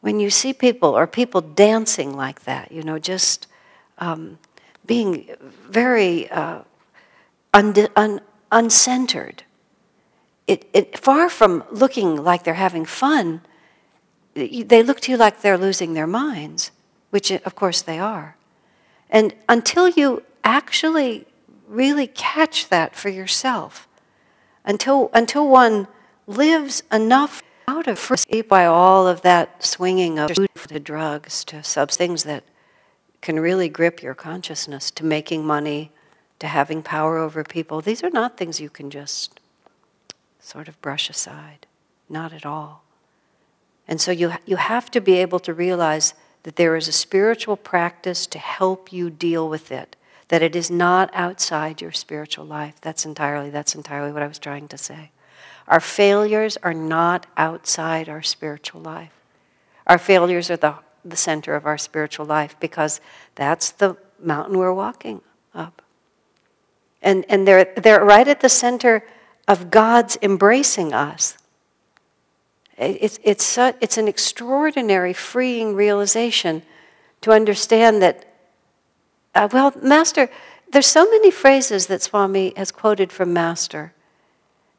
when 0.01 0.19
you 0.19 0.29
see 0.29 0.53
people 0.53 0.95
or 0.95 1.07
people 1.07 1.41
dancing 1.41 2.15
like 2.15 2.43
that, 2.43 2.71
you 2.71 2.83
know, 2.83 2.99
just 2.99 3.47
um, 3.97 4.37
being 4.87 5.29
very 5.69 6.29
uh, 6.29 6.61
un- 7.53 7.87
un- 7.95 8.21
uncentered. 8.51 9.43
It, 10.47 10.67
it, 10.73 10.97
far 10.97 11.29
from 11.29 11.63
looking 11.69 12.23
like 12.23 12.43
they're 12.43 12.53
having 12.53 12.85
fun, 12.85 13.41
they 14.33 14.83
look 14.83 15.01
to 15.01 15.11
you 15.11 15.17
like 15.17 15.41
they're 15.41 15.57
losing 15.57 15.93
their 15.93 16.07
minds, 16.07 16.71
which 17.09 17.31
of 17.31 17.55
course 17.55 17.81
they 17.81 17.99
are. 17.99 18.37
And 19.09 19.33
until 19.49 19.89
you 19.89 20.23
actually 20.43 21.25
really 21.67 22.07
catch 22.07 22.69
that 22.69 22.95
for 22.95 23.09
yourself, 23.09 23.87
until, 24.63 25.09
until 25.13 25.47
one 25.47 25.87
lives 26.27 26.83
enough 26.91 27.43
out 27.67 27.87
of 27.87 27.99
free 27.99 28.41
by 28.41 28.65
all 28.65 29.07
of 29.07 29.21
that 29.23 29.63
swinging 29.63 30.17
of 30.17 30.31
food 30.31 30.49
to 30.67 30.79
drugs 30.79 31.43
to 31.45 31.61
sub 31.63 31.91
things 31.91 32.23
that 32.23 32.43
can 33.21 33.39
really 33.39 33.69
grip 33.69 34.01
your 34.01 34.13
consciousness 34.13 34.91
to 34.91 35.05
making 35.05 35.45
money, 35.45 35.91
to 36.39 36.47
having 36.47 36.83
power 36.83 37.17
over 37.17 37.43
people. 37.43 37.81
These 37.81 38.03
are 38.03 38.09
not 38.09 38.37
things 38.37 38.59
you 38.61 38.69
can 38.69 38.89
just 38.89 39.39
sort 40.39 40.67
of 40.67 40.79
brush 40.81 41.09
aside. 41.09 41.67
Not 42.09 42.31
at 42.31 42.45
all. 42.45 42.83
And 43.87 43.99
so 43.99 44.11
you, 44.11 44.33
you 44.45 44.57
have 44.57 44.91
to 44.91 45.01
be 45.01 45.13
able 45.15 45.39
to 45.39 45.53
realize 45.53 46.13
that 46.43 46.55
there 46.55 46.75
is 46.75 46.87
a 46.87 46.93
spiritual 46.93 47.57
practice 47.57 48.25
to 48.27 48.39
help 48.39 48.93
you 48.93 49.09
deal 49.09 49.49
with 49.49 49.71
it, 49.71 49.95
that 50.29 50.41
it 50.41 50.55
is 50.55 50.71
not 50.71 51.09
outside 51.13 51.81
your 51.81 51.91
spiritual 51.91 52.45
life. 52.45 52.75
That's 52.81 53.05
entirely, 53.05 53.49
that's 53.49 53.75
entirely 53.75 54.11
what 54.11 54.23
I 54.23 54.27
was 54.27 54.39
trying 54.39 54.67
to 54.69 54.77
say. 54.77 55.11
Our 55.67 55.81
failures 55.81 56.57
are 56.63 56.73
not 56.73 57.25
outside 57.35 58.07
our 58.07 58.21
spiritual 58.21 58.81
life. 58.81 59.11
Our 59.85 59.97
failures 59.97 60.49
are 60.49 60.57
the 60.57 60.75
the 61.03 61.15
center 61.15 61.55
of 61.55 61.65
our 61.65 61.77
spiritual 61.77 62.25
life 62.25 62.55
because 62.59 63.01
that's 63.35 63.71
the 63.71 63.97
mountain 64.19 64.57
we're 64.57 64.73
walking 64.73 65.21
up. 65.53 65.81
And, 67.01 67.25
and 67.29 67.47
they're, 67.47 67.73
they're 67.75 68.03
right 68.03 68.27
at 68.27 68.41
the 68.41 68.49
center 68.49 69.03
of 69.47 69.69
God's 69.71 70.17
embracing 70.21 70.93
us. 70.93 71.37
It's, 72.77 73.19
it's, 73.23 73.43
such, 73.43 73.75
it's 73.81 73.97
an 73.97 74.07
extraordinary 74.07 75.13
freeing 75.13 75.73
realization 75.73 76.61
to 77.21 77.31
understand 77.31 78.01
that, 78.01 78.25
uh, 79.33 79.47
well, 79.51 79.73
Master, 79.81 80.29
there's 80.71 80.85
so 80.85 81.09
many 81.09 81.31
phrases 81.31 81.87
that 81.87 82.01
Swami 82.01 82.53
has 82.55 82.71
quoted 82.71 83.11
from 83.11 83.33
Master 83.33 83.93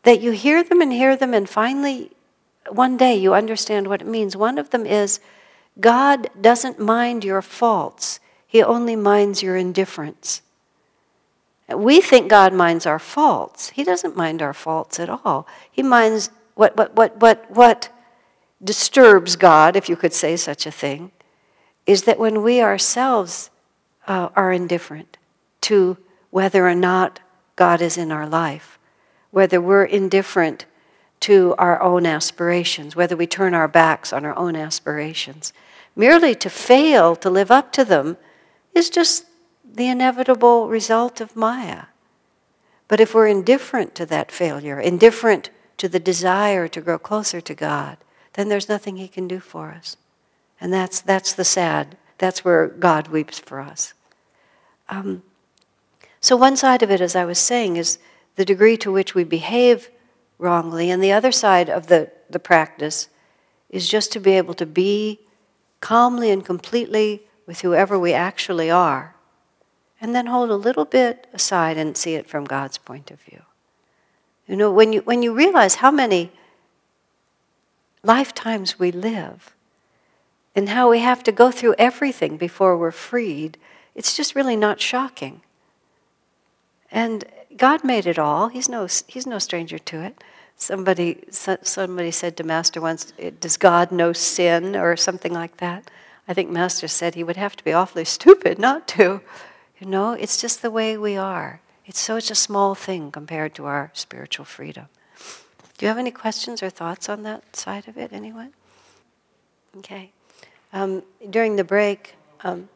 that 0.03 0.21
you 0.21 0.31
hear 0.31 0.63
them 0.63 0.81
and 0.81 0.93
hear 0.93 1.17
them, 1.17 1.35
and 1.35 1.49
finally, 1.49 2.13
one 2.71 2.97
day 2.97 3.17
you 3.17 3.35
understand 3.35 3.89
what 3.89 4.03
it 4.03 4.07
means. 4.07 4.37
One 4.37 4.59
of 4.59 4.71
them 4.71 4.87
is 4.87 5.21
God 5.81 6.29
doesn't 6.41 6.79
mind 6.79 7.25
your 7.25 7.43
faults, 7.43 8.21
He 8.47 8.63
only 8.63 8.97
minds 8.97 9.43
your 9.43 9.57
indifference. 9.57 10.43
We 11.69 12.01
think 12.01 12.31
God 12.31 12.55
minds 12.55 12.87
our 12.87 12.99
faults. 12.99 13.71
He 13.71 13.85
doesn't 13.85 14.17
mind 14.17 14.41
our 14.41 14.55
faults 14.55 14.99
at 14.99 15.11
all. 15.11 15.47
He 15.71 15.83
minds 15.83 16.31
what, 16.55 16.77
what, 16.77 16.97
what, 16.97 17.21
what, 17.21 17.51
what 17.51 17.91
disturbs 18.63 19.37
God, 19.37 19.77
if 19.77 19.89
you 19.89 19.95
could 19.95 20.15
say 20.15 20.37
such 20.37 20.67
a 20.67 20.71
thing, 20.71 21.13
is 21.87 22.03
that 22.05 22.19
when 22.19 22.43
we 22.43 22.61
ourselves 22.61 23.51
uh, 24.07 24.31
are 24.35 24.53
indifferent 24.53 25.19
to 25.63 25.99
whether 26.31 26.67
or 26.67 26.75
not 26.75 27.21
God 27.55 27.81
is 27.83 27.99
in 27.99 28.11
our 28.11 28.27
life, 28.27 28.79
whether 29.31 29.61
we're 29.61 29.85
indifferent 29.85 30.65
to 31.21 31.55
our 31.59 31.81
own 31.83 32.07
aspirations, 32.07 32.97
whether 32.97 33.17
we 33.17 33.27
turn 33.27 33.55
our 33.55 33.69
backs 33.69 34.13
on 34.13 34.25
our 34.25 34.37
own 34.39 34.57
aspirations. 34.57 35.53
Merely 35.99 36.37
to 36.37 36.49
fail 36.49 37.17
to 37.17 37.29
live 37.29 37.51
up 37.51 37.73
to 37.73 37.85
them 37.85 38.17
is 38.73 38.89
just 38.89 39.27
the 39.65 39.89
inevitable 39.89 40.69
result 40.69 41.21
of 41.21 41.35
Maya. 41.35 41.87
But 42.87 43.01
if 43.01 43.17
we're 43.17 43.27
indifferent 43.27 43.97
to 43.97 44.07
that 44.07 44.31
failure, 44.31 44.79
indifferent 44.79 45.51
to 45.77 45.89
the 45.89 45.99
desire 45.99 46.69
to 46.69 46.81
grow 46.81 47.01
closer 47.01 47.41
to 47.41 47.53
God, 47.53 47.99
then 48.35 48.49
there's 48.49 48.69
nothing 48.69 48.97
He 48.97 49.09
can 49.09 49.27
do 49.27 49.41
for 49.41 49.73
us. 49.73 49.97
And 50.61 50.73
that's, 50.73 51.01
that's 51.01 51.33
the 51.33 51.45
sad, 51.45 51.97
that's 52.17 52.45
where 52.45 52.69
God 52.69 53.09
weeps 53.09 53.41
for 53.41 53.59
us. 53.59 53.93
Um, 54.89 55.25
so, 56.21 56.37
one 56.37 56.57
side 56.57 56.85
of 56.85 56.93
it, 56.93 57.01
as 57.01 57.17
I 57.17 57.25
was 57.25 57.41
saying, 57.41 57.77
is 57.77 57.99
the 58.37 58.45
degree 58.45 58.77
to 58.79 58.93
which 58.93 59.17
we 59.17 59.25
behave 59.25 59.91
wrongly, 60.39 60.91
and 60.91 61.03
the 61.03 61.13
other 61.13 61.33
side 61.33 61.69
of 61.69 61.89
the, 61.89 62.13
the 62.31 62.39
practice 62.39 63.09
is 63.69 63.89
just 63.89 64.13
to 64.13 64.21
be 64.21 64.33
able 64.33 64.55
to 64.55 64.67
be 64.67 65.19
calmly 65.81 66.31
and 66.31 66.45
completely 66.45 67.23
with 67.47 67.61
whoever 67.61 67.99
we 67.99 68.13
actually 68.13 68.71
are 68.71 69.15
and 70.01 70.15
then 70.15 70.27
hold 70.27 70.51
a 70.51 70.57
little 70.57 70.85
bit 70.85 71.27
aside 71.33 71.77
and 71.77 71.97
see 71.97 72.15
it 72.15 72.29
from 72.29 72.45
God's 72.45 72.79
point 72.79 73.11
of 73.11 73.21
view. 73.21 73.43
You 74.47 74.57
know, 74.57 74.73
when 74.73 74.93
you, 74.93 75.01
when 75.03 75.23
you 75.23 75.35
realize 75.35 75.77
how 75.77 75.91
many 75.91 76.31
lifetimes 78.03 78.79
we 78.79 78.93
live 78.93 79.55
and 80.55 80.71
how 80.71 80.91
we 80.91 81.01
have 81.01 81.23
to 81.25 81.33
go 81.33 81.51
through 81.51 81.75
everything 81.79 82.37
before 82.37 82.77
we're 82.77 82.91
freed, 82.91 83.59
it's 83.95 84.17
just 84.17 84.35
really 84.35 84.57
not 84.57 84.81
shocking. 84.81 85.43
And 86.91 87.25
God 87.57 87.85
made 87.85 88.07
it 88.07 88.19
all. 88.19 88.49
He's 88.49 88.69
no, 88.69 88.89
he's 89.07 89.27
no 89.27 89.39
stranger 89.39 89.79
to 89.79 90.01
it. 90.03 90.23
Somebody, 90.61 91.25
somebody 91.31 92.11
said 92.11 92.37
to 92.37 92.45
Master 92.45 92.81
once, 92.81 93.13
Does 93.41 93.57
God 93.57 93.93
know 93.93 94.13
sin? 94.13 94.75
or 94.75 94.97
something 94.97 95.33
like 95.33 95.59
that. 95.59 95.89
I 96.27 96.35
think 96.35 96.51
Master 96.51 96.89
said 96.89 97.15
he 97.15 97.23
would 97.23 97.37
have 97.37 97.55
to 97.57 97.65
be 97.65 97.73
awfully 97.73 98.05
stupid 98.05 98.59
not 98.59 98.89
to. 98.89 99.21
You 99.79 99.87
know, 99.87 100.13
it's 100.13 100.41
just 100.41 100.61
the 100.61 100.71
way 100.73 100.99
we 100.99 101.17
are. 101.17 101.61
It's 101.87 102.01
such 102.01 102.31
a 102.31 102.35
small 102.35 102.75
thing 102.75 103.13
compared 103.13 103.55
to 103.55 103.67
our 103.67 103.93
spiritual 103.95 104.45
freedom. 104.45 104.89
Do 105.79 105.87
you 105.87 105.89
have 105.89 105.97
any 105.97 106.11
questions 106.11 106.61
or 106.61 106.71
thoughts 106.71 107.09
on 107.09 107.23
that 107.23 107.55
side 107.55 107.87
of 107.87 107.97
it, 107.97 108.13
anyone? 108.13 108.53
Okay. 109.77 110.11
Um, 110.73 111.05
during 111.31 111.55
the 111.55 111.63
break, 111.63 112.17
um, 112.43 112.69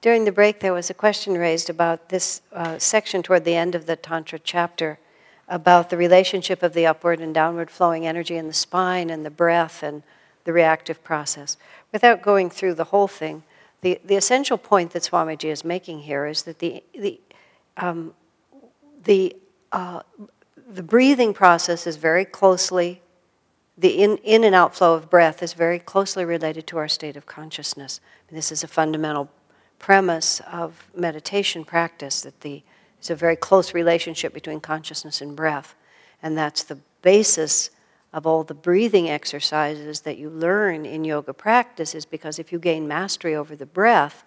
during 0.00 0.24
the 0.24 0.32
break, 0.32 0.60
there 0.60 0.72
was 0.72 0.88
a 0.88 0.94
question 0.94 1.34
raised 1.34 1.68
about 1.68 2.08
this 2.08 2.40
uh, 2.54 2.78
section 2.78 3.22
toward 3.22 3.44
the 3.44 3.54
end 3.54 3.74
of 3.74 3.84
the 3.84 3.94
Tantra 3.94 4.38
chapter 4.38 4.98
about 5.50 5.90
the 5.90 5.96
relationship 5.96 6.62
of 6.62 6.72
the 6.72 6.86
upward 6.86 7.20
and 7.20 7.34
downward 7.34 7.70
flowing 7.70 8.06
energy 8.06 8.36
in 8.36 8.46
the 8.46 8.54
spine 8.54 9.10
and 9.10 9.26
the 9.26 9.30
breath 9.30 9.82
and 9.82 10.02
the 10.44 10.52
reactive 10.52 11.02
process. 11.02 11.56
Without 11.92 12.22
going 12.22 12.48
through 12.48 12.74
the 12.74 12.84
whole 12.84 13.08
thing, 13.08 13.42
the, 13.82 14.00
the 14.04 14.16
essential 14.16 14.56
point 14.56 14.92
that 14.92 15.02
Swamiji 15.02 15.50
is 15.50 15.64
making 15.64 16.00
here 16.00 16.24
is 16.26 16.42
that 16.42 16.60
the, 16.60 16.82
the, 16.94 17.20
um, 17.76 18.14
the, 19.04 19.36
uh, 19.72 20.02
the 20.68 20.82
breathing 20.82 21.34
process 21.34 21.86
is 21.86 21.96
very 21.96 22.24
closely, 22.24 23.02
the 23.76 24.02
in, 24.02 24.18
in 24.18 24.44
and 24.44 24.54
outflow 24.54 24.94
of 24.94 25.10
breath 25.10 25.42
is 25.42 25.54
very 25.54 25.78
closely 25.78 26.24
related 26.24 26.66
to 26.68 26.78
our 26.78 26.88
state 26.88 27.16
of 27.16 27.26
consciousness. 27.26 28.00
This 28.30 28.52
is 28.52 28.62
a 28.62 28.68
fundamental 28.68 29.30
premise 29.80 30.40
of 30.52 30.90
meditation 30.94 31.64
practice 31.64 32.20
that 32.20 32.42
the, 32.42 32.62
there's 33.00 33.10
a 33.10 33.16
very 33.16 33.36
close 33.36 33.72
relationship 33.72 34.34
between 34.34 34.60
consciousness 34.60 35.20
and 35.20 35.34
breath. 35.34 35.74
And 36.22 36.36
that's 36.36 36.62
the 36.62 36.78
basis 37.00 37.70
of 38.12 38.26
all 38.26 38.44
the 38.44 38.54
breathing 38.54 39.08
exercises 39.08 40.00
that 40.00 40.18
you 40.18 40.28
learn 40.28 40.84
in 40.84 41.04
yoga 41.04 41.32
practice 41.32 41.94
is 41.94 42.04
because 42.04 42.38
if 42.38 42.52
you 42.52 42.58
gain 42.58 42.86
mastery 42.86 43.34
over 43.34 43.56
the 43.56 43.66
breath, 43.66 44.24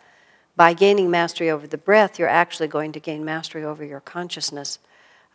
by 0.56 0.74
gaining 0.74 1.10
mastery 1.10 1.50
over 1.50 1.68
the 1.68 1.78
breath, 1.78 2.20
you're 2.20 2.28
actually 2.28 2.68
going 2.68 2.92
to 2.92 3.00
gain 3.00 3.26
mastery 3.26 3.64
over 3.64 3.84
your 3.84 4.00
consciousness. 4.00 4.80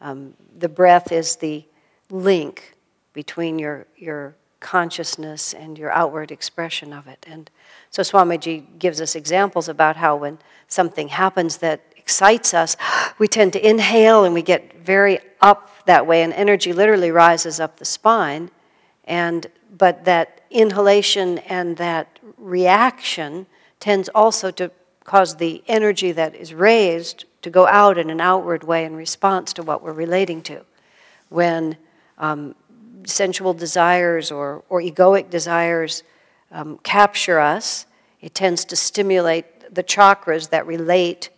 Um, 0.00 0.34
the 0.56 0.68
breath 0.68 1.10
is 1.12 1.36
the 1.36 1.64
link 2.10 2.74
between 3.12 3.58
your, 3.58 3.86
your 3.96 4.36
consciousness 4.60 5.52
and 5.54 5.76
your 5.76 5.90
outward 5.90 6.30
expression 6.30 6.92
of 6.92 7.06
it. 7.06 7.24
And 7.28 7.50
so 7.90 8.02
Swamiji 8.02 8.78
gives 8.78 9.00
us 9.00 9.14
examples 9.14 9.68
about 9.68 9.96
how 9.96 10.16
when 10.16 10.38
something 10.68 11.08
happens 11.08 11.58
that 11.58 11.87
excites 12.08 12.54
us, 12.54 12.74
we 13.18 13.28
tend 13.28 13.52
to 13.52 13.68
inhale 13.68 14.24
and 14.24 14.32
we 14.32 14.40
get 14.40 14.82
very 14.82 15.18
up 15.42 15.70
that 15.84 16.06
way, 16.06 16.22
and 16.22 16.32
energy 16.32 16.72
literally 16.72 17.10
rises 17.10 17.60
up 17.60 17.76
the 17.76 17.84
spine. 17.84 18.50
And, 19.04 19.46
but 19.76 20.06
that 20.06 20.40
inhalation 20.50 21.36
and 21.40 21.76
that 21.76 22.18
reaction 22.38 23.44
tends 23.78 24.08
also 24.14 24.50
to 24.52 24.70
cause 25.04 25.36
the 25.36 25.62
energy 25.68 26.10
that 26.12 26.34
is 26.34 26.54
raised 26.54 27.26
to 27.42 27.50
go 27.50 27.66
out 27.66 27.98
in 27.98 28.08
an 28.08 28.22
outward 28.22 28.64
way 28.64 28.86
in 28.86 28.96
response 28.96 29.52
to 29.52 29.62
what 29.62 29.82
we're 29.82 29.92
relating 29.92 30.40
to. 30.44 30.64
When 31.28 31.76
um, 32.16 32.54
sensual 33.04 33.52
desires 33.52 34.30
or, 34.30 34.64
or 34.70 34.80
egoic 34.80 35.28
desires 35.28 36.04
um, 36.52 36.78
capture 36.82 37.38
us, 37.38 37.84
it 38.22 38.34
tends 38.34 38.64
to 38.64 38.76
stimulate 38.76 39.44
the 39.74 39.84
chakras 39.84 40.48
that 40.48 40.66
relate 40.66 41.28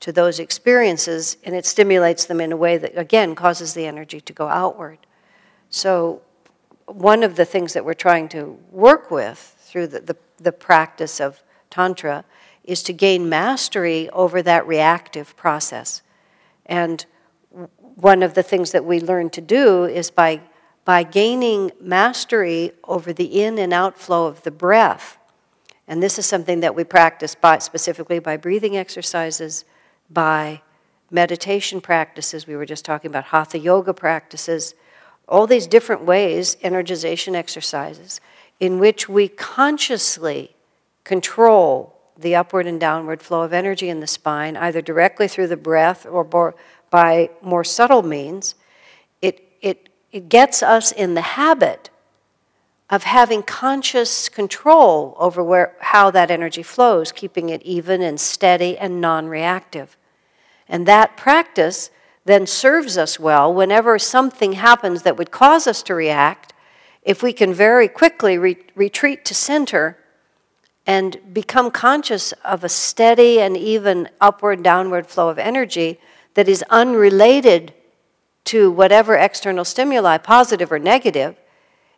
to 0.00 0.12
those 0.12 0.38
experiences, 0.38 1.36
and 1.44 1.54
it 1.54 1.66
stimulates 1.66 2.24
them 2.24 2.40
in 2.40 2.52
a 2.52 2.56
way 2.56 2.78
that, 2.78 2.96
again, 2.96 3.34
causes 3.34 3.74
the 3.74 3.86
energy 3.86 4.20
to 4.20 4.32
go 4.32 4.48
outward. 4.48 4.98
So, 5.70 6.22
one 6.86 7.22
of 7.22 7.36
the 7.36 7.44
things 7.44 7.74
that 7.74 7.84
we're 7.84 7.94
trying 7.94 8.28
to 8.30 8.58
work 8.70 9.10
with 9.10 9.56
through 9.60 9.88
the, 9.88 10.00
the, 10.00 10.16
the 10.38 10.52
practice 10.52 11.20
of 11.20 11.42
Tantra 11.68 12.24
is 12.64 12.82
to 12.84 12.92
gain 12.92 13.28
mastery 13.28 14.08
over 14.10 14.42
that 14.42 14.66
reactive 14.66 15.36
process. 15.36 16.02
And 16.64 17.04
one 17.78 18.22
of 18.22 18.34
the 18.34 18.42
things 18.42 18.72
that 18.72 18.84
we 18.84 19.00
learn 19.00 19.30
to 19.30 19.40
do 19.40 19.84
is 19.84 20.10
by, 20.10 20.40
by 20.84 21.02
gaining 21.02 21.72
mastery 21.80 22.72
over 22.84 23.12
the 23.12 23.42
in 23.42 23.58
and 23.58 23.72
outflow 23.72 24.26
of 24.26 24.42
the 24.42 24.50
breath. 24.50 25.18
And 25.86 26.02
this 26.02 26.18
is 26.18 26.26
something 26.26 26.60
that 26.60 26.74
we 26.74 26.84
practice 26.84 27.34
by, 27.34 27.58
specifically 27.58 28.18
by 28.18 28.36
breathing 28.36 28.76
exercises, 28.76 29.64
by 30.10 30.62
meditation 31.10 31.80
practices. 31.80 32.46
We 32.46 32.56
were 32.56 32.66
just 32.66 32.84
talking 32.84 33.10
about 33.10 33.24
hatha 33.24 33.58
yoga 33.58 33.94
practices, 33.94 34.74
all 35.28 35.46
these 35.46 35.66
different 35.66 36.04
ways, 36.04 36.56
energization 36.62 37.34
exercises, 37.34 38.20
in 38.60 38.78
which 38.78 39.08
we 39.08 39.28
consciously 39.28 40.54
control 41.04 41.94
the 42.16 42.34
upward 42.34 42.66
and 42.66 42.80
downward 42.80 43.22
flow 43.22 43.42
of 43.42 43.52
energy 43.52 43.88
in 43.88 44.00
the 44.00 44.06
spine, 44.06 44.56
either 44.56 44.82
directly 44.82 45.28
through 45.28 45.46
the 45.46 45.56
breath 45.56 46.04
or 46.04 46.54
by 46.90 47.30
more 47.42 47.62
subtle 47.62 48.02
means. 48.02 48.54
It, 49.22 49.44
it, 49.60 49.88
it 50.10 50.28
gets 50.28 50.62
us 50.62 50.90
in 50.90 51.14
the 51.14 51.20
habit 51.22 51.90
of 52.90 53.04
having 53.04 53.42
conscious 53.42 54.28
control 54.28 55.14
over 55.18 55.44
where, 55.44 55.76
how 55.80 56.10
that 56.10 56.30
energy 56.30 56.62
flows, 56.62 57.12
keeping 57.12 57.50
it 57.50 57.62
even 57.62 58.00
and 58.00 58.18
steady 58.18 58.78
and 58.78 59.00
non 59.00 59.28
reactive. 59.28 59.96
And 60.68 60.86
that 60.86 61.16
practice 61.16 61.90
then 62.24 62.46
serves 62.46 62.98
us 62.98 63.18
well 63.18 63.52
whenever 63.52 63.98
something 63.98 64.52
happens 64.52 65.02
that 65.02 65.16
would 65.16 65.30
cause 65.30 65.66
us 65.66 65.82
to 65.84 65.94
react. 65.94 66.52
If 67.02 67.22
we 67.22 67.32
can 67.32 67.54
very 67.54 67.88
quickly 67.88 68.36
re- 68.36 68.58
retreat 68.74 69.24
to 69.26 69.34
center 69.34 69.96
and 70.86 71.18
become 71.32 71.70
conscious 71.70 72.32
of 72.44 72.64
a 72.64 72.68
steady 72.68 73.40
and 73.40 73.56
even 73.56 74.08
upward 74.20 74.62
downward 74.62 75.06
flow 75.06 75.28
of 75.28 75.38
energy 75.38 75.98
that 76.34 76.48
is 76.48 76.64
unrelated 76.70 77.72
to 78.44 78.70
whatever 78.70 79.14
external 79.14 79.64
stimuli, 79.64 80.16
positive 80.18 80.72
or 80.72 80.78
negative, 80.78 81.36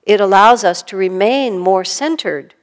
it 0.02 0.20
allows 0.20 0.64
us 0.64 0.82
to 0.82 0.96
remain 0.96 1.58
more 1.58 1.84
centered 1.84 2.54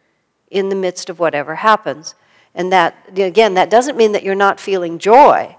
in 0.50 0.70
the 0.70 0.76
midst 0.76 1.10
of 1.10 1.20
whatever 1.20 1.56
happens. 1.56 2.16
And 2.54 2.72
that, 2.72 2.96
again, 3.16 3.54
that 3.54 3.70
doesn't 3.70 3.98
mean 3.98 4.12
that 4.14 4.24
you're 4.24 4.36
not 4.36 4.60
feeling 4.60 5.00
joy. 5.00 5.56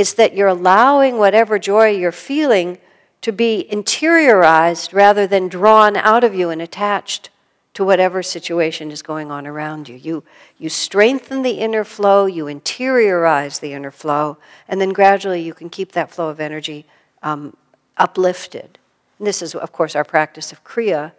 It's 0.00 0.14
that 0.14 0.34
you're 0.34 0.48
allowing 0.48 1.18
whatever 1.18 1.58
joy 1.58 1.90
you're 1.90 2.10
feeling 2.10 2.78
to 3.20 3.32
be 3.32 3.68
interiorized 3.70 4.94
rather 4.94 5.26
than 5.26 5.46
drawn 5.46 5.94
out 5.94 6.24
of 6.24 6.34
you 6.34 6.48
and 6.48 6.62
attached 6.62 7.28
to 7.74 7.84
whatever 7.84 8.22
situation 8.22 8.90
is 8.90 9.02
going 9.02 9.30
on 9.30 9.46
around 9.46 9.90
you. 9.90 9.96
You, 9.96 10.24
you 10.56 10.70
strengthen 10.70 11.42
the 11.42 11.58
inner 11.58 11.84
flow, 11.84 12.24
you 12.24 12.46
interiorize 12.46 13.60
the 13.60 13.74
inner 13.74 13.90
flow, 13.90 14.38
and 14.66 14.80
then 14.80 14.94
gradually 14.94 15.42
you 15.42 15.52
can 15.52 15.68
keep 15.68 15.92
that 15.92 16.10
flow 16.10 16.30
of 16.30 16.40
energy 16.40 16.86
um, 17.22 17.54
uplifted. 17.98 18.78
And 19.18 19.26
this 19.26 19.42
is, 19.42 19.54
of 19.54 19.70
course, 19.70 19.94
our 19.94 20.02
practice 20.02 20.50
of 20.50 20.64
Kriya 20.64 21.12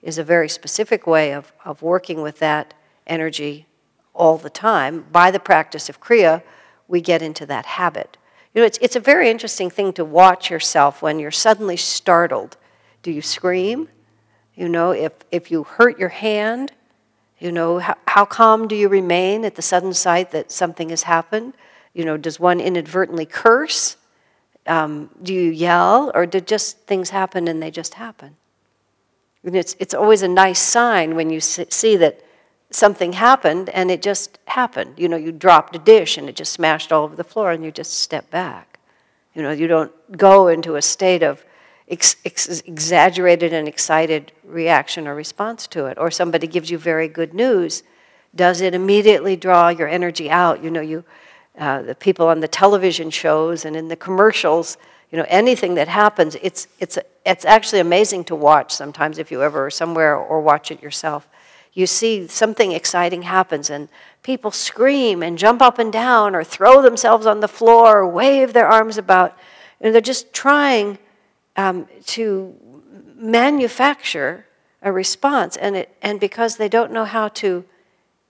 is 0.00 0.16
a 0.16 0.22
very 0.22 0.48
specific 0.48 1.08
way 1.08 1.32
of, 1.32 1.52
of 1.64 1.82
working 1.82 2.22
with 2.22 2.38
that 2.38 2.72
energy 3.04 3.66
all 4.14 4.38
the 4.38 4.48
time. 4.48 5.06
By 5.10 5.32
the 5.32 5.40
practice 5.40 5.88
of 5.88 6.00
Kriya, 6.00 6.44
we 6.86 7.00
get 7.00 7.20
into 7.20 7.44
that 7.44 7.66
habit. 7.66 8.16
You 8.54 8.62
know, 8.62 8.66
it's, 8.66 8.78
it's 8.80 8.96
a 8.96 9.00
very 9.00 9.30
interesting 9.30 9.70
thing 9.70 9.92
to 9.94 10.04
watch 10.04 10.50
yourself 10.50 11.02
when 11.02 11.18
you're 11.18 11.30
suddenly 11.30 11.76
startled. 11.76 12.56
Do 13.02 13.10
you 13.10 13.22
scream? 13.22 13.88
You 14.54 14.68
know, 14.68 14.90
if, 14.90 15.12
if 15.30 15.50
you 15.50 15.64
hurt 15.64 15.98
your 15.98 16.08
hand, 16.08 16.72
you 17.38 17.52
know, 17.52 17.78
how, 17.78 17.96
how 18.08 18.24
calm 18.24 18.66
do 18.66 18.74
you 18.74 18.88
remain 18.88 19.44
at 19.44 19.54
the 19.54 19.62
sudden 19.62 19.94
sight 19.94 20.32
that 20.32 20.50
something 20.50 20.88
has 20.88 21.04
happened? 21.04 21.54
You 21.94 22.04
know, 22.04 22.16
does 22.16 22.40
one 22.40 22.60
inadvertently 22.60 23.26
curse? 23.26 23.96
Um, 24.66 25.10
do 25.22 25.32
you 25.32 25.50
yell? 25.50 26.10
Or 26.14 26.26
do 26.26 26.40
just 26.40 26.78
things 26.80 27.10
happen 27.10 27.46
and 27.46 27.62
they 27.62 27.70
just 27.70 27.94
happen? 27.94 28.36
And 29.44 29.54
it's, 29.54 29.76
it's 29.78 29.94
always 29.94 30.22
a 30.22 30.28
nice 30.28 30.58
sign 30.58 31.14
when 31.14 31.30
you 31.30 31.40
see 31.40 31.96
that 31.96 32.20
something 32.70 33.14
happened 33.14 33.70
and 33.70 33.90
it 33.90 34.02
just 34.02 34.38
happened. 34.46 34.94
You 34.98 35.08
know, 35.08 35.16
you 35.16 35.32
dropped 35.32 35.74
a 35.76 35.78
dish 35.78 36.18
and 36.18 36.28
it 36.28 36.36
just 36.36 36.52
smashed 36.52 36.92
all 36.92 37.04
over 37.04 37.16
the 37.16 37.24
floor 37.24 37.50
and 37.50 37.64
you 37.64 37.70
just 37.70 37.94
step 37.94 38.30
back. 38.30 38.78
You 39.34 39.42
know, 39.42 39.50
you 39.50 39.66
don't 39.66 39.92
go 40.16 40.48
into 40.48 40.76
a 40.76 40.82
state 40.82 41.22
of 41.22 41.44
ex- 41.88 42.16
ex- 42.24 42.60
exaggerated 42.60 43.52
and 43.52 43.68
excited 43.68 44.32
reaction 44.44 45.06
or 45.06 45.14
response 45.14 45.66
to 45.68 45.86
it. 45.86 45.98
Or 45.98 46.10
somebody 46.10 46.46
gives 46.46 46.70
you 46.70 46.78
very 46.78 47.08
good 47.08 47.32
news. 47.32 47.82
Does 48.34 48.60
it 48.60 48.74
immediately 48.74 49.36
draw 49.36 49.68
your 49.68 49.88
energy 49.88 50.30
out? 50.30 50.62
You 50.62 50.70
know, 50.70 50.80
you, 50.80 51.04
uh, 51.58 51.82
the 51.82 51.94
people 51.94 52.28
on 52.28 52.40
the 52.40 52.48
television 52.48 53.10
shows 53.10 53.64
and 53.64 53.76
in 53.76 53.88
the 53.88 53.96
commercials, 53.96 54.76
you 55.10 55.16
know, 55.16 55.24
anything 55.28 55.74
that 55.76 55.88
happens, 55.88 56.36
it's, 56.42 56.68
it's, 56.78 56.98
it's 57.24 57.44
actually 57.46 57.80
amazing 57.80 58.24
to 58.24 58.34
watch 58.34 58.72
sometimes 58.74 59.18
if 59.18 59.30
you 59.30 59.42
ever 59.42 59.66
are 59.66 59.70
somewhere 59.70 60.14
or 60.14 60.42
watch 60.42 60.70
it 60.70 60.82
yourself. 60.82 61.26
You 61.78 61.86
see 61.86 62.26
something 62.26 62.72
exciting 62.72 63.22
happens 63.22 63.70
and 63.70 63.88
people 64.24 64.50
scream 64.50 65.22
and 65.22 65.38
jump 65.38 65.62
up 65.62 65.78
and 65.78 65.92
down 65.92 66.34
or 66.34 66.42
throw 66.42 66.82
themselves 66.82 67.24
on 67.24 67.38
the 67.38 67.46
floor 67.46 67.98
or 67.98 68.08
wave 68.08 68.52
their 68.52 68.66
arms 68.66 68.98
about. 68.98 69.38
And 69.80 69.94
they're 69.94 70.00
just 70.00 70.32
trying 70.32 70.98
um, 71.54 71.86
to 72.06 72.52
manufacture 73.14 74.44
a 74.82 74.90
response. 74.90 75.56
And, 75.56 75.76
it, 75.76 75.96
and 76.02 76.18
because 76.18 76.56
they 76.56 76.68
don't 76.68 76.90
know 76.90 77.04
how 77.04 77.28
to 77.28 77.64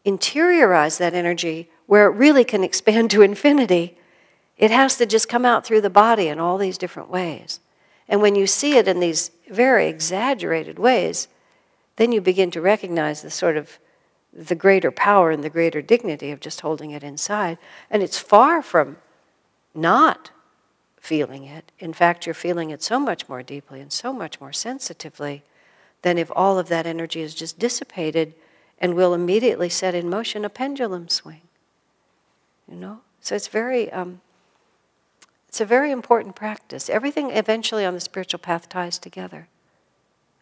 interiorize 0.05 0.99
that 0.99 1.14
energy 1.14 1.70
where 1.86 2.05
it 2.05 2.16
really 2.16 2.44
can 2.44 2.62
expand 2.62 3.11
to 3.12 3.22
infinity, 3.22 3.96
it 4.59 4.70
has 4.70 4.99
to 4.99 5.07
just 5.07 5.26
come 5.26 5.46
out 5.46 5.64
through 5.64 5.80
the 5.80 5.88
body 5.88 6.28
in 6.28 6.38
all 6.38 6.59
these 6.59 6.76
different 6.76 7.09
ways. 7.09 7.61
And 8.11 8.20
when 8.20 8.34
you 8.34 8.46
see 8.46 8.76
it 8.76 8.86
in 8.86 9.01
these 9.01 9.30
very 9.49 9.88
exaggerated 9.88 10.78
ways, 10.78 11.28
then 11.99 12.12
you 12.12 12.20
begin 12.20 12.51
to 12.53 12.61
recognize 12.61 13.22
the 13.22 13.30
sort 13.30 13.57
of 13.57 13.78
the 14.32 14.55
greater 14.55 14.92
power 14.92 15.32
and 15.32 15.42
the 15.42 15.51
greater 15.51 15.82
dignity 15.82 16.30
of 16.30 16.38
just 16.38 16.61
holding 16.61 16.92
it 16.92 17.03
inside. 17.03 17.59
And 17.90 18.03
it's 18.03 18.18
far 18.18 18.62
from 18.62 18.99
not 19.74 20.30
feeling 21.01 21.44
it. 21.44 21.72
In 21.80 21.92
fact, 21.92 22.24
you're 22.24 22.34
feeling 22.34 22.70
it 22.70 22.82
so 22.82 23.01
much 23.01 23.28
more 23.28 23.42
deeply 23.42 23.80
and 23.80 23.92
so 23.92 24.12
much 24.12 24.40
more 24.40 24.53
sensitively 24.53 25.42
than 26.03 26.18
if 26.18 26.30
all 26.36 26.57
of 26.57 26.68
that 26.68 26.86
energy 26.86 27.20
is 27.20 27.34
just 27.34 27.59
dissipated 27.59 28.34
and 28.78 28.94
will 28.94 29.12
immediately 29.12 29.68
set 29.68 29.94
in 29.94 30.09
motion 30.09 30.44
a 30.44 30.49
pendulum 30.49 31.09
swing. 31.09 31.42
You 32.70 32.76
know? 32.76 33.01
So 33.20 33.34
it's 33.34 33.49
very, 33.49 33.90
um, 33.90 34.20
it's 35.49 35.61
a 35.61 35.64
very 35.64 35.90
important 35.90 36.36
practice. 36.36 36.88
Everything 36.88 37.32
eventually 37.32 37.84
on 37.84 37.94
the 37.94 38.01
spiritual 38.01 38.38
path 38.38 38.68
ties 38.68 39.01
together. 39.01 39.49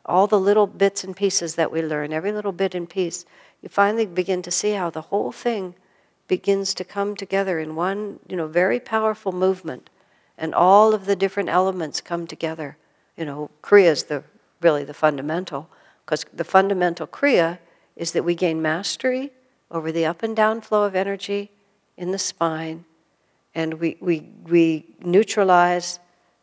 All 0.06 0.26
the 0.26 0.40
little 0.40 0.66
bits 0.66 1.04
and 1.04 1.16
pieces 1.16 1.56
that 1.56 1.70
we 1.70 1.82
learn, 1.82 2.12
every 2.12 2.32
little 2.32 2.52
bit 2.52 2.74
and 2.74 2.88
piece, 2.88 3.24
you 3.60 3.68
finally 3.68 4.06
begin 4.06 4.40
to 4.42 4.50
see 4.50 4.72
how 4.72 4.90
the 4.90 5.02
whole 5.02 5.32
thing 5.32 5.74
begins 6.28 6.74
to 6.74 6.84
come 6.84 7.14
together 7.14 7.58
in 7.58 7.76
one, 7.76 8.20
you 8.28 8.36
know, 8.36 8.46
very 8.46 8.80
powerful 8.80 9.32
movement 9.32 9.90
and 10.38 10.54
all 10.54 10.94
of 10.94 11.06
the 11.06 11.16
different 11.16 11.48
elements 11.48 12.00
come 12.00 12.26
together. 12.26 12.76
You 13.16 13.24
know, 13.24 13.50
Kriya 13.62 13.90
is 13.90 14.04
the, 14.04 14.22
really 14.60 14.84
the 14.84 14.94
fundamental, 14.94 15.68
because 16.04 16.24
the 16.32 16.44
fundamental 16.44 17.06
Kriya 17.06 17.58
is 17.96 18.12
that 18.12 18.24
we 18.24 18.34
gain 18.34 18.60
mastery 18.60 19.30
over 19.70 19.90
the 19.90 20.04
up 20.04 20.22
and 20.22 20.36
down 20.36 20.60
flow 20.60 20.84
of 20.84 20.94
energy 20.94 21.50
in 21.96 22.10
the 22.10 22.18
spine, 22.18 22.84
and 23.54 23.74
we, 23.74 23.96
we, 24.00 24.28
we 24.44 24.84
neutralize 25.00 25.98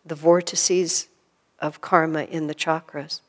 the 0.05 0.15
vortices 0.15 1.07
of 1.59 1.79
karma 1.79 2.23
in 2.23 2.47
the 2.47 2.55
chakras. 2.55 3.21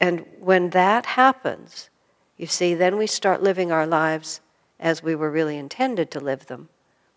And 0.00 0.24
when 0.40 0.70
that 0.70 1.06
happens, 1.06 1.90
you 2.36 2.46
see, 2.46 2.74
then 2.74 2.96
we 2.96 3.06
start 3.06 3.42
living 3.42 3.72
our 3.72 3.86
lives 3.86 4.40
as 4.78 5.02
we 5.02 5.14
were 5.14 5.30
really 5.30 5.56
intended 5.56 6.10
to 6.12 6.20
live 6.20 6.46
them. 6.46 6.68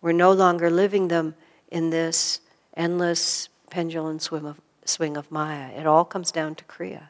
We're 0.02 0.14
no 0.14 0.32
longer 0.32 0.70
living 0.70 1.10
them 1.10 1.36
in 1.70 1.92
this 1.92 2.42
endless 2.76 3.50
pendulum 3.70 4.20
swim 4.20 4.46
of, 4.46 4.60
swing 4.84 5.16
of 5.16 5.32
Maya. 5.32 5.70
It 5.78 5.86
all 5.86 6.06
comes 6.06 6.32
down 6.32 6.56
to 6.56 6.64
Kriya, 6.66 7.10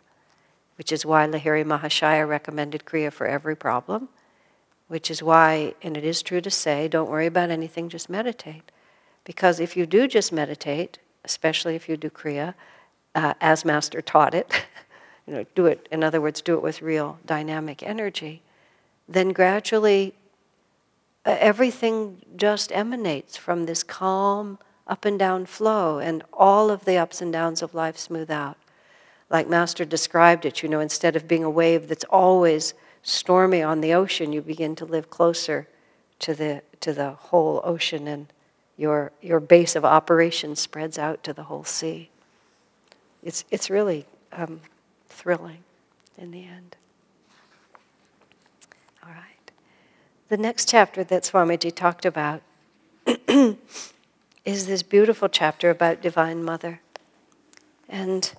which 0.78 0.92
is 0.92 1.06
why 1.06 1.26
Lahiri 1.26 1.64
Mahashaya 1.64 2.28
recommended 2.28 2.86
Kriya 2.86 3.14
for 3.14 3.26
every 3.26 3.56
problem, 3.56 4.10
which 4.90 5.10
is 5.10 5.24
why, 5.24 5.74
and 5.82 5.96
it 5.96 6.04
is 6.04 6.22
true 6.22 6.42
to 6.42 6.52
say, 6.52 6.90
don't 6.90 7.10
worry 7.10 7.28
about 7.28 7.50
anything, 7.50 7.88
just 7.88 8.10
meditate. 8.10 8.72
Because 9.24 9.60
if 9.62 9.78
you 9.78 9.86
do 9.86 10.08
just 10.08 10.34
meditate, 10.34 11.00
especially 11.24 11.76
if 11.76 11.88
you 11.88 11.96
do 11.96 12.10
Kriya, 12.10 12.56
uh, 13.16 13.36
as 13.40 13.64
Master 13.64 14.02
taught 14.02 14.34
it, 14.34 14.66
you 15.28 15.34
know, 15.34 15.46
do 15.56 15.66
it, 15.66 15.88
in 15.92 16.04
other 16.04 16.22
words, 16.22 16.42
do 16.42 16.56
it 16.56 16.64
with 16.64 16.82
real 16.82 17.20
dynamic 17.26 17.84
energy, 17.84 18.42
then 19.08 19.30
gradually 19.30 20.14
uh, 21.26 21.38
everything 21.40 22.22
just 22.36 22.72
emanates 22.72 23.38
from 23.38 23.66
this 23.66 23.84
calm, 23.84 24.58
up 24.88 25.06
and 25.06 25.20
down 25.20 25.46
flow, 25.46 26.00
and 26.00 26.24
all 26.34 26.70
of 26.70 26.86
the 26.86 26.98
ups 26.98 27.22
and 27.22 27.32
downs 27.32 27.62
of 27.62 27.74
life 27.74 27.98
smooth 27.98 28.32
out. 28.32 28.58
Like 29.30 29.48
Master 29.48 29.86
described 29.86 30.46
it, 30.46 30.64
you 30.64 30.70
know, 30.70 30.80
instead 30.80 31.16
of 31.16 31.28
being 31.28 31.44
a 31.44 31.50
wave 31.50 31.88
that's 31.88 32.04
always 32.06 32.74
stormy 33.04 33.62
on 33.62 33.82
the 33.82 33.94
ocean, 33.94 34.34
you 34.34 34.42
begin 34.42 34.76
to 34.76 34.86
live 34.86 35.10
closer 35.10 35.68
to 36.20 36.34
the, 36.34 36.62
to 36.82 36.94
the 36.94 37.12
whole 37.12 37.62
ocean, 37.64 38.08
and 38.08 38.28
your, 38.78 39.12
your 39.22 39.40
base 39.40 39.76
of 39.76 39.86
operation 39.86 40.56
spreads 40.56 40.98
out 40.98 41.24
to 41.24 41.34
the 41.34 41.44
whole 41.44 41.64
sea. 41.64 42.10
It's, 43.24 43.46
it's 43.52 43.70
really 43.70 44.06
um, 44.34 44.62
thrilling 45.12 45.64
in 46.18 46.32
the 46.32 46.44
end. 46.44 46.76
All 49.04 49.12
right. 49.12 49.52
The 50.30 50.38
next 50.38 50.70
chapter 50.70 51.04
that 51.04 51.24
Swamiji 51.24 51.74
talked 51.74 52.06
about 52.06 52.42
is 54.46 54.68
this 54.68 54.84
beautiful 54.84 55.30
chapter 55.30 55.70
about 55.70 56.02
Divine 56.02 56.44
Mother. 56.44 56.82
And 57.90 58.34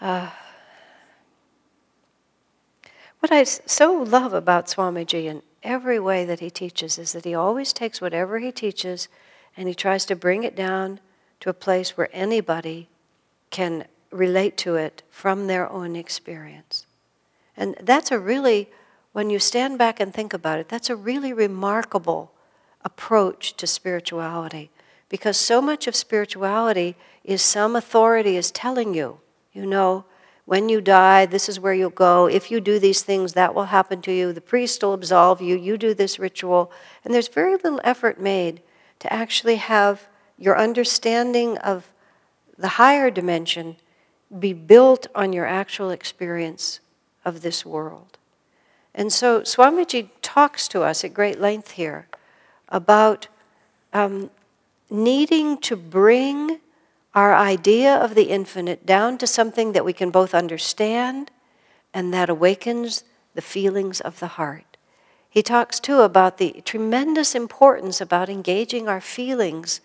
uh, 0.00 0.30
what 3.18 3.30
I 3.30 3.44
so 3.44 3.92
love 3.92 4.32
about 4.32 4.66
Swamiji 4.66 5.24
in 5.24 5.42
every 5.62 6.00
way 6.00 6.24
that 6.24 6.40
he 6.40 6.50
teaches 6.50 6.98
is 6.98 7.12
that 7.12 7.24
he 7.24 7.34
always 7.34 7.72
takes 7.72 8.00
whatever 8.00 8.38
he 8.38 8.50
teaches 8.50 9.08
and 9.56 9.68
he 9.68 9.74
tries 9.74 10.06
to 10.06 10.16
bring 10.16 10.42
it 10.42 10.56
down 10.56 11.00
to 11.40 11.50
a 11.50 11.54
place 11.54 11.96
where 11.96 12.08
anybody 12.12 12.88
can 13.50 13.84
relate 14.10 14.56
to 14.58 14.76
it 14.76 15.02
from 15.10 15.46
their 15.46 15.70
own 15.70 15.96
experience. 15.96 16.86
And 17.56 17.76
that's 17.80 18.10
a 18.10 18.18
really, 18.18 18.68
when 19.12 19.30
you 19.30 19.38
stand 19.38 19.78
back 19.78 20.00
and 20.00 20.12
think 20.12 20.32
about 20.32 20.58
it, 20.58 20.68
that's 20.68 20.90
a 20.90 20.96
really 20.96 21.32
remarkable 21.32 22.32
approach 22.84 23.56
to 23.56 23.66
spirituality 23.66 24.70
because 25.08 25.36
so 25.36 25.60
much 25.60 25.86
of 25.86 25.94
spirituality 25.94 26.96
is 27.24 27.42
some 27.42 27.76
authority 27.76 28.36
is 28.36 28.50
telling 28.50 28.94
you, 28.94 29.18
you 29.52 29.66
know, 29.66 30.04
when 30.46 30.68
you 30.68 30.80
die, 30.80 31.26
this 31.26 31.48
is 31.48 31.60
where 31.60 31.74
you'll 31.74 31.90
go. 31.90 32.26
If 32.26 32.50
you 32.50 32.60
do 32.60 32.78
these 32.78 33.02
things, 33.02 33.34
that 33.34 33.54
will 33.54 33.66
happen 33.66 34.00
to 34.02 34.12
you. 34.12 34.32
The 34.32 34.40
priest 34.40 34.82
will 34.82 34.94
absolve 34.94 35.40
you. 35.40 35.56
You 35.56 35.76
do 35.76 35.94
this 35.94 36.18
ritual. 36.18 36.72
And 37.04 37.12
there's 37.14 37.28
very 37.28 37.52
little 37.52 37.80
effort 37.84 38.20
made 38.20 38.62
to 39.00 39.12
actually 39.12 39.56
have 39.56 40.08
your 40.38 40.58
understanding 40.58 41.58
of 41.58 41.92
the 42.56 42.68
higher 42.68 43.10
dimension 43.10 43.76
be 44.38 44.52
built 44.52 45.06
on 45.14 45.32
your 45.32 45.46
actual 45.46 45.90
experience 45.90 46.80
of 47.24 47.42
this 47.42 47.66
world. 47.66 48.18
And 48.94 49.12
so 49.12 49.40
Swamiji 49.42 50.08
talks 50.22 50.68
to 50.68 50.82
us 50.82 51.04
at 51.04 51.14
great 51.14 51.40
length 51.40 51.72
here 51.72 52.06
about 52.68 53.28
um, 53.92 54.30
needing 54.88 55.58
to 55.58 55.76
bring 55.76 56.60
our 57.14 57.34
idea 57.34 57.94
of 57.94 58.14
the 58.14 58.30
infinite 58.30 58.86
down 58.86 59.18
to 59.18 59.26
something 59.26 59.72
that 59.72 59.84
we 59.84 59.92
can 59.92 60.10
both 60.10 60.34
understand 60.34 61.30
and 61.92 62.14
that 62.14 62.30
awakens 62.30 63.04
the 63.34 63.42
feelings 63.42 64.00
of 64.00 64.20
the 64.20 64.28
heart. 64.28 64.76
He 65.28 65.42
talks 65.42 65.78
too 65.78 66.00
about 66.00 66.38
the 66.38 66.60
tremendous 66.64 67.34
importance 67.34 68.00
about 68.00 68.28
engaging 68.28 68.88
our 68.88 69.00
feelings 69.00 69.80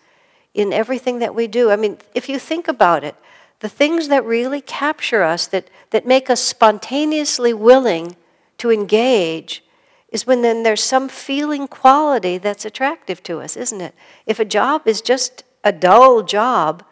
in 0.54 0.72
everything 0.72 1.18
that 1.20 1.34
we 1.34 1.46
do. 1.46 1.70
I 1.70 1.76
mean, 1.76 1.98
if 2.14 2.28
you 2.28 2.38
think 2.38 2.66
about 2.66 3.04
it, 3.04 3.14
the 3.60 3.68
things 3.68 4.08
that 4.08 4.24
really 4.24 4.60
capture 4.60 5.22
us, 5.22 5.46
that, 5.46 5.68
that 5.90 6.06
make 6.06 6.28
us 6.28 6.40
spontaneously 6.40 7.52
willing 7.52 8.16
to 8.58 8.70
engage, 8.70 9.64
is 10.10 10.26
when 10.26 10.42
then 10.42 10.62
there's 10.62 10.82
some 10.82 11.08
feeling 11.08 11.66
quality 11.66 12.38
that's 12.38 12.64
attractive 12.64 13.22
to 13.24 13.40
us, 13.40 13.56
isn't 13.56 13.80
it? 13.80 13.94
If 14.24 14.38
a 14.38 14.44
job 14.44 14.86
is 14.86 15.00
just 15.00 15.44
a 15.64 15.72
dull 15.72 16.22
job, 16.22 16.84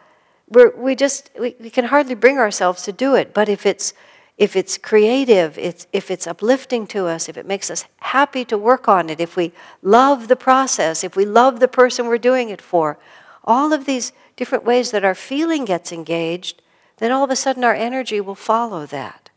we're, 0.49 0.75
we 0.75 0.95
just 0.95 1.31
we, 1.39 1.55
we 1.59 1.69
can 1.69 1.85
hardly 1.85 2.15
bring 2.15 2.37
ourselves 2.37 2.83
to 2.83 2.91
do 2.91 3.15
it. 3.15 3.33
But 3.33 3.49
if 3.49 3.65
it's 3.65 3.93
if 4.37 4.55
it's 4.55 4.77
creative, 4.77 5.57
it's, 5.57 5.87
if 5.93 6.11
it's 6.11 6.27
uplifting 6.27 6.87
to 6.87 7.05
us, 7.05 7.29
if 7.29 7.37
it 7.37 7.45
makes 7.45 7.71
us 7.71 7.85
happy 7.97 8.43
to 8.45 8.57
work 8.57 8.89
on 8.89 9.09
it, 9.09 9.21
if 9.21 9.37
we 9.37 9.53
love 9.81 10.27
the 10.27 10.35
process, 10.35 11.05
if 11.05 11.15
we 11.15 11.25
love 11.25 11.61
the 11.61 11.69
person 11.69 12.07
we're 12.07 12.17
doing 12.17 12.49
it 12.49 12.61
for, 12.61 12.97
all 13.45 13.71
of 13.71 13.85
these 13.85 14.11
different 14.35 14.65
ways 14.65 14.91
that 14.91 15.05
our 15.05 15.15
feeling 15.15 15.65
gets 15.65 15.91
engaged, 15.91 16.61
then 16.97 17.11
all 17.11 17.23
of 17.23 17.29
a 17.29 17.35
sudden 17.35 17.63
our 17.63 17.73
energy 17.73 18.21
will 18.21 18.35
follow 18.35 18.85
that. 18.85 19.29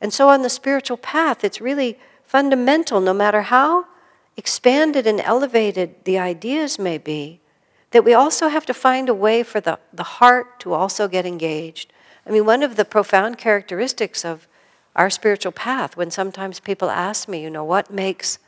And 0.00 0.12
so 0.12 0.28
on 0.28 0.42
the 0.42 0.50
spiritual 0.50 0.96
path, 0.96 1.44
it's 1.44 1.60
really 1.60 1.98
fundamental, 2.24 3.00
no 3.00 3.12
matter 3.12 3.42
how 3.42 3.86
expanded 4.36 5.06
and 5.06 5.20
elevated 5.20 5.96
the 6.04 6.18
ideas 6.18 6.78
may 6.78 6.98
be, 6.98 7.40
that 7.90 8.04
we 8.04 8.14
also 8.14 8.48
have 8.48 8.66
to 8.66 8.74
find 8.74 9.08
a 9.08 9.14
way 9.14 9.42
for 9.42 9.60
the, 9.60 9.78
the 9.92 10.04
heart 10.04 10.60
to 10.60 10.72
also 10.72 11.08
get 11.08 11.26
engaged. 11.26 11.92
I 12.26 12.30
mean, 12.30 12.44
one 12.44 12.62
of 12.62 12.76
the 12.76 12.84
profound 12.84 13.38
characteristics 13.38 14.24
of 14.24 14.46
our 14.94 15.10
spiritual 15.10 15.52
path, 15.52 15.96
when 15.96 16.10
sometimes 16.10 16.60
people 16.60 16.90
ask 16.90 17.28
me, 17.28 17.42
you 17.42 17.50
know, 17.50 17.64
what 17.64 17.90
makes 17.90 18.38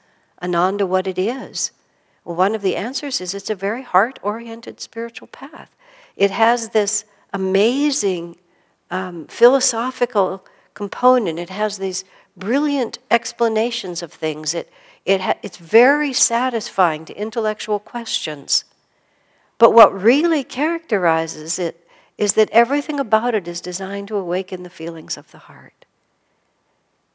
Ananda 0.43 0.87
what 0.87 1.07
it 1.07 1.19
is? 1.19 1.73
Well, 2.25 2.37
one 2.37 2.55
of 2.55 2.63
the 2.63 2.77
answers 2.77 3.21
is 3.21 3.35
it's 3.35 3.51
a 3.51 3.55
very 3.55 3.83
heart 3.83 4.19
oriented 4.23 4.81
spiritual 4.81 5.29
path. 5.29 5.75
It 6.17 6.31
has 6.31 6.71
this 6.71 7.05
amazing 7.33 8.37
um, 8.91 9.27
philosophical 9.27 10.45
component, 10.75 11.39
it 11.39 11.51
has 11.51 11.79
these 11.79 12.05
brilliant 12.37 12.99
explanations 13.11 14.03
of 14.03 14.13
things. 14.13 14.55
It, 14.55 14.73
it 15.05 15.21
ha- 15.21 15.39
it's 15.43 15.57
very 15.57 16.13
satisfying 16.13 17.05
to 17.07 17.17
intellectual 17.17 17.79
questions. 17.79 18.65
But 19.59 19.73
what 19.73 20.03
really 20.03 20.43
characterizes 20.43 21.59
it 21.59 21.87
is 22.17 22.35
that 22.35 22.51
everything 22.51 23.01
about 23.01 23.35
it 23.35 23.49
is 23.49 23.61
designed 23.61 24.09
to 24.09 24.17
awaken 24.17 24.63
the 24.63 24.71
feelings 24.71 25.17
of 25.17 25.31
the 25.31 25.39
heart. 25.39 25.85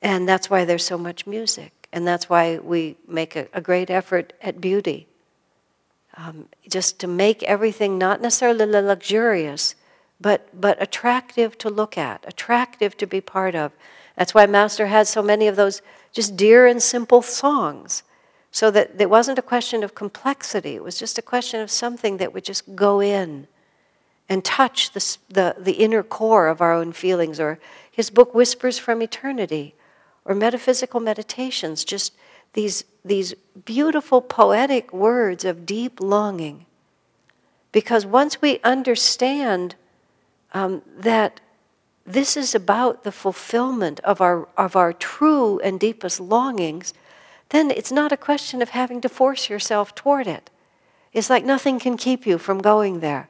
And 0.02 0.28
that's 0.28 0.50
why 0.50 0.66
there's 0.66 0.86
so 0.86 0.98
much 0.98 1.26
music. 1.26 1.85
And 1.96 2.06
that's 2.06 2.30
why 2.30 2.58
we 2.58 2.98
make 3.08 3.38
a, 3.38 3.48
a 3.54 3.62
great 3.62 3.90
effort 3.90 4.34
at 4.42 4.60
beauty. 4.60 5.08
Um, 6.18 6.50
just 6.70 7.00
to 7.00 7.08
make 7.08 7.42
everything 7.44 7.98
not 7.98 8.22
necessarily 8.22 8.66
luxurious, 8.66 9.76
but, 10.20 10.50
but 10.54 10.82
attractive 10.82 11.58
to 11.60 11.70
look 11.70 11.98
at, 11.98 12.26
attractive 12.28 12.98
to 12.98 13.08
be 13.08 13.22
part 13.22 13.56
of. 13.56 13.72
That's 14.18 14.34
why 14.34 14.46
Master 14.46 14.88
had 14.88 15.08
so 15.08 15.22
many 15.22 15.48
of 15.48 15.56
those 15.56 15.82
just 16.12 16.36
dear 16.36 16.68
and 16.68 16.84
simple 16.84 17.22
songs 17.22 18.04
so 18.52 18.70
that 18.72 18.92
it 19.00 19.10
wasn't 19.10 19.40
a 19.40 19.42
question 19.42 19.82
of 19.82 19.96
complexity, 19.96 20.76
it 20.76 20.84
was 20.84 21.00
just 21.00 21.18
a 21.18 21.22
question 21.22 21.62
of 21.62 21.72
something 21.72 22.18
that 22.18 22.34
would 22.34 22.44
just 22.44 22.76
go 22.76 23.02
in 23.02 23.48
and 24.28 24.44
touch 24.44 24.92
the, 24.92 25.18
the, 25.30 25.56
the 25.58 25.74
inner 25.74 26.04
core 26.04 26.48
of 26.48 26.60
our 26.60 26.74
own 26.74 26.92
feelings. 26.92 27.40
Or 27.40 27.58
his 27.90 28.10
book, 28.10 28.34
Whispers 28.34 28.78
from 28.78 29.02
Eternity, 29.02 29.76
or 30.26 30.36
Metaphysical 30.36 31.00
Meditations, 31.00 31.86
just 31.86 32.14
these, 32.54 32.84
these 33.04 33.34
beautiful 33.66 34.22
poetic 34.22 34.92
words 34.92 35.46
of 35.46 35.66
deep 35.66 36.02
longing. 36.02 36.66
Because 37.72 38.06
once 38.06 38.42
we 38.42 38.60
understand 38.64 39.76
um, 40.54 40.82
that 40.98 41.42
this 42.06 42.38
is 42.38 42.56
about 42.56 43.04
the 43.04 43.12
fulfillment 43.12 44.00
of 44.02 44.22
our, 44.22 44.48
of 44.58 44.76
our 44.76 44.94
true 44.94 45.60
and 45.60 45.80
deepest 45.80 46.20
longings, 46.20 46.94
then 47.50 47.72
it's 47.72 47.92
not 47.92 48.12
a 48.12 48.18
question 48.18 48.62
of 48.62 48.70
having 48.70 49.02
to 49.02 49.10
force 49.10 49.50
yourself 49.50 49.94
toward 49.94 50.28
it. 50.28 50.50
It's 51.14 51.30
like 51.30 51.46
nothing 51.46 51.80
can 51.80 51.98
keep 51.98 52.26
you 52.26 52.38
from 52.38 52.62
going 52.62 53.00
there. 53.00 53.30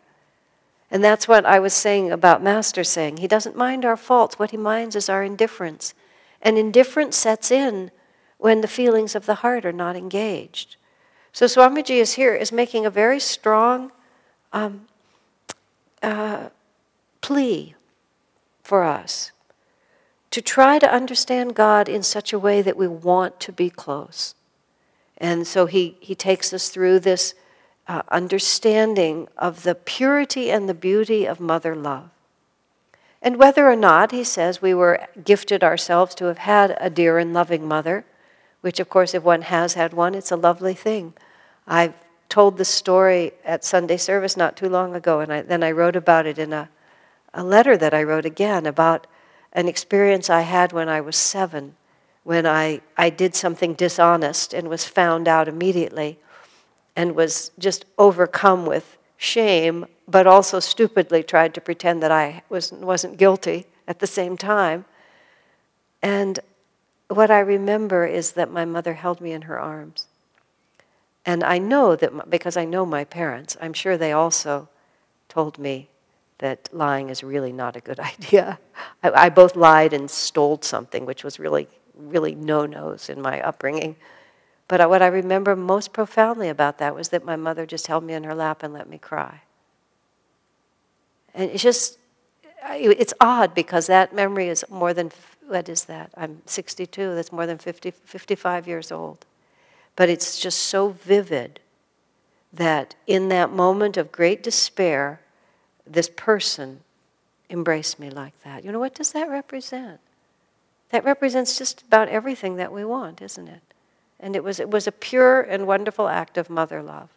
And 0.91 1.03
that's 1.03 1.27
what 1.27 1.45
I 1.45 1.59
was 1.59 1.73
saying 1.73 2.11
about 2.11 2.43
Master 2.43 2.83
saying. 2.83 3.17
He 3.17 3.27
doesn't 3.27 3.55
mind 3.55 3.85
our 3.85 3.97
faults, 3.97 4.37
what 4.37 4.51
he 4.51 4.57
minds 4.57 4.95
is 4.95 5.09
our 5.09 5.23
indifference. 5.23 5.93
And 6.45 6.57
indifference 6.57 7.17
sets 7.17 7.51
in 7.51 7.91
when 8.37 8.61
the 8.61 8.67
feelings 8.67 9.15
of 9.15 9.25
the 9.25 9.35
heart 9.35 9.65
are 9.65 9.73
not 9.73 9.97
engaged. 9.97 10.77
So 11.33 11.47
Swamiji 11.47 11.97
is 11.97 12.13
here, 12.13 12.33
is 12.33 12.53
making 12.53 12.85
a 12.85 12.89
very 12.89 13.19
strong 13.19 13.91
um, 14.53 14.87
uh, 16.01 16.49
plea 17.19 17.75
for 18.63 18.83
us 18.83 19.31
to 20.31 20.41
try 20.41 20.79
to 20.79 20.91
understand 20.91 21.55
God 21.55 21.89
in 21.89 22.03
such 22.03 22.31
a 22.31 22.39
way 22.39 22.61
that 22.61 22.77
we 22.77 22.87
want 22.87 23.39
to 23.39 23.51
be 23.51 23.69
close. 23.69 24.35
And 25.17 25.47
so 25.47 25.65
he, 25.65 25.97
he 25.99 26.13
takes 26.13 26.53
us 26.53 26.69
through 26.69 26.99
this 26.99 27.35
uh, 27.87 28.01
understanding 28.09 29.27
of 29.37 29.63
the 29.63 29.75
purity 29.75 30.51
and 30.51 30.67
the 30.67 30.73
beauty 30.73 31.25
of 31.25 31.39
mother 31.39 31.75
love. 31.75 32.09
And 33.26 33.38
whether 33.38 33.67
or 33.67 33.76
not, 33.76 34.11
he 34.11 34.23
says, 34.23 34.61
we 34.61 34.76
were 34.76 35.07
gifted 35.23 35.63
ourselves 35.63 36.13
to 36.15 36.26
have 36.26 36.38
had 36.38 36.78
a 36.80 36.91
dear 36.91 37.17
and 37.17 37.34
loving 37.34 37.67
mother, 37.67 38.05
which, 38.61 38.80
of 38.80 38.88
course, 38.88 39.15
if 39.15 39.23
one 39.23 39.41
has 39.41 39.73
had 39.73 39.93
one, 39.93 40.13
it's 40.13 40.32
a 40.32 40.36
lovely 40.36 40.76
thing. 40.76 41.15
I've 41.65 41.95
told 42.30 42.59
the 42.59 42.65
story 42.65 43.32
at 43.43 43.65
Sunday 43.65 43.97
service 43.97 44.38
not 44.38 44.55
too 44.55 44.69
long 44.69 44.93
ago, 44.93 45.21
and 45.21 45.34
I, 45.34 45.41
then 45.41 45.63
I 45.63 45.71
wrote 45.71 45.95
about 45.95 46.28
it 46.28 46.38
in 46.38 46.53
a, 46.53 46.69
a 47.34 47.43
letter 47.43 47.76
that 47.76 47.95
I 47.95 48.03
wrote 48.03 48.26
again 48.26 48.67
about 48.67 49.07
an 49.53 49.67
experience 49.67 50.30
I 50.30 50.41
had 50.41 50.71
when 50.71 50.88
I 50.88 51.01
was 51.01 51.15
seven, 51.15 51.76
when 52.23 52.45
I, 52.45 52.82
I 52.95 53.09
did 53.09 53.34
something 53.34 53.73
dishonest 53.73 54.53
and 54.53 54.67
was 54.67 54.86
found 54.86 55.28
out 55.28 55.47
immediately 55.47 56.19
and 56.95 57.15
was 57.15 57.49
just 57.57 57.86
overcome 57.97 58.67
with 58.67 58.97
shame, 59.17 59.88
but 60.08 60.28
also 60.28 60.60
stupidly 60.60 61.24
tried 61.24 61.53
to 61.53 61.62
pretend 61.62 62.01
that 62.03 62.12
I 62.12 62.43
was, 62.49 62.72
wasn't 62.72 63.18
guilty 63.18 63.66
at 63.88 63.99
the 63.99 64.08
same 64.08 64.38
time. 64.38 64.86
And 66.01 66.39
what 67.08 67.32
I 67.32 67.39
remember 67.39 68.06
is 68.06 68.34
that 68.34 68.51
my 68.51 68.66
mother 68.66 68.93
held 68.93 69.22
me 69.22 69.32
in 69.32 69.43
her 69.43 69.60
arms. 69.60 70.08
And 71.26 71.43
I 71.43 71.58
know 71.58 71.95
that, 71.95 72.30
because 72.30 72.56
I 72.56 72.66
know 72.66 72.86
my 72.86 73.03
parents, 73.03 73.58
I'm 73.60 73.74
sure 73.74 73.97
they 73.97 74.12
also 74.12 74.70
told 75.28 75.58
me 75.58 75.89
that 76.38 76.70
lying 76.72 77.10
is 77.10 77.24
really 77.24 77.51
not 77.51 77.76
a 77.76 77.80
good 77.80 77.99
idea. 78.14 78.60
I, 79.01 79.12
I 79.12 79.30
both 79.30 79.56
lied 79.56 79.93
and 79.93 80.10
stole 80.10 80.60
something, 80.62 81.06
which 81.06 81.24
was 81.24 81.39
really, 81.39 81.68
really 81.95 82.36
no 82.36 82.66
nos 82.66 83.10
in 83.10 83.22
my 83.22 83.41
upbringing. 83.41 83.95
But 84.68 84.88
what 84.89 85.01
I 85.01 85.08
remember 85.08 85.56
most 85.56 85.93
profoundly 85.93 86.49
about 86.49 86.80
that 86.80 86.95
was 86.95 87.10
that 87.10 87.24
my 87.24 87.36
mother 87.36 87.66
just 87.66 87.88
held 87.88 88.03
me 88.03 88.14
in 88.14 88.24
her 88.24 88.36
lap 88.36 88.64
and 88.64 88.74
let 88.74 88.89
me 88.89 88.97
cry. 88.97 89.41
And 91.36 91.51
it's 91.51 91.61
just, 91.61 91.99
it's 92.69 93.13
odd 93.19 93.53
because 93.53 93.88
that 93.88 94.15
memory 94.15 94.47
is 94.47 94.65
more 94.69 94.93
than, 94.93 95.11
what 95.45 95.69
is 95.69 95.83
that? 95.86 96.11
I'm 96.15 96.41
62, 96.45 97.13
that's 97.13 97.31
more 97.31 97.45
than 97.45 97.57
50, 97.57 97.91
55 97.91 98.67
years 98.67 98.91
old. 98.91 99.25
But 99.95 100.09
it's 100.09 100.39
just 100.39 100.59
so 100.59 100.89
vivid 100.89 101.59
that 102.51 102.95
in 103.05 103.27
that 103.29 103.51
moment 103.51 103.97
of 103.97 104.11
great 104.11 104.41
despair, 104.41 105.19
this 105.86 106.09
person 106.09 106.79
embraced 107.49 107.99
me 107.99 108.09
like 108.09 108.41
that. 108.43 108.63
You 108.63 108.71
know, 108.71 108.79
what 108.79 108.95
does 108.95 109.11
that 109.11 109.29
represent? 109.29 109.99
That 110.89 111.03
represents 111.03 111.57
just 111.57 111.81
about 111.81 112.07
everything 112.07 112.55
that 112.55 112.71
we 112.71 112.86
want, 112.86 113.21
isn't 113.21 113.47
it? 113.47 113.61
And 114.19 114.36
it 114.36 114.43
was, 114.43 114.59
it 114.59 114.69
was 114.69 114.88
a 114.88 114.91
pure 114.91 115.41
and 115.41 115.67
wonderful 115.67 116.07
act 116.07 116.38
of 116.38 116.49
mother 116.49 116.81
love. 116.81 117.09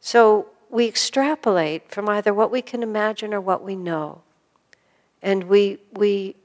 So 0.00 0.48
we 0.70 0.86
extrapolate 0.86 1.90
from 1.90 2.08
either 2.08 2.32
what 2.32 2.50
we 2.50 2.62
can 2.62 2.82
imagine 2.82 3.34
or 3.34 3.40
what 3.40 3.62
we 3.62 3.76
know. 3.76 4.22
And 5.22 5.44
we, 5.44 5.78
we 5.92 6.36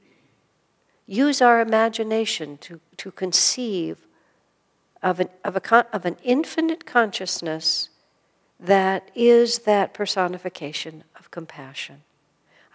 use 1.06 1.40
our 1.40 1.60
imagination 1.60 2.58
to, 2.58 2.80
to 2.96 3.10
conceive 3.10 4.06
of 5.02 5.20
an, 5.20 5.28
of, 5.44 5.56
a, 5.56 5.86
of 5.94 6.04
an 6.04 6.16
infinite 6.24 6.84
consciousness 6.84 7.90
that 8.58 9.10
is 9.14 9.60
that 9.60 9.94
personification 9.94 11.04
of 11.18 11.30
compassion. 11.30 12.02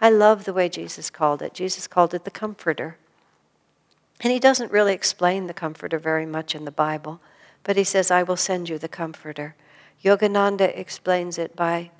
I 0.00 0.10
love 0.10 0.44
the 0.44 0.52
way 0.52 0.68
Jesus 0.68 1.10
called 1.10 1.42
it. 1.42 1.54
Jesus 1.54 1.86
called 1.86 2.14
it 2.14 2.24
the 2.24 2.30
Comforter. 2.30 2.96
And 4.20 4.32
he 4.32 4.38
doesn't 4.38 4.72
really 4.72 4.94
explain 4.94 5.46
the 5.46 5.54
Comforter 5.54 5.98
very 5.98 6.26
much 6.26 6.54
in 6.54 6.64
the 6.64 6.70
Bible, 6.70 7.20
but 7.64 7.76
he 7.76 7.84
says, 7.84 8.10
I 8.10 8.22
will 8.22 8.36
send 8.36 8.68
you 8.68 8.78
the 8.78 8.88
Comforter. 8.88 9.54
Yogananda 10.04 10.76
explains 10.76 11.38
it 11.38 11.54
by 11.54 11.90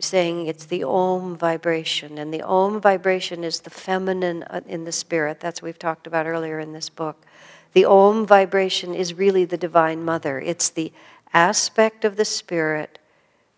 saying 0.00 0.46
it's 0.46 0.64
the 0.64 0.82
Om 0.82 1.36
vibration, 1.36 2.18
and 2.18 2.32
the 2.32 2.42
Om 2.42 2.80
vibration 2.80 3.44
is 3.44 3.60
the 3.60 3.70
feminine 3.70 4.42
uh, 4.44 4.60
in 4.66 4.84
the 4.84 4.92
spirit. 4.92 5.40
That's 5.40 5.62
what 5.62 5.66
we've 5.66 5.78
talked 5.78 6.06
about 6.06 6.26
earlier 6.26 6.58
in 6.58 6.72
this 6.72 6.88
book. 6.88 7.24
The 7.72 7.84
Om 7.84 8.26
vibration 8.26 8.94
is 8.94 9.14
really 9.14 9.44
the 9.44 9.56
Divine 9.56 10.04
Mother. 10.04 10.40
It's 10.40 10.68
the 10.68 10.92
aspect 11.32 12.04
of 12.04 12.16
the 12.16 12.24
Spirit 12.24 12.98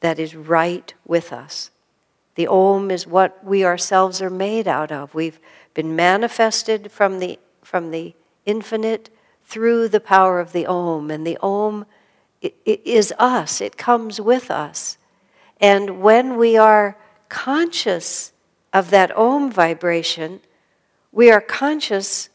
that 0.01 0.19
is 0.19 0.35
right 0.35 0.93
with 1.07 1.33
us. 1.33 1.71
The 2.35 2.47
Om 2.47 2.91
is 2.91 3.07
what 3.07 3.45
we 3.45 3.65
ourselves 3.65 4.21
are 4.21 4.31
made 4.31 4.69
out 4.69 4.93
of. 4.93 5.15
We've 5.15 5.39
been 5.73 5.97
manifested 5.97 6.93
from 6.93 7.21
the, 7.21 7.39
from 7.63 7.91
the 7.91 8.15
infinite 8.45 9.09
through 9.45 9.89
the 9.89 10.01
power 10.01 10.41
of 10.41 10.53
the 10.53 10.67
Om, 10.67 11.11
and 11.11 11.27
the 11.27 11.39
Om 11.43 11.87
is 12.65 13.13
us, 13.19 13.61
it 13.61 13.77
comes 13.77 14.21
with 14.21 14.51
us. 14.51 14.99
And 15.61 16.01
when 16.03 16.37
we 16.37 16.57
are 16.57 16.99
conscious 17.29 18.33
of 18.73 18.91
that 18.91 19.17
Om 19.17 19.51
vibration, 19.51 20.41
we 21.13 21.31
are 21.31 21.41
conscious 21.41 22.29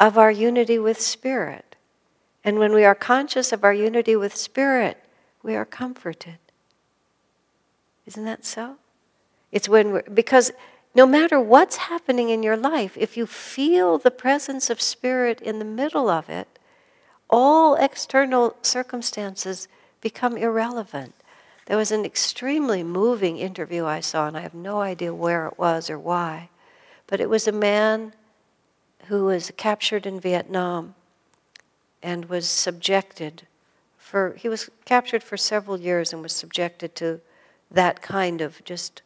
of 0.00 0.18
our 0.18 0.30
unity 0.30 0.78
with 0.78 1.00
Spirit. 1.00 1.76
And 2.44 2.58
when 2.58 2.72
we 2.72 2.84
are 2.84 2.94
conscious 2.94 3.52
of 3.52 3.64
our 3.64 3.74
unity 3.74 4.16
with 4.16 4.34
Spirit, 4.34 5.02
we 5.42 5.54
are 5.54 5.64
comforted. 5.64 6.38
Isn't 8.06 8.24
that 8.24 8.44
so? 8.44 8.76
It's 9.52 9.68
when 9.68 9.92
we're, 9.92 10.02
because 10.02 10.52
no 10.94 11.06
matter 11.06 11.40
what's 11.40 11.76
happening 11.76 12.28
in 12.28 12.42
your 12.42 12.56
life, 12.56 12.96
if 12.96 13.16
you 13.16 13.26
feel 13.26 13.98
the 13.98 14.10
presence 14.10 14.70
of 14.70 14.80
Spirit 14.80 15.40
in 15.40 15.58
the 15.58 15.64
middle 15.64 16.08
of 16.08 16.28
it, 16.28 16.57
all 17.30 17.74
external 17.74 18.56
circumstances 18.62 19.68
become 20.00 20.36
irrelevant. 20.36 21.14
There 21.66 21.76
was 21.76 21.92
an 21.92 22.04
extremely 22.04 22.82
moving 22.82 23.38
interview 23.38 23.84
I 23.84 24.00
saw, 24.00 24.26
and 24.26 24.36
I 24.36 24.40
have 24.40 24.54
no 24.54 24.80
idea 24.80 25.14
where 25.14 25.46
it 25.46 25.58
was 25.58 25.90
or 25.90 25.98
why, 25.98 26.48
but 27.06 27.20
it 27.20 27.28
was 27.28 27.46
a 27.46 27.52
man 27.52 28.14
who 29.06 29.24
was 29.24 29.52
captured 29.56 30.06
in 30.06 30.20
Vietnam 30.20 30.94
and 32.02 32.26
was 32.26 32.48
subjected 32.48 33.46
for, 33.96 34.34
he 34.38 34.48
was 34.48 34.70
captured 34.86 35.22
for 35.22 35.36
several 35.36 35.78
years 35.78 36.14
and 36.14 36.22
was 36.22 36.32
subjected 36.32 36.94
to 36.96 37.20
that 37.70 38.00
kind 38.00 38.40
of 38.40 38.64
just 38.64 39.02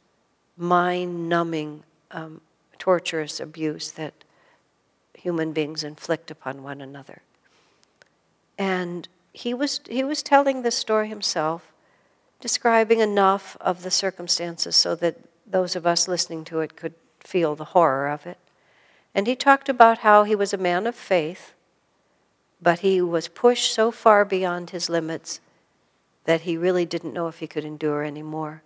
mind 0.57 1.29
numbing, 1.29 1.83
um, 2.13 2.41
torturous 2.79 3.41
abuse 3.41 3.91
that 3.93 4.15
human 5.15 5.53
beings 5.53 5.83
inflict 5.83 6.31
upon 6.31 6.63
one 6.63 6.81
another. 6.81 7.23
And 8.63 9.09
he 9.33 9.53
was, 9.53 9.81
he 9.91 10.05
was 10.05 10.23
telling 10.23 10.63
the 10.63 10.71
story 10.71 11.09
himself, 11.09 11.73
describing 12.39 13.01
enough 13.01 13.57
of 13.61 13.83
the 13.83 13.91
circumstances 13.91 14.77
so 14.77 14.95
that 14.95 15.17
those 15.45 15.75
of 15.75 15.85
us 15.85 16.07
listening 16.07 16.45
to 16.45 16.61
it 16.61 16.77
could 16.77 16.95
feel 17.19 17.57
the 17.57 17.75
horror 17.75 18.07
of 18.07 18.25
it. 18.25 18.39
And 19.17 19.27
he 19.27 19.35
talked 19.35 19.69
about 19.69 19.99
how 19.99 20.23
he 20.23 20.37
was 20.37 20.55
a 20.55 20.59
man 20.59 20.87
of 20.87 20.95
faith, 20.95 21.55
but 22.63 22.79
he 22.79 23.03
was 23.03 23.27
pushed 23.27 23.75
so 23.75 23.91
far 23.91 24.25
beyond 24.25 24.71
his 24.71 24.89
limits 24.89 25.41
that 26.25 26.43
he 26.43 26.57
really 26.57 26.87
didn't 26.87 27.15
know 27.15 27.27
if 27.27 27.41
he 27.41 27.49
could 27.49 27.65
endure 27.65 28.05
anymore. 28.05 28.63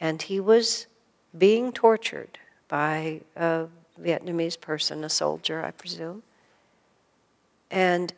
And 0.00 0.22
he 0.22 0.38
was 0.38 0.86
being 1.36 1.72
tortured 1.72 2.38
by 2.68 3.22
a 3.34 3.66
Vietnamese 4.00 4.60
person, 4.60 5.02
a 5.02 5.08
soldier, 5.08 5.64
I 5.64 5.72
presume. 5.72 6.22
And 7.72 8.12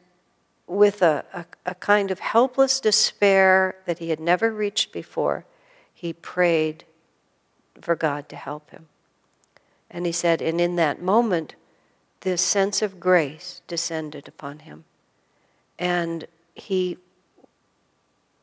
with 0.67 1.03
a, 1.03 1.25
a, 1.33 1.45
a, 1.67 1.75
kind 1.75 2.11
of 2.11 2.21
helpless 2.21 2.81
despair 2.81 3.77
that 3.85 3.99
he 3.99 4.11
had 4.11 4.21
never 4.21 4.51
reached 4.51 4.93
before, 4.93 5.45
he 5.93 6.12
prayed 6.12 6.85
for 7.81 7.95
God 7.95 8.29
to 8.31 8.37
help 8.37 8.71
him. 8.71 8.87
And 9.91 10.07
he 10.07 10.12
said, 10.12 10.41
and 10.41 10.61
in 10.61 10.77
that 10.77 11.03
moment, 11.03 11.55
this 12.21 12.41
sense 12.41 12.83
of 12.83 12.99
grace 12.99 13.61
descended 13.69 14.27
upon 14.27 14.61
him. 14.61 14.85
And 15.79 16.27
he 16.55 16.99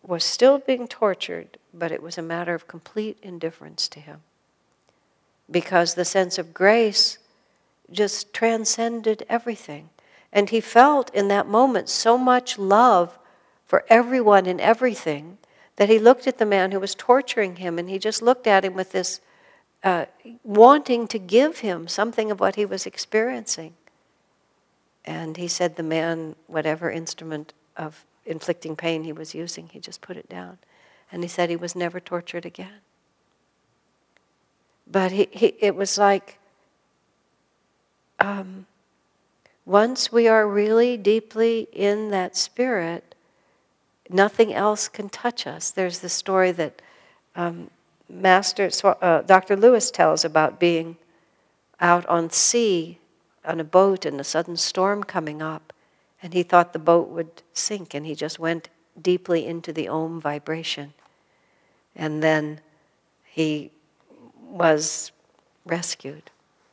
was 0.04 0.24
still 0.24 0.60
being 0.60 0.88
tortured, 0.88 1.58
but 1.74 1.92
it 1.92 2.02
was 2.02 2.18
a 2.18 2.22
matter 2.22 2.54
of 2.54 2.68
complete 2.68 3.18
indifference 3.22 3.88
to 3.90 4.00
him. 4.00 4.22
Because 5.50 5.96
the 5.96 6.06
sense 6.06 6.38
of 6.38 6.54
grace 6.54 7.18
just 7.92 8.34
transcended 8.34 9.26
everything. 9.28 9.90
And 10.34 10.50
he 10.50 10.62
felt 10.62 11.14
in 11.14 11.28
that 11.28 11.48
moment 11.48 11.90
so 11.90 12.18
much 12.18 12.58
love 12.58 13.18
for 13.66 13.86
everyone 13.90 14.46
and 14.46 14.62
everything 14.62 15.38
that 15.76 15.90
he 15.90 16.00
looked 16.00 16.28
at 16.28 16.38
the 16.38 16.46
man 16.46 16.72
who 16.72 16.80
was 16.80 16.96
torturing 16.96 17.58
him 17.58 17.80
and 17.80 17.90
he 17.90 17.98
just 17.98 18.22
looked 18.22 18.48
at 18.48 18.64
him 18.64 18.74
with 18.74 18.92
this 18.92 19.20
uh, 19.84 20.06
wanting 20.44 21.08
to 21.08 21.18
give 21.18 21.60
him 21.60 21.88
something 21.88 22.30
of 22.30 22.40
what 22.40 22.56
he 22.56 22.66
was 22.66 22.86
experiencing. 22.86 23.74
And 25.06 25.38
he 25.38 25.48
said 25.48 25.76
the 25.76 25.84
man, 25.84 26.36
whatever 26.48 26.92
instrument 26.92 27.54
of 27.76 28.06
inflicting 28.26 28.76
pain 28.76 29.04
he 29.04 29.14
was 29.14 29.34
using, 29.34 29.70
he 29.70 29.80
just 29.80 30.02
put 30.02 30.18
it 30.18 30.30
down. 30.30 30.60
And 31.12 31.24
he 31.24 31.28
said 31.28 31.50
he 31.50 31.56
was 31.56 31.76
never 31.76 32.00
tortured 32.00 32.46
again. 32.46 32.82
But 34.86 35.12
he, 35.12 35.28
he, 35.32 35.56
it 35.60 35.76
was 35.76 35.98
like 35.98 36.38
um, 38.20 38.68
once 39.66 40.12
we 40.12 40.28
are 40.28 40.48
really 40.48 40.98
deeply 40.98 41.68
in 41.72 42.10
that 42.12 42.36
spirit, 42.36 43.16
nothing 44.10 44.54
else 44.54 44.88
can 44.88 45.10
touch 45.10 45.46
us. 45.46 45.72
There's 45.72 46.00
the 46.00 46.10
story 46.10 46.52
that 46.52 46.82
um, 47.36 47.70
Master 48.10 48.70
uh, 48.84 49.22
Dr. 49.22 49.56
Lewis 49.56 49.92
tells 49.92 50.26
about 50.26 50.60
being 50.60 50.98
out 51.80 52.06
on 52.08 52.30
sea 52.30 53.00
on 53.46 53.60
a 53.60 53.64
boat 53.64 54.06
and 54.06 54.20
a 54.20 54.24
sudden 54.24 54.58
storm 54.58 55.04
coming 55.04 55.42
up, 55.42 55.74
and 56.22 56.34
he 56.34 56.44
thought 56.44 56.74
the 56.74 56.80
boat 56.80 57.10
would 57.10 57.42
sink, 57.54 57.94
and 57.94 58.06
he 58.06 58.14
just 58.14 58.38
went 58.38 58.70
deeply 59.02 59.46
into 59.46 59.74
the 59.74 59.88
Om 59.88 60.20
vibration. 60.20 60.94
And 61.96 62.22
then 62.22 62.62
he 63.24 63.72
was 64.42 65.12
rescued. 65.66 66.30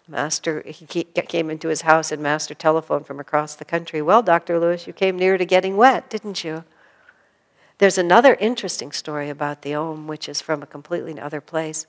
Master, 0.09 0.63
he 0.67 0.85
came 0.85 1.51
into 1.51 1.69
his 1.69 1.83
house, 1.83 2.11
and 2.11 2.23
Master 2.23 2.55
telephoned 2.55 3.07
from 3.07 3.21
across 3.21 3.55
the 3.55 3.65
country. 3.65 4.01
Well, 4.01 4.23
Dr. 4.23 4.59
Lewis, 4.59 4.87
you 4.87 4.93
came 4.93 5.17
near 5.17 5.37
to 5.37 5.45
getting 5.45 5.77
wet, 5.77 6.09
didn't 6.09 6.43
you? 6.43 6.65
There's 7.79 7.99
another 7.99 8.35
interesting 8.35 8.91
story 8.91 9.29
about 9.29 9.63
the 9.63 9.75
Om, 9.75 10.07
which 10.07 10.29
is 10.29 10.41
from 10.41 10.63
a 10.63 10.67
completely 10.67 11.19
other 11.21 11.41
place. 11.41 11.87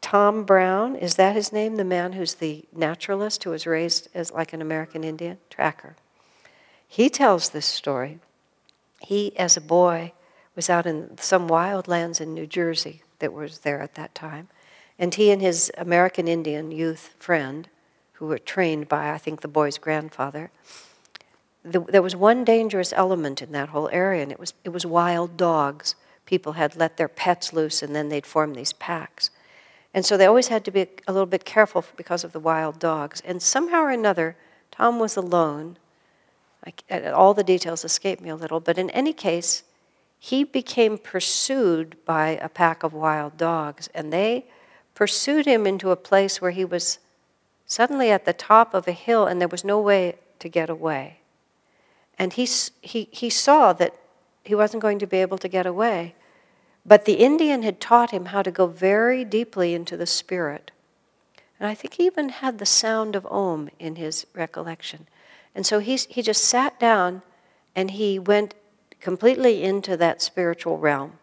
Tom 0.00 0.44
Brown, 0.44 0.96
is 0.96 1.16
that 1.16 1.36
his 1.36 1.52
name? 1.52 1.76
The 1.76 1.84
man 1.84 2.14
who's 2.14 2.34
the 2.34 2.64
naturalist 2.72 3.44
who 3.44 3.50
was 3.50 3.66
raised 3.66 4.08
as 4.14 4.32
like 4.32 4.52
an 4.52 4.62
American 4.62 5.04
Indian? 5.04 5.38
Tracker. 5.50 5.96
He 6.88 7.08
tells 7.10 7.50
this 7.50 7.66
story. 7.66 8.18
He, 9.00 9.36
as 9.38 9.56
a 9.56 9.60
boy, 9.60 10.12
was 10.54 10.70
out 10.70 10.86
in 10.86 11.18
some 11.18 11.48
wild 11.48 11.88
lands 11.88 12.20
in 12.20 12.34
New 12.34 12.46
Jersey 12.46 13.02
that 13.18 13.32
was 13.32 13.60
there 13.60 13.80
at 13.80 13.94
that 13.94 14.14
time. 14.14 14.48
And 15.02 15.16
he 15.16 15.32
and 15.32 15.42
his 15.42 15.68
American 15.76 16.28
Indian 16.28 16.70
youth 16.70 17.12
friend, 17.18 17.68
who 18.12 18.26
were 18.26 18.38
trained 18.38 18.88
by, 18.88 19.10
I 19.10 19.18
think, 19.18 19.40
the 19.40 19.48
boy's 19.48 19.76
grandfather, 19.76 20.52
the, 21.64 21.80
there 21.80 22.02
was 22.02 22.14
one 22.14 22.44
dangerous 22.44 22.92
element 22.94 23.42
in 23.42 23.50
that 23.50 23.70
whole 23.70 23.88
area, 23.88 24.22
and 24.22 24.30
it 24.30 24.38
was, 24.38 24.54
it 24.62 24.68
was 24.68 24.86
wild 24.86 25.36
dogs. 25.36 25.96
People 26.24 26.52
had 26.52 26.76
let 26.76 26.98
their 26.98 27.08
pets 27.08 27.52
loose, 27.52 27.82
and 27.82 27.96
then 27.96 28.10
they'd 28.10 28.24
form 28.24 28.54
these 28.54 28.72
packs. 28.72 29.30
And 29.92 30.06
so 30.06 30.16
they 30.16 30.26
always 30.26 30.46
had 30.46 30.64
to 30.66 30.70
be 30.70 30.86
a 31.08 31.12
little 31.12 31.26
bit 31.26 31.44
careful 31.44 31.84
because 31.96 32.22
of 32.22 32.30
the 32.30 32.38
wild 32.38 32.78
dogs. 32.78 33.20
And 33.24 33.42
somehow 33.42 33.82
or 33.82 33.90
another, 33.90 34.36
Tom 34.70 35.00
was 35.00 35.16
alone. 35.16 35.78
I, 36.64 37.10
all 37.10 37.34
the 37.34 37.42
details 37.42 37.84
escape 37.84 38.20
me 38.20 38.28
a 38.28 38.36
little, 38.36 38.60
but 38.60 38.78
in 38.78 38.88
any 38.90 39.12
case, 39.12 39.64
he 40.20 40.44
became 40.44 40.96
pursued 40.96 41.96
by 42.04 42.38
a 42.40 42.48
pack 42.48 42.84
of 42.84 42.92
wild 42.92 43.36
dogs, 43.36 43.88
and 43.96 44.12
they 44.12 44.44
pursued 44.94 45.46
him 45.46 45.66
into 45.66 45.90
a 45.90 45.96
place 45.96 46.40
where 46.40 46.50
he 46.50 46.64
was 46.64 46.98
suddenly 47.66 48.10
at 48.10 48.24
the 48.24 48.32
top 48.32 48.74
of 48.74 48.86
a 48.86 48.92
hill 48.92 49.26
and 49.26 49.40
there 49.40 49.48
was 49.48 49.64
no 49.64 49.80
way 49.80 50.16
to 50.38 50.48
get 50.48 50.68
away. 50.68 51.20
And 52.18 52.32
he, 52.34 52.46
he, 52.80 53.08
he 53.10 53.30
saw 53.30 53.72
that 53.72 53.94
he 54.44 54.54
wasn't 54.54 54.82
going 54.82 54.98
to 54.98 55.06
be 55.06 55.18
able 55.18 55.38
to 55.38 55.48
get 55.48 55.66
away. 55.66 56.14
But 56.84 57.04
the 57.04 57.14
Indian 57.14 57.62
had 57.62 57.80
taught 57.80 58.10
him 58.10 58.26
how 58.26 58.42
to 58.42 58.50
go 58.50 58.66
very 58.66 59.24
deeply 59.24 59.72
into 59.72 59.96
the 59.96 60.06
spirit. 60.06 60.72
And 61.58 61.68
I 61.68 61.74
think 61.74 61.94
he 61.94 62.06
even 62.06 62.28
had 62.28 62.58
the 62.58 62.66
sound 62.66 63.14
of 63.14 63.24
Om 63.26 63.70
in 63.78 63.96
his 63.96 64.26
recollection. 64.34 65.06
And 65.54 65.64
so 65.64 65.78
he's, 65.78 66.06
he 66.06 66.22
just 66.22 66.44
sat 66.44 66.80
down 66.80 67.22
and 67.76 67.92
he 67.92 68.18
went 68.18 68.54
completely 69.00 69.62
into 69.62 69.96
that 69.96 70.22
spiritual 70.22 70.78
realm, 70.78 71.18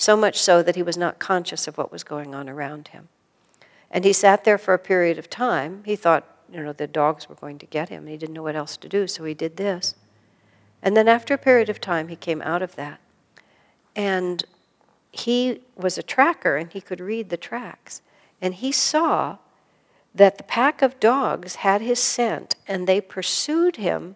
so 0.00 0.16
much 0.16 0.40
so 0.40 0.62
that 0.62 0.76
he 0.76 0.82
was 0.82 0.96
not 0.96 1.18
conscious 1.18 1.66
of 1.66 1.76
what 1.76 1.90
was 1.90 2.04
going 2.04 2.32
on 2.32 2.48
around 2.48 2.88
him. 2.88 3.08
And 3.90 4.04
he 4.04 4.12
sat 4.12 4.44
there 4.44 4.56
for 4.56 4.72
a 4.72 4.78
period 4.78 5.18
of 5.18 5.28
time. 5.28 5.82
He 5.84 5.96
thought, 5.96 6.24
you 6.50 6.62
know, 6.62 6.72
the 6.72 6.86
dogs 6.86 7.28
were 7.28 7.34
going 7.34 7.58
to 7.58 7.66
get 7.66 7.88
him. 7.88 8.04
And 8.04 8.10
he 8.10 8.16
didn't 8.16 8.34
know 8.34 8.44
what 8.44 8.54
else 8.54 8.76
to 8.76 8.88
do, 8.88 9.08
so 9.08 9.24
he 9.24 9.34
did 9.34 9.56
this. 9.56 9.96
And 10.84 10.96
then 10.96 11.08
after 11.08 11.34
a 11.34 11.38
period 11.38 11.68
of 11.68 11.80
time, 11.80 12.06
he 12.06 12.14
came 12.14 12.40
out 12.42 12.62
of 12.62 12.76
that. 12.76 13.00
And 13.96 14.44
he 15.10 15.62
was 15.74 15.98
a 15.98 16.02
tracker 16.04 16.56
and 16.56 16.72
he 16.72 16.80
could 16.80 17.00
read 17.00 17.28
the 17.28 17.36
tracks. 17.36 18.00
And 18.40 18.54
he 18.54 18.70
saw 18.70 19.38
that 20.14 20.38
the 20.38 20.44
pack 20.44 20.80
of 20.80 21.00
dogs 21.00 21.56
had 21.56 21.80
his 21.80 21.98
scent 21.98 22.54
and 22.68 22.86
they 22.86 23.00
pursued 23.00 23.76
him. 23.76 24.14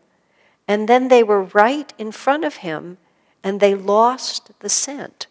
And 0.68 0.89
then 0.89 1.09
they 1.09 1.24
were 1.24 1.43
right 1.43 1.93
in 1.99 2.12
front 2.12 2.45
of 2.45 2.57
him 2.57 2.99
and 3.43 3.59
they 3.59 3.74
lost 3.74 4.53
the 4.61 4.68
scent. 4.68 5.26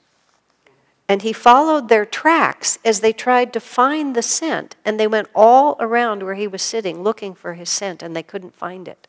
And 1.08 1.22
he 1.24 1.34
followed 1.34 1.90
their 1.90 2.06
tracks 2.06 2.80
as 2.86 3.02
they 3.02 3.12
tried 3.12 3.52
to 3.54 3.60
find 3.60 4.16
the 4.16 4.22
scent. 4.22 4.76
And 4.86 5.00
they 5.00 5.08
went 5.08 5.28
all 5.36 5.76
around 5.80 6.24
where 6.24 6.36
he 6.36 6.48
was 6.48 6.62
sitting 6.62 7.04
looking 7.04 7.34
for 7.34 7.56
his 7.56 7.70
scent, 7.70 8.02
and 8.02 8.16
they 8.16 8.24
couldn't 8.24 8.56
find 8.56 8.88
it. 8.88 9.08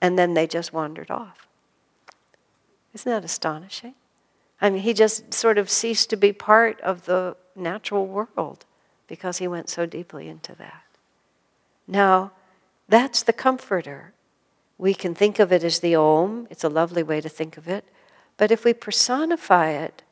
And 0.00 0.18
then 0.18 0.34
they 0.34 0.46
just 0.46 0.72
wandered 0.72 1.10
off. 1.10 1.48
Isn't 2.94 3.10
that 3.10 3.24
astonishing? 3.24 3.94
I 4.60 4.70
mean, 4.70 4.82
he 4.82 4.92
just 4.92 5.32
sort 5.32 5.58
of 5.58 5.70
ceased 5.70 6.10
to 6.10 6.16
be 6.16 6.32
part 6.32 6.80
of 6.80 7.06
the 7.06 7.36
natural 7.54 8.06
world 8.06 8.64
because 9.06 9.38
he 9.38 9.48
went 9.48 9.68
so 9.68 9.86
deeply 9.86 10.28
into 10.28 10.54
that. 10.56 10.82
Now, 11.86 12.32
that's 12.88 13.22
the 13.22 13.32
comforter. 13.32 14.12
We 14.76 14.94
can 14.94 15.14
think 15.14 15.38
of 15.38 15.52
it 15.52 15.64
as 15.64 15.80
the 15.80 15.94
Om, 15.94 16.46
it's 16.50 16.64
a 16.64 16.68
lovely 16.68 17.02
way 17.02 17.20
to 17.20 17.28
think 17.28 17.56
of 17.56 17.68
it. 17.68 17.84
But 18.36 18.50
if 18.50 18.64
we 18.64 18.72
personify 18.72 19.70
it, 19.70 20.02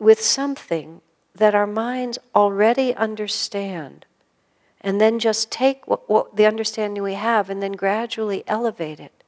with 0.00 0.20
something 0.20 1.00
that 1.34 1.54
our 1.54 1.66
minds 1.66 2.18
already 2.34 2.94
understand, 2.94 4.06
and 4.80 5.00
then 5.00 5.18
just 5.18 5.52
take 5.52 5.86
what, 5.86 6.08
what, 6.10 6.36
the 6.36 6.46
understanding 6.46 7.02
we 7.02 7.14
have 7.14 7.48
and 7.48 7.62
then 7.62 7.72
gradually 7.72 8.42
elevate 8.46 8.98
it. 8.98 9.22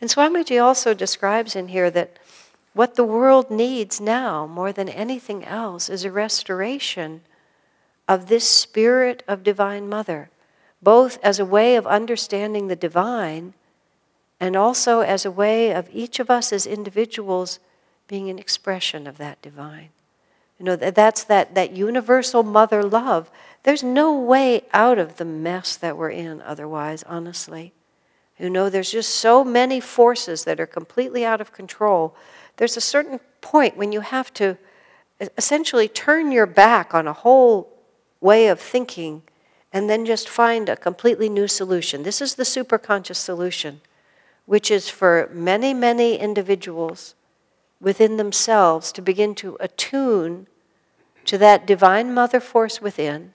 And 0.00 0.08
Swamiji 0.08 0.62
also 0.62 0.94
describes 0.94 1.56
in 1.56 1.68
here 1.68 1.90
that 1.90 2.18
what 2.72 2.94
the 2.94 3.04
world 3.04 3.50
needs 3.50 4.00
now, 4.00 4.46
more 4.46 4.72
than 4.72 4.88
anything 4.88 5.44
else, 5.44 5.88
is 5.88 6.04
a 6.04 6.12
restoration 6.12 7.22
of 8.06 8.28
this 8.28 8.48
spirit 8.48 9.22
of 9.26 9.42
Divine 9.42 9.88
Mother, 9.88 10.30
both 10.82 11.18
as 11.22 11.38
a 11.38 11.44
way 11.44 11.76
of 11.76 11.86
understanding 11.86 12.68
the 12.68 12.76
divine 12.76 13.54
and 14.38 14.56
also 14.56 15.00
as 15.00 15.24
a 15.24 15.30
way 15.30 15.72
of 15.72 15.88
each 15.92 16.18
of 16.18 16.30
us 16.30 16.52
as 16.52 16.66
individuals 16.66 17.58
being 18.08 18.30
an 18.30 18.38
expression 18.38 19.06
of 19.06 19.18
that 19.18 19.40
divine. 19.42 19.90
You 20.60 20.66
know, 20.66 20.76
that's 20.76 21.24
that, 21.24 21.54
that 21.54 21.72
universal 21.72 22.42
mother 22.42 22.82
love. 22.82 23.30
There's 23.62 23.82
no 23.82 24.12
way 24.12 24.64
out 24.74 24.98
of 24.98 25.16
the 25.16 25.24
mess 25.24 25.74
that 25.76 25.96
we're 25.96 26.10
in 26.10 26.42
otherwise, 26.42 27.02
honestly. 27.04 27.72
You 28.38 28.50
know, 28.50 28.68
there's 28.68 28.92
just 28.92 29.14
so 29.14 29.42
many 29.42 29.80
forces 29.80 30.44
that 30.44 30.60
are 30.60 30.66
completely 30.66 31.24
out 31.24 31.40
of 31.40 31.54
control. 31.54 32.14
There's 32.58 32.76
a 32.76 32.80
certain 32.82 33.20
point 33.40 33.78
when 33.78 33.90
you 33.90 34.00
have 34.00 34.34
to 34.34 34.58
essentially 35.38 35.88
turn 35.88 36.30
your 36.30 36.46
back 36.46 36.92
on 36.92 37.08
a 37.08 37.14
whole 37.14 37.72
way 38.20 38.48
of 38.48 38.60
thinking 38.60 39.22
and 39.72 39.88
then 39.88 40.04
just 40.04 40.28
find 40.28 40.68
a 40.68 40.76
completely 40.76 41.30
new 41.30 41.48
solution. 41.48 42.02
This 42.02 42.20
is 42.20 42.34
the 42.34 42.42
superconscious 42.42 43.16
solution, 43.16 43.80
which 44.44 44.70
is 44.70 44.90
for 44.90 45.30
many, 45.32 45.72
many 45.72 46.16
individuals 46.16 47.14
within 47.80 48.18
themselves 48.18 48.92
to 48.92 49.00
begin 49.00 49.34
to 49.36 49.56
attune 49.58 50.46
to 51.30 51.38
that 51.38 51.64
divine 51.64 52.12
mother 52.12 52.40
force 52.40 52.82
within, 52.82 53.32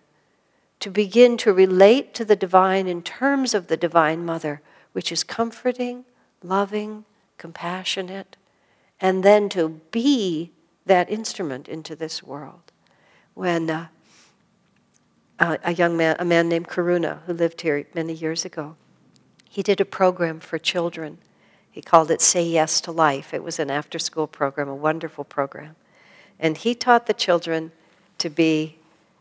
to 0.82 0.90
begin 0.90 1.38
to 1.38 1.54
relate 1.54 2.14
to 2.14 2.26
the 2.26 2.36
divine 2.36 2.90
in 2.90 3.02
terms 3.02 3.54
of 3.54 3.68
the 3.68 3.78
divine 3.78 4.26
mother, 4.26 4.62
which 4.92 5.14
is 5.14 5.24
comforting, 5.24 6.04
loving, 6.44 7.06
compassionate, 7.38 8.36
and 9.00 9.24
then 9.24 9.48
to 9.48 9.80
be 9.92 10.52
that 10.86 11.10
instrument 11.10 11.70
into 11.70 11.96
this 11.96 12.22
world. 12.22 12.74
When 13.34 13.70
uh, 13.70 13.88
a 15.40 15.74
young 15.74 15.96
man, 15.96 16.18
a 16.20 16.26
man 16.26 16.50
named 16.50 16.68
Karuna, 16.68 17.22
who 17.26 17.32
lived 17.32 17.62
here 17.62 17.88
many 17.96 18.12
years 18.12 18.44
ago, 18.44 18.76
he 19.50 19.64
did 19.64 19.80
a 19.80 19.86
program 19.86 20.42
for 20.42 20.58
children. 20.58 21.20
He 21.72 21.82
called 21.82 22.12
it 22.12 22.22
Say 22.22 22.46
Yes 22.46 22.82
to 22.82 22.92
Life. 22.92 23.34
It 23.34 23.42
was 23.42 23.58
an 23.58 23.72
after 23.72 24.00
school 24.00 24.28
program, 24.28 24.68
a 24.68 24.76
wonderful 24.76 25.24
program. 25.24 25.78
And 26.38 26.58
he 26.58 26.76
taught 26.76 27.06
the 27.06 27.14
children 27.14 27.72
to 28.20 28.30
be, 28.30 28.78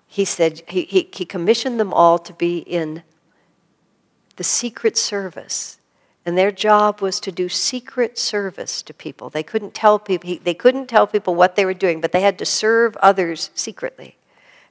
he 0.07 0.25
said, 0.25 0.63
he, 0.69 0.85
he, 0.85 1.09
he 1.13 1.25
commissioned 1.25 1.79
them 1.81 1.93
all 1.93 2.19
to 2.19 2.33
be 2.33 2.59
in 2.59 3.03
the 4.37 4.45
secret 4.45 4.97
service. 4.97 5.79
And 6.27 6.39
their 6.39 6.53
job 6.53 7.01
was 7.01 7.21
to 7.21 7.33
do 7.33 7.49
secret 7.49 8.19
service 8.19 8.83
to 8.83 8.95
people. 8.95 9.29
They 9.29 9.43
couldn't 9.43 9.75
tell 9.75 9.99
people, 9.99 10.39
they 10.43 10.55
couldn't 10.55 10.87
tell 10.87 11.07
people 11.07 11.35
what 11.35 11.55
they 11.55 11.67
were 11.67 11.75
doing, 11.75 12.01
but 12.01 12.13
they 12.13 12.23
had 12.23 12.39
to 12.39 12.47
serve 12.47 12.97
others 12.97 13.51
secretly. 13.55 14.17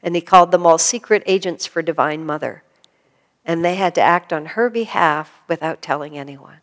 And 0.01 0.15
he 0.15 0.21
called 0.21 0.51
them 0.51 0.65
all 0.65 0.78
secret 0.78 1.24
agents 1.26 1.65
for 1.65 1.82
Divine 1.82 2.26
Mother. 2.26 2.63
And 3.45 3.63
they 3.63 3.76
had 3.76 3.93
to 3.95 4.01
act 4.01 4.34
on 4.34 4.47
her 4.47 4.69
behalf 4.69 5.41
without 5.47 5.82
telling 5.82 6.17
anyone. 6.17 6.57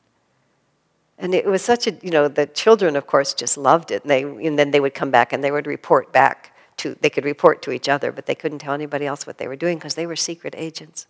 And 1.18 1.34
it 1.34 1.46
was 1.46 1.62
such 1.62 1.86
a, 1.86 1.92
you 2.02 2.10
know, 2.10 2.28
the 2.28 2.46
children, 2.46 2.96
of 2.96 3.06
course, 3.06 3.34
just 3.34 3.56
loved 3.56 3.90
it. 3.90 4.02
And, 4.02 4.10
they, 4.10 4.22
and 4.22 4.58
then 4.58 4.70
they 4.70 4.80
would 4.80 4.94
come 4.94 5.10
back 5.10 5.32
and 5.32 5.44
they 5.44 5.50
would 5.50 5.66
report 5.66 6.12
back 6.12 6.49
to, 6.80 6.96
they 7.00 7.10
could 7.10 7.24
report 7.24 7.62
to 7.62 7.72
each 7.72 7.88
other, 7.88 8.10
but 8.10 8.26
they 8.26 8.34
couldn't 8.34 8.58
tell 8.60 8.74
anybody 8.74 9.06
else 9.06 9.26
what 9.26 9.38
they 9.38 9.46
were 9.46 9.56
doing 9.56 9.78
because 9.78 9.94
they 9.94 10.06
were 10.06 10.16
secret 10.16 10.54
agents. 10.56 11.06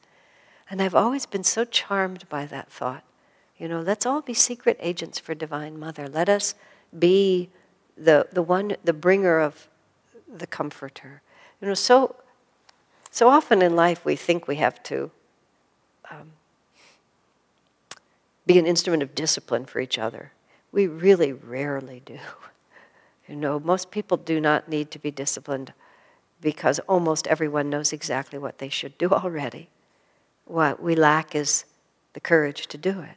And 0.68 0.82
I've 0.82 0.94
always 0.94 1.26
been 1.26 1.44
so 1.44 1.64
charmed 1.64 2.28
by 2.28 2.46
that 2.46 2.70
thought. 2.70 3.04
You 3.56 3.68
know, 3.68 3.80
let's 3.80 4.06
all 4.06 4.20
be 4.20 4.34
secret 4.34 4.78
agents 4.80 5.18
for 5.18 5.34
Divine 5.34 5.78
Mother. 5.78 6.08
Let 6.08 6.28
us 6.28 6.54
be 6.98 7.50
the, 7.96 8.26
the 8.32 8.42
one, 8.42 8.76
the 8.82 8.92
bringer 8.92 9.38
of 9.38 9.68
the 10.32 10.46
comforter. 10.46 11.22
You 11.60 11.68
know, 11.68 11.74
so, 11.74 12.16
so 13.10 13.28
often 13.28 13.62
in 13.62 13.76
life 13.76 14.04
we 14.04 14.16
think 14.16 14.48
we 14.48 14.56
have 14.56 14.82
to 14.84 15.10
um, 16.10 16.32
be 18.46 18.58
an 18.58 18.66
instrument 18.66 19.02
of 19.02 19.14
discipline 19.14 19.66
for 19.66 19.80
each 19.80 19.98
other. 19.98 20.32
We 20.72 20.86
really 20.86 21.32
rarely 21.32 22.02
do. 22.04 22.18
You 23.30 23.36
know, 23.36 23.60
most 23.60 23.92
people 23.92 24.16
do 24.16 24.40
not 24.40 24.68
need 24.68 24.90
to 24.90 24.98
be 24.98 25.12
disciplined 25.12 25.72
because 26.40 26.80
almost 26.80 27.28
everyone 27.28 27.70
knows 27.70 27.92
exactly 27.92 28.40
what 28.40 28.58
they 28.58 28.68
should 28.68 28.98
do 28.98 29.08
already. 29.10 29.68
What 30.46 30.82
we 30.82 30.96
lack 30.96 31.36
is 31.36 31.64
the 32.12 32.20
courage 32.20 32.66
to 32.66 32.76
do 32.76 33.02
it. 33.02 33.16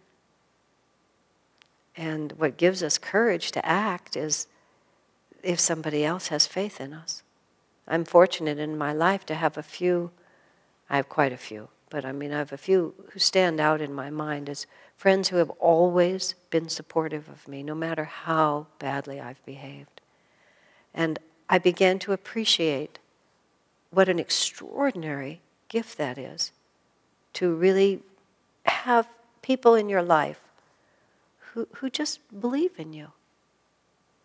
And 1.97 2.34
what 2.34 2.57
gives 2.57 2.84
us 2.84 2.99
courage 2.99 3.51
to 3.53 3.66
act 3.66 4.16
is 4.16 4.45
if 5.41 5.59
somebody 5.59 6.05
else 6.05 6.28
has 6.28 6.45
faith 6.45 6.80
in 6.80 6.93
us. 6.93 7.24
I'm 7.88 8.05
fortunate 8.05 8.59
in 8.59 8.78
my 8.78 8.93
life 8.93 9.26
to 9.26 9.36
have 9.36 9.57
a 9.57 9.64
few, 9.64 10.11
I 10.91 10.97
have 10.97 11.09
quite 11.09 11.34
a 11.34 11.38
few, 11.38 11.70
but 11.89 12.05
I 12.05 12.11
mean, 12.11 12.32
I 12.32 12.38
have 12.38 12.53
a 12.53 12.57
few 12.57 12.93
who 13.11 13.20
stand 13.20 13.59
out 13.59 13.82
in 13.82 13.93
my 13.93 14.11
mind 14.11 14.47
as 14.47 14.68
friends 14.95 15.30
who 15.30 15.38
have 15.38 15.49
always 15.51 16.36
been 16.51 16.70
supportive 16.70 17.28
of 17.30 17.47
me, 17.47 17.64
no 17.64 17.74
matter 17.74 18.05
how 18.05 18.68
badly 18.78 19.20
I've 19.20 19.43
behaved. 19.43 19.93
And 20.94 21.20
I 21.50 21.58
began 21.58 22.00
to 22.00 22.14
appreciate 22.14 23.00
what 23.91 24.10
an 24.10 24.20
extraordinary 24.20 25.41
gift 25.70 25.98
that 25.98 26.18
is 26.18 26.52
to 27.34 27.54
really 27.54 28.02
have 28.66 29.08
people 29.41 29.76
in 29.76 29.89
your 29.89 30.04
life 30.04 30.39
who, 31.54 31.68
who 31.76 31.89
just 31.89 32.20
believe 32.39 32.72
in 32.78 32.94
you, 32.94 33.12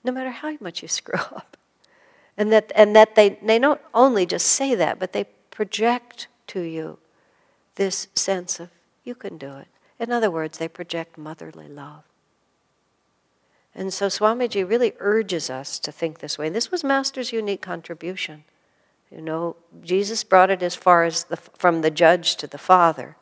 no 0.04 0.12
matter 0.12 0.30
how 0.30 0.56
much 0.60 0.82
you 0.82 0.88
screw 0.88 1.20
up. 1.20 1.56
And 2.36 2.52
that, 2.52 2.70
and 2.74 2.94
that 2.94 3.16
they, 3.16 3.30
they 3.42 3.58
don't 3.58 3.80
only 3.92 4.24
just 4.24 4.46
say 4.46 4.74
that, 4.76 4.98
but 4.98 5.12
they 5.12 5.24
project 5.50 6.28
to 6.48 6.60
you 6.60 6.98
this 7.74 8.08
sense 8.14 8.60
of 8.60 8.70
you 9.04 9.14
can 9.14 9.38
do 9.38 9.56
it. 9.56 9.66
In 9.98 10.12
other 10.12 10.30
words, 10.30 10.58
they 10.58 10.68
project 10.68 11.18
motherly 11.18 11.68
love. 11.68 12.04
And 13.74 13.92
so 13.92 14.06
Swamiji 14.06 14.68
really 14.68 14.94
urges 14.98 15.50
us 15.50 15.78
to 15.80 15.92
think 15.92 16.18
this 16.18 16.38
way. 16.38 16.48
And 16.48 16.56
this 16.56 16.70
was 16.70 16.82
Master's 16.82 17.32
unique 17.32 17.62
contribution. 17.62 18.44
You 19.10 19.22
know, 19.22 19.56
Jesus 19.82 20.24
brought 20.24 20.50
it 20.50 20.62
as 20.62 20.74
far 20.74 21.04
as 21.04 21.24
the, 21.24 21.36
from 21.36 21.80
the 21.82 21.90
judge 21.90 22.36
to 22.36 22.46
the 22.46 22.58
father, 22.58 23.16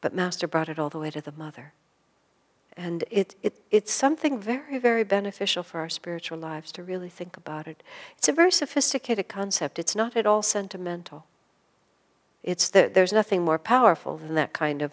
but 0.00 0.14
Master 0.14 0.46
brought 0.46 0.68
it 0.68 0.78
all 0.78 0.90
the 0.90 0.98
way 0.98 1.10
to 1.10 1.20
the 1.20 1.32
mother. 1.32 1.72
And 2.76 3.04
it, 3.10 3.34
it, 3.42 3.60
it's 3.70 3.92
something 3.92 4.38
very, 4.38 4.78
very 4.78 5.02
beneficial 5.02 5.62
for 5.62 5.80
our 5.80 5.88
spiritual 5.88 6.38
lives 6.38 6.70
to 6.72 6.84
really 6.84 7.08
think 7.08 7.36
about 7.36 7.66
it. 7.66 7.82
It's 8.16 8.28
a 8.28 8.32
very 8.32 8.52
sophisticated 8.52 9.28
concept, 9.28 9.78
it's 9.78 9.96
not 9.96 10.16
at 10.16 10.26
all 10.26 10.42
sentimental. 10.42 11.26
It's 12.42 12.70
the, 12.70 12.90
there's 12.92 13.12
nothing 13.12 13.44
more 13.44 13.58
powerful 13.58 14.16
than 14.16 14.34
that 14.34 14.54
kind 14.54 14.80
of 14.80 14.92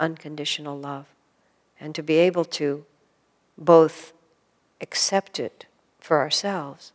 unconditional 0.00 0.78
love. 0.78 1.06
And 1.78 1.94
to 1.94 2.02
be 2.02 2.14
able 2.14 2.46
to 2.46 2.86
both 3.58 4.12
accept 4.80 5.40
it 5.40 5.66
for 5.98 6.20
ourselves 6.20 6.92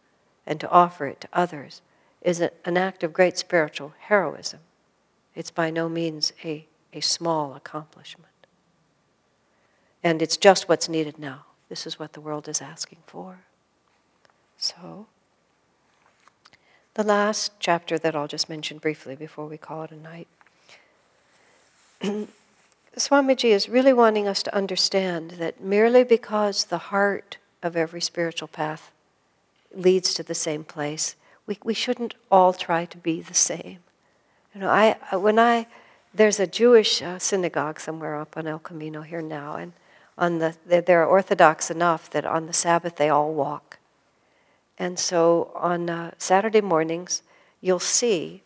and 0.47 0.59
to 0.59 0.69
offer 0.69 1.05
it 1.05 1.21
to 1.21 1.27
others 1.33 1.81
is 2.21 2.39
an 2.39 2.77
act 2.77 3.03
of 3.03 3.11
great 3.11 3.37
spiritual 3.37 3.93
heroism. 3.99 4.61
It's 5.35 5.51
by 5.51 5.69
no 5.69 5.89
means 5.89 6.31
a, 6.43 6.65
a 6.93 7.01
small 7.01 7.53
accomplishment. 7.53 8.27
And 10.03 10.21
it's 10.21 10.37
just 10.37 10.69
what's 10.69 10.87
needed 10.87 11.19
now. 11.19 11.45
This 11.69 11.85
is 11.85 11.99
what 11.99 12.13
the 12.13 12.21
world 12.21 12.47
is 12.47 12.61
asking 12.61 12.99
for. 13.05 13.39
So, 14.57 15.07
the 16.93 17.03
last 17.03 17.53
chapter 17.59 17.97
that 17.97 18.15
I'll 18.15 18.27
just 18.27 18.49
mention 18.49 18.77
briefly 18.77 19.15
before 19.15 19.47
we 19.47 19.57
call 19.57 19.83
it 19.83 19.91
a 19.91 19.95
night. 19.95 20.27
Swamiji 22.97 23.49
is 23.49 23.67
really 23.67 23.93
wanting 23.93 24.27
us 24.27 24.43
to 24.43 24.55
understand 24.55 25.31
that 25.31 25.61
merely 25.61 26.03
because 26.03 26.65
the 26.65 26.77
heart 26.77 27.37
of 27.63 27.75
every 27.75 28.01
spiritual 28.01 28.47
path 28.47 28.91
leads 29.73 30.13
to 30.13 30.23
the 30.23 30.35
same 30.35 30.63
place, 30.63 31.15
we, 31.47 31.57
we 31.63 31.73
shouldn't 31.73 32.13
all 32.29 32.53
try 32.53 32.85
to 32.85 32.97
be 32.97 33.21
the 33.21 33.33
same. 33.33 33.79
You 34.53 34.61
know, 34.61 34.69
I, 34.69 34.95
when 35.15 35.39
I, 35.39 35.65
there's 36.13 36.39
a 36.39 36.45
Jewish 36.45 37.01
uh, 37.01 37.17
synagogue 37.17 37.79
somewhere 37.79 38.15
up 38.15 38.37
on 38.37 38.45
El 38.45 38.59
Camino 38.59 39.01
here 39.01 39.21
now, 39.21 39.55
and 39.55 39.73
on 40.15 40.37
the, 40.37 40.55
they're 40.65 41.05
Orthodox 41.05 41.71
enough 41.71 42.11
that 42.11 42.25
on 42.25 42.45
the 42.45 42.53
Sabbath 42.53 42.97
they 42.97 43.09
all 43.09 43.33
walk. 43.33 43.79
And 44.77 44.99
so 44.99 45.51
on 45.55 45.89
uh, 45.89 46.11
Saturday 46.19 46.61
mornings, 46.61 47.23
you'll 47.61 47.79
see 47.79 48.42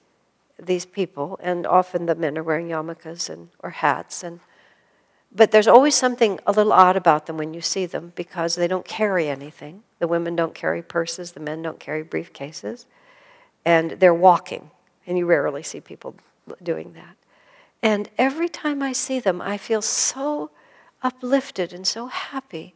these 0.59 0.85
people, 0.85 1.39
and 1.41 1.65
often 1.67 2.05
the 2.05 2.15
men 2.15 2.37
are 2.37 2.43
wearing 2.43 2.67
yarmulkes 2.67 3.29
and 3.29 3.49
or 3.59 3.69
hats, 3.69 4.23
and 4.23 4.39
but 5.31 5.51
there's 5.51 5.67
always 5.67 5.93
something 5.93 6.39
a 6.47 6.51
little 6.51 6.73
odd 6.73 6.95
about 6.95 7.25
them 7.25 7.37
when 7.37 7.53
you 7.53 7.61
see 7.61 7.85
them 7.85 8.13
because 8.15 8.55
they 8.55 8.67
don't 8.67 8.85
carry 8.85 9.27
anything. 9.27 9.83
The 9.99 10.07
women 10.07 10.35
don't 10.35 10.55
carry 10.55 10.81
purses, 10.81 11.33
the 11.33 11.39
men 11.39 11.61
don't 11.61 11.79
carry 11.79 12.03
briefcases, 12.03 12.85
and 13.65 13.91
they're 13.91 14.13
walking, 14.13 14.71
and 15.05 15.17
you 15.17 15.25
rarely 15.25 15.63
see 15.63 15.81
people 15.81 16.15
doing 16.63 16.93
that. 16.93 17.17
And 17.83 18.09
every 18.17 18.49
time 18.49 18.81
I 18.81 18.93
see 18.93 19.19
them, 19.19 19.41
I 19.41 19.57
feel 19.57 19.81
so 19.81 20.49
uplifted 21.03 21.73
and 21.73 21.85
so 21.85 22.07
happy. 22.07 22.73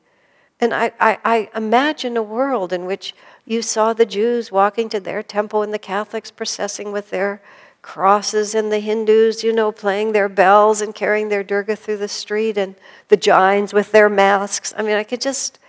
And 0.60 0.74
I, 0.74 0.92
I, 1.00 1.18
I 1.26 1.50
imagine 1.56 2.16
a 2.16 2.22
world 2.22 2.72
in 2.72 2.86
which 2.86 3.16
you 3.46 3.64
saw 3.64 3.94
the 3.94 4.06
Jews 4.06 4.52
walking 4.52 4.90
to 4.90 5.00
their 5.00 5.24
temple 5.24 5.64
and 5.64 5.74
the 5.74 5.80
Catholics 5.80 6.30
processing 6.30 6.92
with 6.92 7.10
their 7.10 7.42
crosses 7.82 8.54
and 8.54 8.72
the 8.72 8.80
Hindus, 8.80 9.44
you 9.44 9.54
know, 9.54 9.72
playing 9.72 10.12
their 10.12 10.30
bells 10.30 10.82
and 10.82 10.94
carrying 10.94 11.30
their 11.30 11.44
Durga 11.44 11.76
through 11.76 11.98
the 11.98 12.08
street 12.08 12.58
and 12.58 12.76
the 13.08 13.18
Jains 13.18 13.74
with 13.74 13.92
their 13.92 14.10
masks. 14.10 14.74
I 14.78 14.82
mean, 14.82 14.96
I 14.96 15.04
could 15.04 15.22
just, 15.22 15.60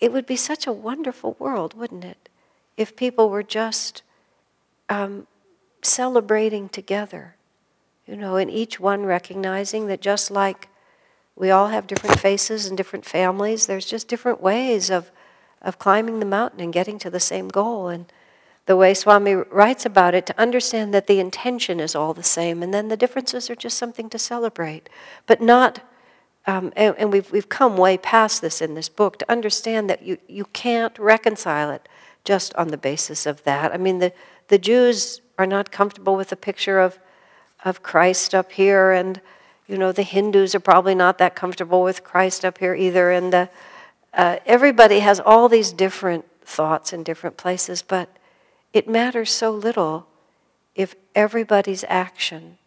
it 0.00 0.12
would 0.12 0.26
be 0.26 0.36
such 0.36 0.66
a 0.66 0.72
wonderful 0.72 1.36
world, 1.38 1.74
wouldn't 1.74 2.04
it? 2.04 2.28
If 2.76 2.94
people 2.94 3.28
were 3.28 3.42
just 3.42 4.02
um, 4.88 5.26
celebrating 5.82 6.68
together, 6.68 7.34
you 8.06 8.16
know, 8.16 8.36
and 8.36 8.50
each 8.50 8.78
one 8.78 9.04
recognizing 9.04 9.88
that 9.88 10.00
just 10.00 10.30
like 10.30 10.68
we 11.34 11.50
all 11.50 11.68
have 11.68 11.86
different 11.86 12.18
faces 12.20 12.66
and 12.66 12.76
different 12.76 13.04
families, 13.04 13.66
there's 13.66 13.86
just 13.86 14.08
different 14.08 14.40
ways 14.40 14.90
of 14.90 15.10
of 15.60 15.78
climbing 15.78 16.20
the 16.20 16.26
mountain 16.26 16.60
and 16.60 16.72
getting 16.72 16.98
to 17.00 17.10
the 17.10 17.20
same 17.20 17.48
goal. 17.48 17.88
And 17.88 18.06
the 18.68 18.76
way 18.76 18.92
Swami 18.92 19.32
writes 19.32 19.86
about 19.86 20.14
it, 20.14 20.26
to 20.26 20.38
understand 20.38 20.92
that 20.92 21.06
the 21.06 21.20
intention 21.20 21.80
is 21.80 21.94
all 21.94 22.12
the 22.12 22.22
same, 22.22 22.62
and 22.62 22.74
then 22.74 22.88
the 22.88 22.98
differences 22.98 23.48
are 23.48 23.54
just 23.54 23.78
something 23.78 24.10
to 24.10 24.18
celebrate, 24.18 24.90
but 25.26 25.40
not. 25.40 25.80
Um, 26.46 26.74
and, 26.76 26.94
and 26.98 27.10
we've, 27.10 27.32
we've 27.32 27.48
come 27.48 27.78
way 27.78 27.96
past 27.96 28.42
this 28.42 28.60
in 28.60 28.74
this 28.74 28.90
book 28.90 29.18
to 29.20 29.32
understand 29.32 29.88
that 29.88 30.02
you, 30.02 30.18
you 30.28 30.44
can't 30.52 30.98
reconcile 30.98 31.70
it 31.70 31.88
just 32.24 32.54
on 32.56 32.68
the 32.68 32.76
basis 32.76 33.24
of 33.24 33.42
that. 33.44 33.72
I 33.72 33.78
mean, 33.78 34.00
the, 34.00 34.12
the 34.48 34.58
Jews 34.58 35.22
are 35.38 35.46
not 35.46 35.70
comfortable 35.70 36.14
with 36.14 36.28
the 36.28 36.36
picture 36.36 36.78
of, 36.78 36.98
of 37.64 37.82
Christ 37.82 38.34
up 38.34 38.52
here, 38.52 38.92
and 38.92 39.22
you 39.66 39.78
know, 39.78 39.92
the 39.92 40.02
Hindus 40.02 40.54
are 40.54 40.60
probably 40.60 40.94
not 40.94 41.16
that 41.16 41.34
comfortable 41.34 41.82
with 41.82 42.04
Christ 42.04 42.44
up 42.44 42.58
here 42.58 42.74
either, 42.74 43.12
and 43.12 43.32
the 43.32 43.48
uh, 44.12 44.40
everybody 44.44 44.98
has 45.00 45.20
all 45.20 45.48
these 45.48 45.72
different 45.72 46.26
thoughts 46.42 46.92
in 46.92 47.02
different 47.02 47.38
places, 47.38 47.80
but 47.80 48.10
it 48.72 48.88
matters 48.88 49.30
so 49.30 49.50
little 49.50 50.06
if 50.74 50.94
everybody's 51.14 51.84
action 51.88 52.58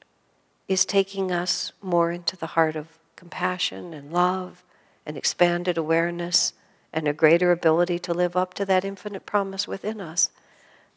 is 0.67 0.85
taking 0.85 1.31
us 1.31 1.71
more 1.81 2.11
into 2.11 2.35
the 2.35 2.47
heart 2.47 2.75
of 2.75 2.99
compassion 3.15 3.93
and 3.93 4.11
love 4.11 4.63
and 5.05 5.17
expanded 5.17 5.77
awareness 5.77 6.53
and 6.93 7.07
a 7.07 7.13
greater 7.13 7.51
ability 7.51 7.99
to 7.99 8.13
live 8.13 8.35
up 8.35 8.53
to 8.53 8.65
that 8.65 8.83
infinite 8.83 9.25
promise 9.25 9.67
within 9.67 10.01
us. 10.01 10.29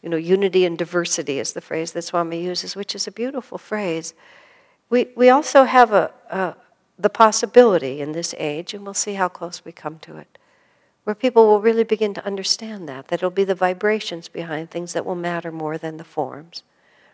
You 0.02 0.08
know, 0.08 0.16
unity 0.16 0.64
and 0.64 0.76
diversity 0.76 1.38
is 1.38 1.52
the 1.52 1.60
phrase 1.60 1.92
that 1.92 2.02
Swami 2.02 2.42
uses, 2.42 2.76
which 2.76 2.94
is 2.94 3.06
a 3.06 3.12
beautiful 3.12 3.58
phrase. 3.58 4.14
We, 4.90 5.08
we 5.16 5.30
also 5.30 5.64
have 5.64 5.92
a, 5.92 6.12
a, 6.30 6.56
the 6.98 7.10
possibility 7.10 8.00
in 8.00 8.12
this 8.12 8.34
age, 8.38 8.74
and 8.74 8.84
we'll 8.84 8.94
see 8.94 9.14
how 9.14 9.28
close 9.28 9.64
we 9.64 9.72
come 9.72 9.98
to 10.00 10.16
it, 10.16 10.38
where 11.04 11.14
people 11.14 11.46
will 11.46 11.60
really 11.60 11.84
begin 11.84 12.14
to 12.14 12.26
understand 12.26 12.88
that, 12.88 13.08
that 13.08 13.20
it'll 13.20 13.30
be 13.30 13.44
the 13.44 13.54
vibrations 13.54 14.28
behind 14.28 14.70
things 14.70 14.92
that 14.94 15.04
will 15.04 15.14
matter 15.14 15.52
more 15.52 15.78
than 15.78 15.98
the 15.98 16.04
forms. 16.04 16.62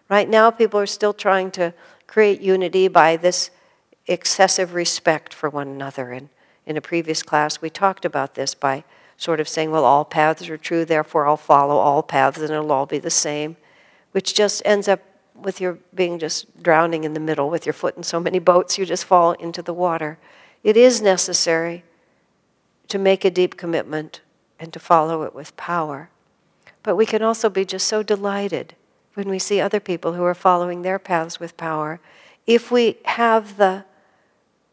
Right 0.09 0.29
now, 0.29 0.51
people 0.51 0.81
are 0.81 0.87
still 0.87 1.13
trying 1.13 1.51
to 1.53 1.75
create 2.07 2.41
unity 2.41 2.89
by 2.89 3.17
this 3.17 3.51
excessive 4.07 4.75
respect 4.75 5.35
for 5.35 5.51
one 5.51 5.69
another. 5.69 6.13
And 6.13 6.29
in 6.67 6.77
a 6.77 6.81
previous 6.81 7.23
class, 7.23 7.61
we 7.61 7.71
talked 7.71 8.05
about 8.05 8.35
this 8.35 8.55
by 8.55 8.85
sort 9.17 9.41
of 9.41 9.49
saying, 9.49 9.71
well, 9.71 9.85
all 9.85 10.05
paths 10.05 10.49
are 10.49 10.57
true, 10.57 10.85
therefore 10.85 11.27
I'll 11.27 11.37
follow 11.37 11.77
all 11.77 12.03
paths 12.03 12.39
and 12.39 12.51
it'll 12.51 12.73
all 12.73 12.87
be 12.87 12.99
the 12.99 13.11
same, 13.11 13.57
which 14.13 14.35
just 14.35 14.63
ends 14.65 14.89
up 14.89 15.01
with 15.35 15.61
your 15.61 15.79
being 15.95 16.19
just 16.19 16.63
drowning 16.63 17.05
in 17.05 17.15
the 17.15 17.21
middle 17.21 17.51
with 17.51 17.67
your 17.67 17.73
foot 17.73 17.97
in 17.97 18.03
so 18.03 18.21
many 18.21 18.39
boats, 18.39 18.79
you 18.79 18.85
just 18.85 19.05
fall 19.05 19.33
into 19.33 19.63
the 19.63 19.75
water. 19.75 20.19
It 20.63 20.77
is 20.77 21.01
necessary 21.01 21.85
to 22.91 22.99
make 22.99 23.25
a 23.25 23.31
deep 23.31 23.57
commitment 23.57 24.21
and 24.59 24.73
to 24.73 24.79
follow 24.79 25.23
it 25.23 25.35
with 25.35 25.57
power. 25.57 26.11
But 26.83 26.97
we 26.97 27.07
can 27.07 27.23
also 27.23 27.49
be 27.49 27.65
just 27.65 27.87
so 27.87 28.03
delighted 28.03 28.75
when 29.15 29.29
we 29.29 29.39
see 29.39 29.61
other 29.61 29.81
people 29.81 30.13
who 30.13 30.25
are 30.25 30.35
following 30.35 30.83
their 30.83 30.99
paths 30.99 31.41
with 31.41 31.57
power 31.57 32.01
if 32.47 32.71
we 32.71 32.99
have 33.05 33.57
the 33.57 33.85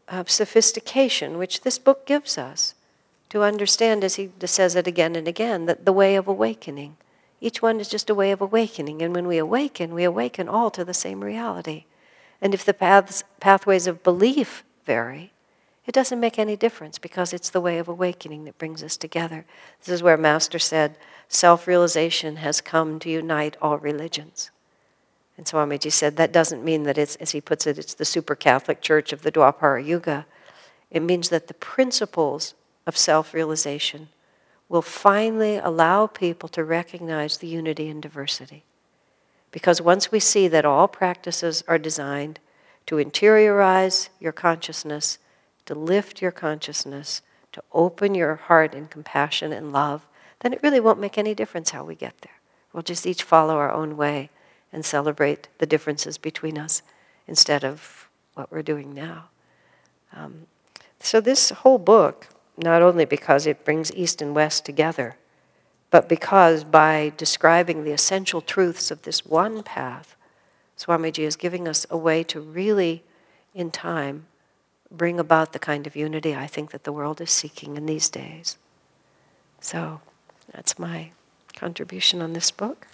uh, 0.08 0.24
sophistication 0.26 1.38
which 1.38 1.62
this 1.62 1.78
book 1.78 2.06
gives 2.06 2.38
us 2.38 2.74
to 3.28 3.42
understand, 3.42 4.02
as 4.02 4.14
he 4.14 4.30
says 4.44 4.74
it 4.74 4.86
again 4.86 5.14
and 5.14 5.28
again, 5.28 5.66
that 5.66 5.84
the 5.84 5.92
way 5.92 6.16
of 6.16 6.26
awakening. 6.26 6.96
Each 7.40 7.60
one 7.60 7.78
is 7.78 7.88
just 7.88 8.10
a 8.10 8.14
way 8.14 8.30
of 8.32 8.40
awakening. 8.40 9.02
And 9.02 9.14
when 9.14 9.28
we 9.28 9.38
awaken, 9.38 9.94
we 9.94 10.04
awaken 10.04 10.48
all 10.48 10.70
to 10.70 10.84
the 10.84 10.94
same 10.94 11.22
reality. 11.22 11.84
And 12.40 12.54
if 12.54 12.64
the 12.64 12.74
paths, 12.74 13.22
pathways 13.38 13.86
of 13.86 14.02
belief 14.02 14.64
vary, 14.86 15.32
it 15.88 15.94
doesn't 15.94 16.20
make 16.20 16.38
any 16.38 16.54
difference 16.54 16.98
because 16.98 17.32
it's 17.32 17.48
the 17.48 17.62
way 17.62 17.78
of 17.78 17.88
awakening 17.88 18.44
that 18.44 18.58
brings 18.58 18.82
us 18.82 18.98
together. 18.98 19.46
This 19.80 19.88
is 19.88 20.02
where 20.02 20.18
Master 20.18 20.58
said, 20.58 20.98
self 21.28 21.66
realization 21.66 22.36
has 22.36 22.60
come 22.60 22.98
to 22.98 23.08
unite 23.10 23.56
all 23.62 23.78
religions. 23.78 24.50
And 25.38 25.46
Swamiji 25.46 25.90
said 25.90 26.16
that 26.16 26.30
doesn't 26.30 26.62
mean 26.62 26.82
that 26.82 26.98
it's, 26.98 27.16
as 27.16 27.30
he 27.30 27.40
puts 27.40 27.66
it, 27.66 27.78
it's 27.78 27.94
the 27.94 28.04
super 28.04 28.34
Catholic 28.34 28.82
Church 28.82 29.14
of 29.14 29.22
the 29.22 29.32
Dwapara 29.32 29.82
Yuga. 29.82 30.26
It 30.90 31.00
means 31.00 31.30
that 31.30 31.48
the 31.48 31.54
principles 31.54 32.52
of 32.86 32.98
self 32.98 33.32
realization 33.32 34.10
will 34.68 34.82
finally 34.82 35.56
allow 35.56 36.06
people 36.06 36.50
to 36.50 36.64
recognize 36.64 37.38
the 37.38 37.46
unity 37.46 37.88
and 37.88 38.02
diversity. 38.02 38.62
Because 39.52 39.80
once 39.80 40.12
we 40.12 40.20
see 40.20 40.48
that 40.48 40.66
all 40.66 40.86
practices 40.86 41.64
are 41.66 41.78
designed 41.78 42.40
to 42.84 42.96
interiorize 42.96 44.10
your 44.20 44.32
consciousness, 44.32 45.18
to 45.68 45.74
lift 45.74 46.22
your 46.22 46.30
consciousness, 46.30 47.20
to 47.52 47.62
open 47.74 48.14
your 48.14 48.36
heart 48.36 48.72
in 48.72 48.86
compassion 48.86 49.52
and 49.52 49.70
love, 49.70 50.06
then 50.40 50.54
it 50.54 50.62
really 50.62 50.80
won't 50.80 50.98
make 50.98 51.18
any 51.18 51.34
difference 51.34 51.72
how 51.72 51.84
we 51.84 51.94
get 51.94 52.18
there. 52.22 52.32
We'll 52.72 52.82
just 52.82 53.06
each 53.06 53.22
follow 53.22 53.56
our 53.58 53.70
own 53.70 53.98
way 53.98 54.30
and 54.72 54.82
celebrate 54.82 55.48
the 55.58 55.66
differences 55.66 56.16
between 56.16 56.56
us 56.56 56.80
instead 57.26 57.64
of 57.66 58.08
what 58.32 58.50
we're 58.50 58.62
doing 58.62 58.94
now. 58.94 59.28
Um, 60.16 60.46
so, 61.00 61.20
this 61.20 61.50
whole 61.50 61.76
book 61.76 62.28
not 62.56 62.80
only 62.80 63.04
because 63.04 63.46
it 63.46 63.62
brings 63.62 63.92
East 63.92 64.22
and 64.22 64.34
West 64.34 64.64
together, 64.64 65.16
but 65.90 66.08
because 66.08 66.64
by 66.64 67.12
describing 67.18 67.84
the 67.84 67.92
essential 67.92 68.40
truths 68.40 68.90
of 68.90 69.02
this 69.02 69.26
one 69.26 69.62
path, 69.62 70.16
Swamiji 70.78 71.24
is 71.24 71.36
giving 71.36 71.68
us 71.68 71.86
a 71.90 71.98
way 71.98 72.24
to 72.24 72.40
really, 72.40 73.04
in 73.54 73.70
time, 73.70 74.28
bring 74.90 75.20
about 75.20 75.52
the 75.52 75.58
kind 75.58 75.86
of 75.86 75.94
unity 75.94 76.34
I 76.34 76.46
think 76.46 76.70
that 76.72 76.84
the 76.84 76.92
world 76.92 77.20
is 77.20 77.30
seeking 77.30 77.76
in 77.76 77.86
these 77.86 78.10
days. 78.10 78.56
So 79.60 80.00
that's 80.52 80.78
my 80.78 81.12
contribution 81.54 82.20
on 82.22 82.32
this 82.32 82.50
book. 82.50 82.88